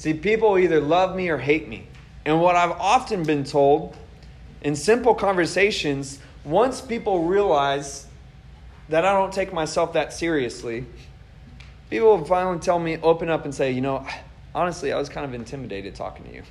See, 0.00 0.14
people 0.14 0.56
either 0.56 0.80
love 0.80 1.14
me 1.14 1.28
or 1.28 1.36
hate 1.36 1.68
me. 1.68 1.86
And 2.24 2.40
what 2.40 2.56
I've 2.56 2.70
often 2.70 3.22
been 3.22 3.44
told 3.44 3.94
in 4.62 4.74
simple 4.74 5.14
conversations, 5.14 6.20
once 6.42 6.80
people 6.80 7.24
realize 7.24 8.06
that 8.88 9.04
I 9.04 9.12
don't 9.12 9.30
take 9.30 9.52
myself 9.52 9.92
that 9.92 10.14
seriously, 10.14 10.86
people 11.90 12.16
will 12.16 12.24
finally 12.24 12.60
tell 12.60 12.78
me, 12.78 12.96
open 13.02 13.28
up 13.28 13.44
and 13.44 13.54
say, 13.54 13.72
you 13.72 13.82
know, 13.82 14.06
honestly, 14.54 14.90
I 14.90 14.96
was 14.96 15.10
kind 15.10 15.26
of 15.26 15.34
intimidated 15.34 15.94
talking 15.96 16.24
to 16.24 16.32
you. 16.32 16.44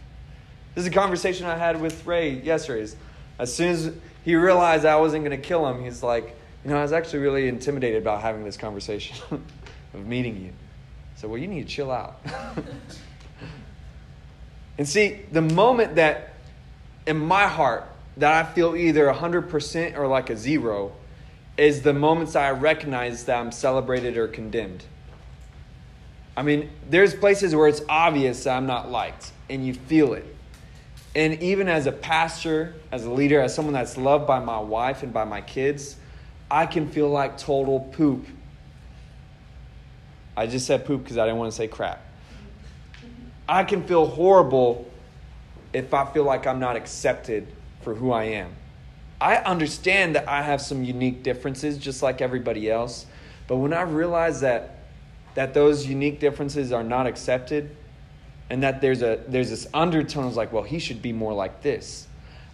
This 0.75 0.83
is 0.83 0.85
a 0.85 0.93
conversation 0.93 1.47
I 1.47 1.57
had 1.57 1.81
with 1.81 2.05
Ray 2.05 2.33
yesterday. 2.41 2.93
As 3.39 3.51
soon 3.51 3.69
as 3.69 3.91
he 4.23 4.35
realized 4.35 4.85
I 4.85 4.97
wasn't 4.97 5.25
going 5.25 5.35
to 5.35 5.43
kill 5.43 5.67
him, 5.67 5.83
he's 5.83 6.03
like, 6.03 6.35
you 6.63 6.69
know, 6.69 6.77
I 6.77 6.83
was 6.83 6.93
actually 6.93 7.23
really 7.23 7.47
intimidated 7.47 7.99
about 7.99 8.21
having 8.21 8.43
this 8.43 8.57
conversation 8.57 9.17
of 9.95 10.05
meeting 10.05 10.39
you. 10.39 10.53
So, 11.15 11.27
well, 11.27 11.39
you 11.39 11.47
need 11.47 11.63
to 11.63 11.67
chill 11.67 11.89
out. 11.89 12.21
And 14.79 14.87
see, 14.87 15.19
the 15.33 15.41
moment 15.41 15.95
that 15.95 16.35
in 17.05 17.17
my 17.19 17.47
heart 17.47 17.83
that 18.15 18.33
I 18.33 18.49
feel 18.49 18.77
either 18.77 19.05
100% 19.07 19.97
or 19.97 20.07
like 20.07 20.29
a 20.29 20.37
zero 20.37 20.93
is 21.57 21.81
the 21.81 21.93
moments 21.93 22.37
I 22.37 22.51
recognize 22.51 23.25
that 23.25 23.37
I'm 23.37 23.51
celebrated 23.51 24.15
or 24.15 24.29
condemned. 24.29 24.85
I 26.37 26.43
mean, 26.43 26.69
there's 26.89 27.13
places 27.13 27.53
where 27.53 27.67
it's 27.67 27.81
obvious 27.89 28.45
that 28.45 28.55
I'm 28.55 28.67
not 28.67 28.89
liked, 28.89 29.33
and 29.49 29.67
you 29.67 29.73
feel 29.73 30.13
it. 30.13 30.25
And 31.13 31.41
even 31.43 31.67
as 31.67 31.85
a 31.85 31.91
pastor, 31.91 32.75
as 32.93 33.03
a 33.03 33.11
leader, 33.11 33.41
as 33.41 33.53
someone 33.53 33.73
that's 33.73 33.97
loved 33.97 34.25
by 34.25 34.39
my 34.39 34.59
wife 34.59 35.03
and 35.03 35.11
by 35.11 35.25
my 35.25 35.41
kids, 35.41 35.97
I 36.49 36.65
can 36.65 36.87
feel 36.87 37.09
like 37.09 37.37
total 37.37 37.81
poop. 37.81 38.25
I 40.37 40.47
just 40.47 40.65
said 40.65 40.85
poop 40.85 41.03
because 41.03 41.17
I 41.17 41.25
didn't 41.25 41.39
want 41.39 41.51
to 41.51 41.57
say 41.57 41.67
crap. 41.67 42.01
I 43.49 43.63
can 43.63 43.83
feel 43.83 44.05
horrible 44.05 44.87
if 45.73 45.91
I 45.91 46.05
feel 46.05 46.23
like 46.23 46.45
I'm 46.45 46.59
not 46.59 46.75
accepted 46.75 47.47
for 47.81 47.95
who 47.95 48.11
I 48.11 48.25
am. 48.25 48.51
I 49.19 49.37
understand 49.37 50.15
that 50.15 50.29
I 50.29 50.43
have 50.43 50.61
some 50.61 50.83
unique 50.83 51.23
differences 51.23 51.79
just 51.79 52.03
like 52.03 52.21
everybody 52.21 52.69
else, 52.69 53.07
but 53.47 53.57
when 53.57 53.73
I 53.73 53.81
realize 53.81 54.41
that 54.41 54.75
that 55.33 55.53
those 55.53 55.85
unique 55.85 56.19
differences 56.19 56.71
are 56.71 56.83
not 56.83 57.07
accepted 57.07 57.75
and 58.49 58.63
that 58.63 58.81
there's 58.81 59.01
a 59.01 59.23
there's 59.27 59.49
this 59.49 59.67
undertone 59.73 60.25
of 60.25 60.35
like, 60.35 60.53
well, 60.53 60.63
he 60.63 60.77
should 60.77 61.01
be 61.01 61.11
more 61.11 61.33
like 61.33 61.63
this. 61.63 62.07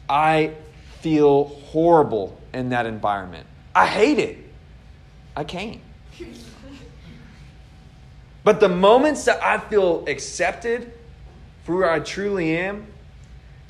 I 0.09 0.53
feel 1.01 1.45
horrible 1.45 2.39
in 2.53 2.69
that 2.69 2.85
environment. 2.85 3.45
I 3.75 3.85
hate 3.85 4.19
it. 4.19 4.37
I 5.35 5.43
can't. 5.43 5.81
But 8.45 8.59
the 8.59 8.69
moments 8.69 9.25
that 9.25 9.43
I 9.43 9.57
feel 9.57 10.05
accepted 10.07 10.93
for 11.63 11.71
who 11.71 11.83
I 11.83 11.99
truly 11.99 12.55
am, 12.55 12.85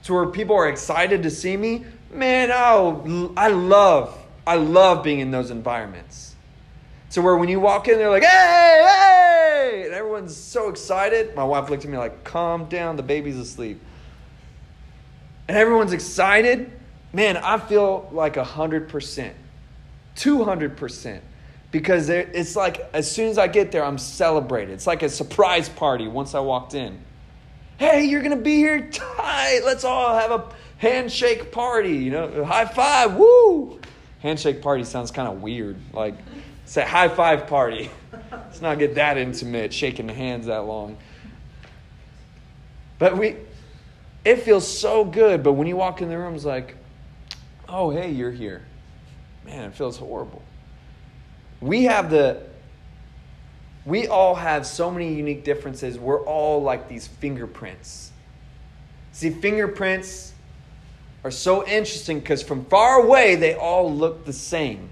to 0.03 0.13
where 0.13 0.26
people 0.26 0.57
are 0.57 0.67
excited 0.67 1.23
to 1.23 1.32
see 1.32 1.55
me, 1.55 1.86
man, 2.11 2.51
oh, 2.51 3.34
I 3.38 3.47
love, 3.47 4.19
I 4.45 4.57
love 4.57 5.01
being 5.01 5.21
in 5.21 5.32
those 5.32 5.49
environments. 5.49 6.36
To 7.11 7.21
where 7.21 7.38
when 7.38 7.47
you 7.47 7.61
walk 7.61 7.88
in, 7.88 7.97
they're 7.97 8.09
like, 8.09 8.23
hey, 8.23 8.86
hey, 8.86 9.84
and 9.86 9.93
everyone's 9.93 10.36
so 10.36 10.67
excited. 10.67 11.34
My 11.36 11.45
wife 11.45 11.69
looked 11.69 11.86
at 11.86 11.89
me 11.89 11.97
like, 11.97 12.26
calm 12.26 12.65
down, 12.65 12.97
the 12.97 13.03
baby's 13.03 13.38
asleep. 13.38 13.80
And 15.47 15.55
everyone's 15.55 15.93
excited. 15.93 16.69
Man, 17.13 17.38
I 17.38 17.59
feel 17.59 18.09
like 18.11 18.34
100%, 18.34 19.32
200% 20.17 21.21
because 21.76 22.07
it's 22.07 22.55
like 22.55 22.89
as 22.93 23.11
soon 23.11 23.28
as 23.28 23.38
I 23.38 23.47
get 23.47 23.73
there, 23.73 23.84
I'm 23.84 23.97
celebrated. 23.97 24.71
It's 24.71 24.88
like 24.88 25.03
a 25.03 25.09
surprise 25.09 25.67
party 25.67 26.07
once 26.07 26.34
I 26.34 26.39
walked 26.39 26.73
in. 26.73 26.97
Hey, 27.78 28.05
you're 28.05 28.21
gonna 28.21 28.38
be 28.38 28.55
here 28.55 28.89
tight. 28.89 29.59
Let's 29.65 29.84
all 29.84 30.17
have 30.17 30.32
a 30.32 30.45
handshake 30.78 31.51
party. 31.51 31.97
You 31.97 32.11
know, 32.11 32.45
high 32.45 32.63
five. 32.63 33.15
Woo! 33.15 33.82
Handshake 34.19 34.61
party 34.61 34.86
sounds 34.86 35.11
kind 35.11 35.28
of 35.28 35.41
weird. 35.41 35.76
Like, 35.91 36.13
say 36.63 36.86
high 36.86 37.09
five 37.09 37.45
party. 37.45 37.91
Let's 38.32 38.61
not 38.61 38.80
get 38.80 38.95
that 38.95 39.17
intimate, 39.17 39.73
shaking 39.73 40.07
the 40.07 40.13
hands 40.13 40.45
that 40.45 40.59
long. 40.59 40.95
But 42.99 43.17
we, 43.17 43.36
it 44.23 44.43
feels 44.43 44.65
so 44.65 45.03
good. 45.03 45.43
But 45.43 45.51
when 45.53 45.67
you 45.67 45.76
walk 45.76 46.01
in 46.01 46.07
the 46.07 46.17
room, 46.17 46.36
it's 46.36 46.45
like, 46.45 46.78
oh, 47.67 47.89
hey, 47.89 48.11
you're 48.11 48.32
here. 48.32 48.63
Man, 49.43 49.65
it 49.65 49.76
feels 49.76 49.97
horrible 49.97 50.41
we 51.62 51.84
have 51.84 52.10
the 52.10 52.41
we 53.86 54.08
all 54.08 54.34
have 54.34 54.66
so 54.66 54.89
many 54.89 55.14
unique 55.14 55.43
differences. 55.43 55.99
We're 55.99 56.24
all 56.24 56.62
like 56.62 56.89
these 56.89 57.08
fingerprints. 57.08 58.12
See, 59.12 59.30
fingerprints 59.30 60.34
are 61.24 61.32
so 61.32 61.66
interesting 61.68 62.20
because 62.20 62.41
from 62.41 62.66
far 62.66 63.03
away, 63.03 63.36
they 63.36 63.53
all 63.53 63.93
look 63.93 64.26
the 64.26 64.34
same. 64.34 64.89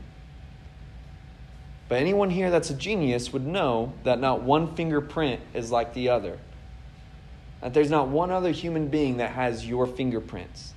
But 1.90 2.00
anyone 2.00 2.30
here 2.30 2.50
that's 2.50 2.70
a 2.70 2.76
genius 2.76 3.34
would 3.34 3.46
know 3.46 3.94
that 4.04 4.20
not 4.20 4.44
one 4.44 4.76
fingerprint 4.76 5.42
is 5.54 5.72
like 5.72 5.94
the 5.94 6.10
other. 6.10 6.40
That 7.62 7.74
there's 7.74 7.90
not 7.90 8.08
one 8.10 8.32
other 8.32 8.52
human 8.52 8.88
being 8.88 9.18
that 9.18 9.32
has 9.32 9.66
your 9.66 9.88
fingerprints. 9.88 10.74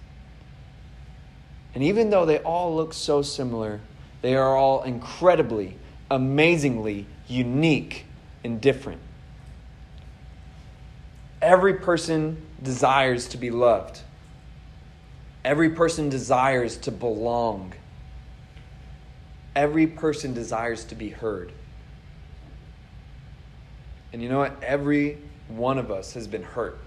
And 1.75 1.85
even 1.85 2.11
though 2.11 2.25
they 2.25 2.39
all 2.39 2.75
look 2.75 2.95
so 2.95 3.23
similar, 3.23 3.81
they 4.27 4.35
are 4.35 4.57
all 4.57 4.83
incredibly, 4.83 5.77
amazingly 6.11 7.07
unique 7.29 8.07
and 8.43 8.61
different. 8.61 9.01
Every 11.41 11.75
person 11.75 12.43
desires 12.61 13.29
to 13.29 13.37
be 13.37 13.53
loved. 13.53 14.01
Every 15.45 15.71
person 15.71 16.09
desires 16.09 16.77
to 16.79 16.91
belong. 16.91 17.75
Every 19.55 19.87
person 19.87 20.35
desires 20.35 20.83
to 20.87 20.97
be 20.97 21.11
heard. 21.11 21.53
And 24.13 24.21
you 24.21 24.29
know 24.29 24.39
what? 24.39 24.61
Every 24.61 25.19
one 25.47 25.79
of 25.79 25.93
us 25.93 26.15
has 26.15 26.27
been 26.27 26.43
hurt. 26.43 26.81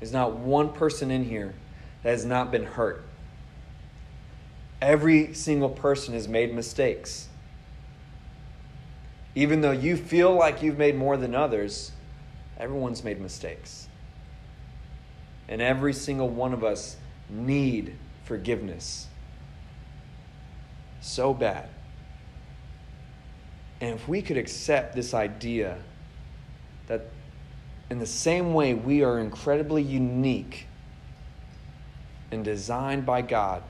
There's 0.00 0.12
not 0.12 0.32
one 0.32 0.72
person 0.72 1.12
in 1.12 1.22
here 1.22 1.54
that 2.02 2.10
has 2.10 2.24
not 2.24 2.50
been 2.50 2.64
hurt. 2.64 3.04
Every 4.82 5.32
single 5.32 5.68
person 5.68 6.12
has 6.14 6.26
made 6.26 6.52
mistakes. 6.52 7.28
Even 9.36 9.60
though 9.60 9.70
you 9.70 9.96
feel 9.96 10.34
like 10.34 10.60
you've 10.60 10.76
made 10.76 10.96
more 10.96 11.16
than 11.16 11.36
others, 11.36 11.92
everyone's 12.58 13.04
made 13.04 13.20
mistakes. 13.20 13.86
And 15.46 15.62
every 15.62 15.92
single 15.92 16.28
one 16.28 16.52
of 16.52 16.64
us 16.64 16.96
need 17.30 17.96
forgiveness. 18.24 19.06
So 21.00 21.32
bad. 21.32 21.68
And 23.80 23.94
if 23.94 24.08
we 24.08 24.20
could 24.20 24.36
accept 24.36 24.96
this 24.96 25.14
idea 25.14 25.78
that 26.88 27.02
in 27.88 28.00
the 28.00 28.06
same 28.06 28.52
way 28.52 28.74
we 28.74 29.04
are 29.04 29.20
incredibly 29.20 29.82
unique 29.84 30.66
and 32.32 32.44
designed 32.44 33.06
by 33.06 33.22
God, 33.22 33.62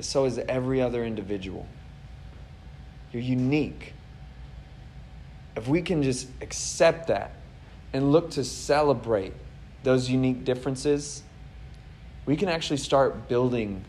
so 0.00 0.24
is 0.24 0.38
every 0.38 0.80
other 0.80 1.04
individual. 1.04 1.66
You're 3.12 3.22
unique. 3.22 3.92
If 5.56 5.68
we 5.68 5.82
can 5.82 6.02
just 6.02 6.28
accept 6.40 7.08
that 7.08 7.32
and 7.92 8.10
look 8.10 8.30
to 8.32 8.44
celebrate 8.44 9.32
those 9.84 10.10
unique 10.10 10.44
differences, 10.44 11.22
we 12.26 12.36
can 12.36 12.48
actually 12.48 12.78
start 12.78 13.28
building 13.28 13.84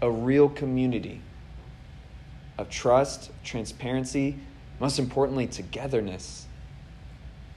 a 0.00 0.10
real 0.10 0.48
community 0.48 1.20
of 2.56 2.68
trust, 2.68 3.30
transparency, 3.42 4.36
most 4.78 4.98
importantly, 4.98 5.46
togetherness. 5.46 6.46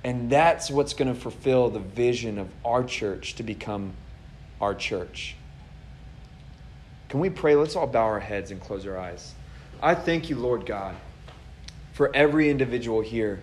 And 0.04 0.30
that's 0.30 0.72
what's 0.72 0.94
going 0.94 1.14
to 1.14 1.20
fulfill 1.20 1.70
the 1.70 1.80
vision 1.80 2.40
of 2.40 2.50
our 2.66 2.84
church 2.84 3.36
to 3.36 3.44
become 3.44 3.94
our 4.60 4.74
church. 4.74 5.36
Can 7.12 7.20
we 7.20 7.30
pray? 7.30 7.56
Let's 7.56 7.76
all 7.76 7.88
bow 7.88 8.06
our 8.06 8.22
heads 8.22 8.52
and 8.52 8.62
close 8.62 8.88
our 8.88 8.98
eyes. 8.98 9.34
I 9.84 9.96
thank 9.96 10.30
you, 10.30 10.38
Lord 10.38 10.66
God, 10.66 10.96
for 11.92 12.10
every 12.16 12.50
individual 12.50 13.02
here. 13.02 13.42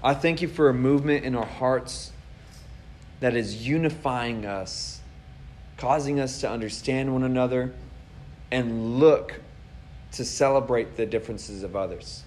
I 0.00 0.14
thank 0.14 0.40
you 0.42 0.46
for 0.46 0.68
a 0.68 0.74
movement 0.74 1.24
in 1.24 1.34
our 1.34 1.44
hearts 1.44 2.12
that 3.18 3.34
is 3.34 3.66
unifying 3.66 4.46
us, 4.46 5.00
causing 5.76 6.20
us 6.20 6.40
to 6.42 6.48
understand 6.48 7.12
one 7.12 7.24
another 7.24 7.74
and 8.52 9.00
look 9.00 9.40
to 10.12 10.24
celebrate 10.24 10.96
the 10.96 11.04
differences 11.04 11.64
of 11.64 11.74
others. 11.74 12.22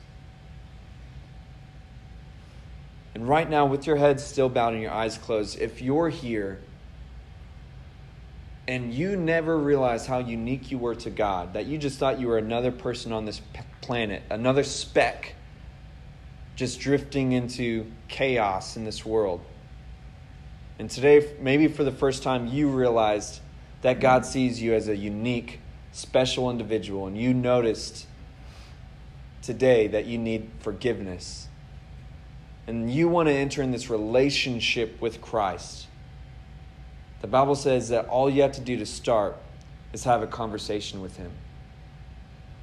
And 3.14 3.26
right 3.26 3.49
now, 3.49 3.66
with 3.66 3.88
your 3.88 3.95
head 3.95 4.20
still 4.20 4.49
bowed 4.49 4.74
and 4.74 4.82
your 4.82 4.91
eyes 4.91 5.18
closed, 5.18 5.62
if 5.62 5.82
you're 5.82 6.10
here, 6.10 6.60
and 8.68 8.93
you 8.93 9.16
never 9.16 9.57
realized 9.57 10.07
how 10.07 10.20
unique 10.20 10.72
you 10.72 10.78
were 10.78 10.95
to 10.95 11.09
God, 11.09 11.53
that 11.53 11.68
you 11.68 11.78
just 11.78 11.99
thought 11.99 12.20
you 12.20 12.28
were 12.28 12.38
another 12.38 12.72
person 12.72 13.11
on 13.11 13.26
this 13.26 13.41
planet, 13.82 14.24
another 14.30 14.63
speck, 14.63 15.36
just 16.55 16.80
drifting 16.80 17.34
into 17.34 17.91
chaos 18.07 18.76
in 18.76 18.84
this 18.84 19.05
world. 19.05 19.41
And 20.80 20.89
today, 20.89 21.36
maybe 21.39 21.68
for 21.68 21.84
the 21.84 21.91
first 21.91 22.24
time, 22.24 22.47
you 22.47 22.70
realized 22.70 23.39
that 23.82 23.99
God 23.99 24.26
sees 24.26 24.61
you 24.61 24.74
as 24.74 24.88
a 24.88 24.95
unique, 24.95 25.59
special 25.91 26.49
individual, 26.49 27.05
and 27.05 27.16
you 27.18 27.34
noticed 27.34 28.07
today 29.43 29.88
that 29.88 30.05
you 30.05 30.18
need 30.18 30.49
forgiveness. 30.59 31.47
And 32.66 32.91
you 32.91 33.07
want 33.07 33.30
to 33.30 33.34
enter 33.34 33.61
in 33.61 33.70
this 33.70 33.91
relationship 33.91 34.99
with 34.99 35.22
Christ 35.22 35.86
the 37.22 37.28
Bible 37.28 37.55
says 37.55 37.89
that 37.89 38.07
all 38.07 38.30
you 38.30 38.41
have 38.41 38.51
to 38.53 38.61
do 38.61 38.78
to 38.78 38.86
start 38.86 39.38
is 39.93 40.03
have 40.03 40.22
a 40.22 40.28
conversation 40.28 41.01
with 41.01 41.18
Him. 41.18 41.32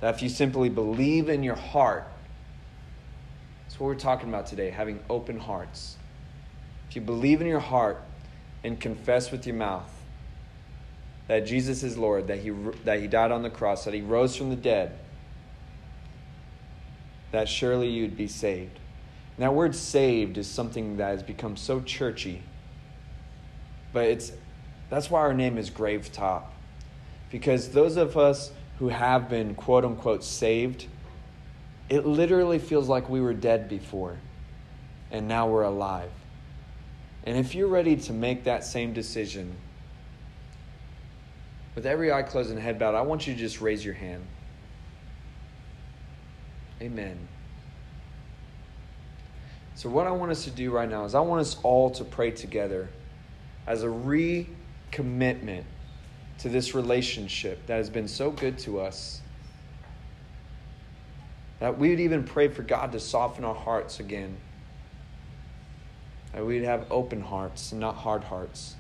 That 0.01 0.15
if 0.15 0.23
you 0.23 0.29
simply 0.29 0.69
believe 0.69 1.29
in 1.29 1.43
your 1.43 1.57
heart, 1.57 2.07
that's 3.63 3.81
what 3.81 3.87
we're 3.87 3.95
talking 3.95 4.29
about 4.29 4.47
today, 4.47 4.71
having 4.71 5.01
open 5.09 5.39
hearts. 5.39 5.97
If 6.89 6.97
you 6.97 7.03
believe 7.03 7.41
in 7.41 7.47
your 7.47 7.61
heart 7.61 8.03
and 8.63 8.79
confess 8.79 9.31
with 9.31 9.47
your 9.47 9.57
mouth 9.57 9.91
that 11.29 11.47
Jesus 11.47 11.83
is 11.83 11.97
Lord, 11.97 12.27
that 12.27 12.41
he, 12.41 12.51
that 12.85 13.01
he 13.01 13.07
died 13.07 13.33
on 13.33 13.43
the 13.43 13.51
cross, 13.51 13.85
that 13.87 13.95
He 13.95 14.03
rose 14.03 14.37
from 14.37 14.51
the 14.51 14.57
dead, 14.57 14.99
that 17.31 17.49
surely 17.49 17.89
you'd 17.89 18.17
be 18.17 18.29
saved. 18.29 18.79
And 19.37 19.45
that 19.45 19.55
word 19.55 19.75
saved 19.75 20.37
is 20.37 20.47
something 20.47 20.99
that 20.99 21.09
has 21.09 21.23
become 21.23 21.57
so 21.57 21.81
churchy, 21.81 22.43
but 23.93 24.05
it's 24.05 24.33
that's 24.93 25.11
why 25.11 25.21
our 25.21 25.33
name 25.33 25.57
is 25.57 25.71
Gravetop. 25.71 26.43
Because 27.31 27.71
those 27.71 27.97
of 27.97 28.19
us 28.19 28.53
who 28.79 28.89
have 28.89 29.31
been 29.31 29.55
quote 29.55 29.87
unquote 29.87 30.23
saved, 30.23 30.85
it 31.89 32.05
literally 32.05 32.59
feels 32.59 32.91
like 32.91 33.09
we 33.09 33.23
were 33.23 33.33
dead 33.33 33.71
before 33.71 34.19
and 35.11 35.27
now 35.27 35.49
we're 35.49 35.63
alive. 35.63 36.11
And 37.25 37.39
if 37.39 37.55
you're 37.55 37.69
ready 37.69 37.97
to 37.97 38.13
make 38.13 38.45
that 38.45 38.65
same 38.65 38.93
decision, 38.93 39.57
with 41.75 41.87
every 41.87 42.13
eye 42.13 42.23
closed 42.23 42.51
and 42.51 42.59
head 42.59 42.79
bowed, 42.79 42.95
I 42.95 43.01
want 43.01 43.27
you 43.27 43.33
to 43.33 43.39
just 43.39 43.63
raise 43.63 43.83
your 43.83 43.95
hand. 43.95 44.23
Amen. 46.83 47.17
So, 49.75 49.89
what 49.89 50.07
I 50.07 50.11
want 50.11 50.33
us 50.33 50.45
to 50.45 50.51
do 50.51 50.71
right 50.71 50.91
now 50.91 51.07
is 51.07 51.15
I 51.15 51.21
want 51.21 51.41
us 51.41 51.57
all 51.63 51.89
to 51.93 52.05
pray 52.05 52.31
together 52.31 52.91
as 53.67 53.85
a 53.85 53.89
re 53.89 54.49
commitment 54.93 55.67
to 56.39 56.49
this 56.49 56.75
relationship 56.75 57.67
that 57.67 57.77
has 57.77 57.91
been 57.91 58.07
so 58.07 58.31
good 58.31 58.59
to 58.59 58.81
us. 58.81 59.21
That 61.59 61.79
we 61.79 61.91
would 61.91 62.01
even 62.01 62.25
pray 62.25 62.49
for 62.49 62.63
God 62.63 62.93
to 62.93 63.01
soften 63.01 63.45
our 63.45 63.55
hearts 63.55 63.99
again. 64.01 64.37
That 66.33 66.47
we'd 66.47 66.65
have 66.65 66.87
open 66.91 67.21
hearts 67.21 67.73
and 67.73 67.81
not 67.81 67.97
hard 67.97 68.25
hearts. 68.25 68.77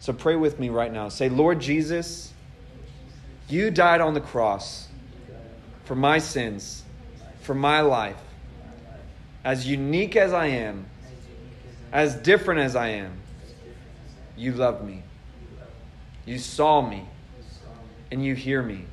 So 0.00 0.12
pray 0.12 0.36
with 0.36 0.58
me 0.58 0.68
right 0.68 0.92
now. 0.92 1.08
Say, 1.08 1.28
Lord 1.28 1.60
Jesus, 1.60 2.32
you 3.48 3.70
died 3.70 4.00
on 4.00 4.14
the 4.14 4.20
cross 4.20 4.88
for 5.84 5.94
my 5.94 6.18
sins, 6.18 6.82
for 7.42 7.54
my 7.54 7.80
life. 7.82 8.16
As 9.44 9.66
unique 9.66 10.16
as 10.16 10.32
I 10.32 10.46
am, 10.46 10.86
as 11.92 12.14
different 12.14 12.60
as 12.60 12.74
I 12.74 12.88
am, 12.88 13.21
you 14.36 14.52
love 14.52 14.84
me. 14.84 15.02
You 16.24 16.38
saw 16.38 16.80
me. 16.80 17.06
And 18.10 18.24
you 18.24 18.34
hear 18.34 18.62
me. 18.62 18.84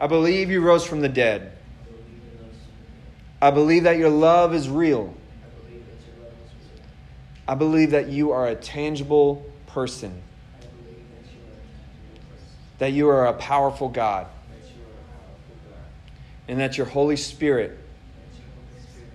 I 0.00 0.06
believe 0.06 0.50
you 0.50 0.60
rose 0.60 0.84
from 0.84 1.00
the 1.00 1.08
dead. 1.08 1.52
I 3.40 3.50
believe 3.50 3.84
that 3.84 3.96
your 3.96 4.10
love 4.10 4.54
is 4.54 4.68
real. 4.68 5.14
I 7.46 7.54
believe 7.54 7.92
that 7.92 8.08
you 8.08 8.32
are 8.32 8.48
a 8.48 8.54
tangible 8.54 9.46
person. 9.66 10.20
That 12.78 12.92
you 12.92 13.08
are 13.08 13.26
a 13.26 13.32
powerful 13.32 13.88
God. 13.88 14.26
And 16.46 16.60
that 16.60 16.76
your 16.76 16.86
Holy 16.86 17.16
Spirit 17.16 17.78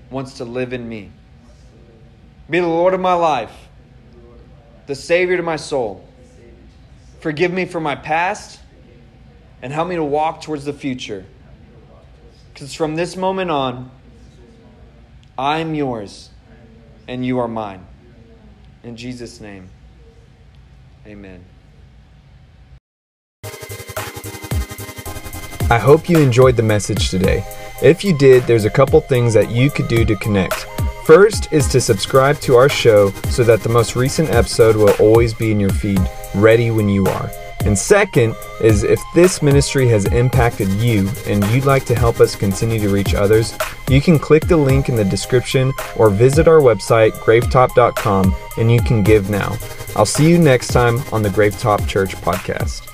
wants 0.09 0.35
to 0.35 0.45
live 0.45 0.73
in 0.73 0.87
me. 0.87 1.11
Be 2.49 2.59
the 2.59 2.67
Lord 2.67 2.93
of 2.93 2.99
my 2.99 3.13
life 3.13 3.53
the 4.87 4.95
Savior 4.95 5.37
to 5.37 5.43
my 5.43 5.55
soul. 5.55 6.07
Forgive 7.19 7.53
me 7.53 7.65
for 7.65 7.79
my 7.79 7.95
past 7.95 8.59
and 9.61 9.71
help 9.71 9.87
me 9.87 9.95
to 9.95 10.03
walk 10.03 10.41
towards 10.41 10.65
the 10.65 10.73
future. 10.73 11.25
Because 12.53 12.73
from 12.73 12.95
this 12.95 13.15
moment 13.15 13.49
on, 13.49 13.89
I'm 15.37 15.73
yours 15.73 16.29
and 17.07 17.25
you 17.25 17.39
are 17.39 17.47
mine. 17.47 17.85
In 18.83 18.97
Jesus' 18.97 19.39
name, 19.39 19.69
amen. 21.07 21.45
I 25.69 25.79
hope 25.79 26.09
you 26.09 26.19
enjoyed 26.19 26.57
the 26.57 26.63
message 26.63 27.09
today. 27.09 27.43
If 27.81 28.03
you 28.03 28.15
did, 28.17 28.43
there's 28.43 28.65
a 28.65 28.69
couple 28.69 28.99
things 29.01 29.33
that 29.33 29.49
you 29.49 29.71
could 29.71 29.87
do 29.87 30.05
to 30.05 30.15
connect. 30.17 30.67
First 31.05 31.51
is 31.51 31.67
to 31.67 31.81
subscribe 31.81 32.39
to 32.41 32.55
our 32.55 32.69
show 32.69 33.11
so 33.29 33.43
that 33.43 33.61
the 33.61 33.69
most 33.69 33.95
recent 33.95 34.29
episode 34.29 34.77
will 34.77 34.93
always 35.01 35.33
be 35.33 35.51
in 35.51 35.59
your 35.59 35.71
feed, 35.71 35.99
ready 36.33 36.71
when 36.71 36.87
you 36.87 37.05
are. 37.05 37.29
And 37.65 37.77
second 37.77 38.35
is 38.61 38.83
if 38.83 39.01
this 39.13 39.41
ministry 39.41 39.87
has 39.87 40.05
impacted 40.05 40.69
you 40.69 41.09
and 41.27 41.45
you'd 41.47 41.65
like 41.65 41.85
to 41.85 41.95
help 41.95 42.19
us 42.19 42.35
continue 42.35 42.79
to 42.79 42.89
reach 42.89 43.15
others, 43.15 43.53
you 43.89 44.01
can 44.01 44.17
click 44.17 44.47
the 44.47 44.57
link 44.57 44.87
in 44.87 44.95
the 44.95 45.05
description 45.05 45.73
or 45.97 46.09
visit 46.09 46.47
our 46.47 46.59
website, 46.59 47.11
gravetop.com, 47.11 48.35
and 48.57 48.71
you 48.71 48.81
can 48.81 49.03
give 49.03 49.29
now. 49.29 49.57
I'll 49.95 50.05
see 50.05 50.29
you 50.29 50.37
next 50.37 50.69
time 50.69 51.01
on 51.11 51.21
the 51.21 51.29
Gravetop 51.29 51.87
Church 51.87 52.15
podcast. 52.15 52.92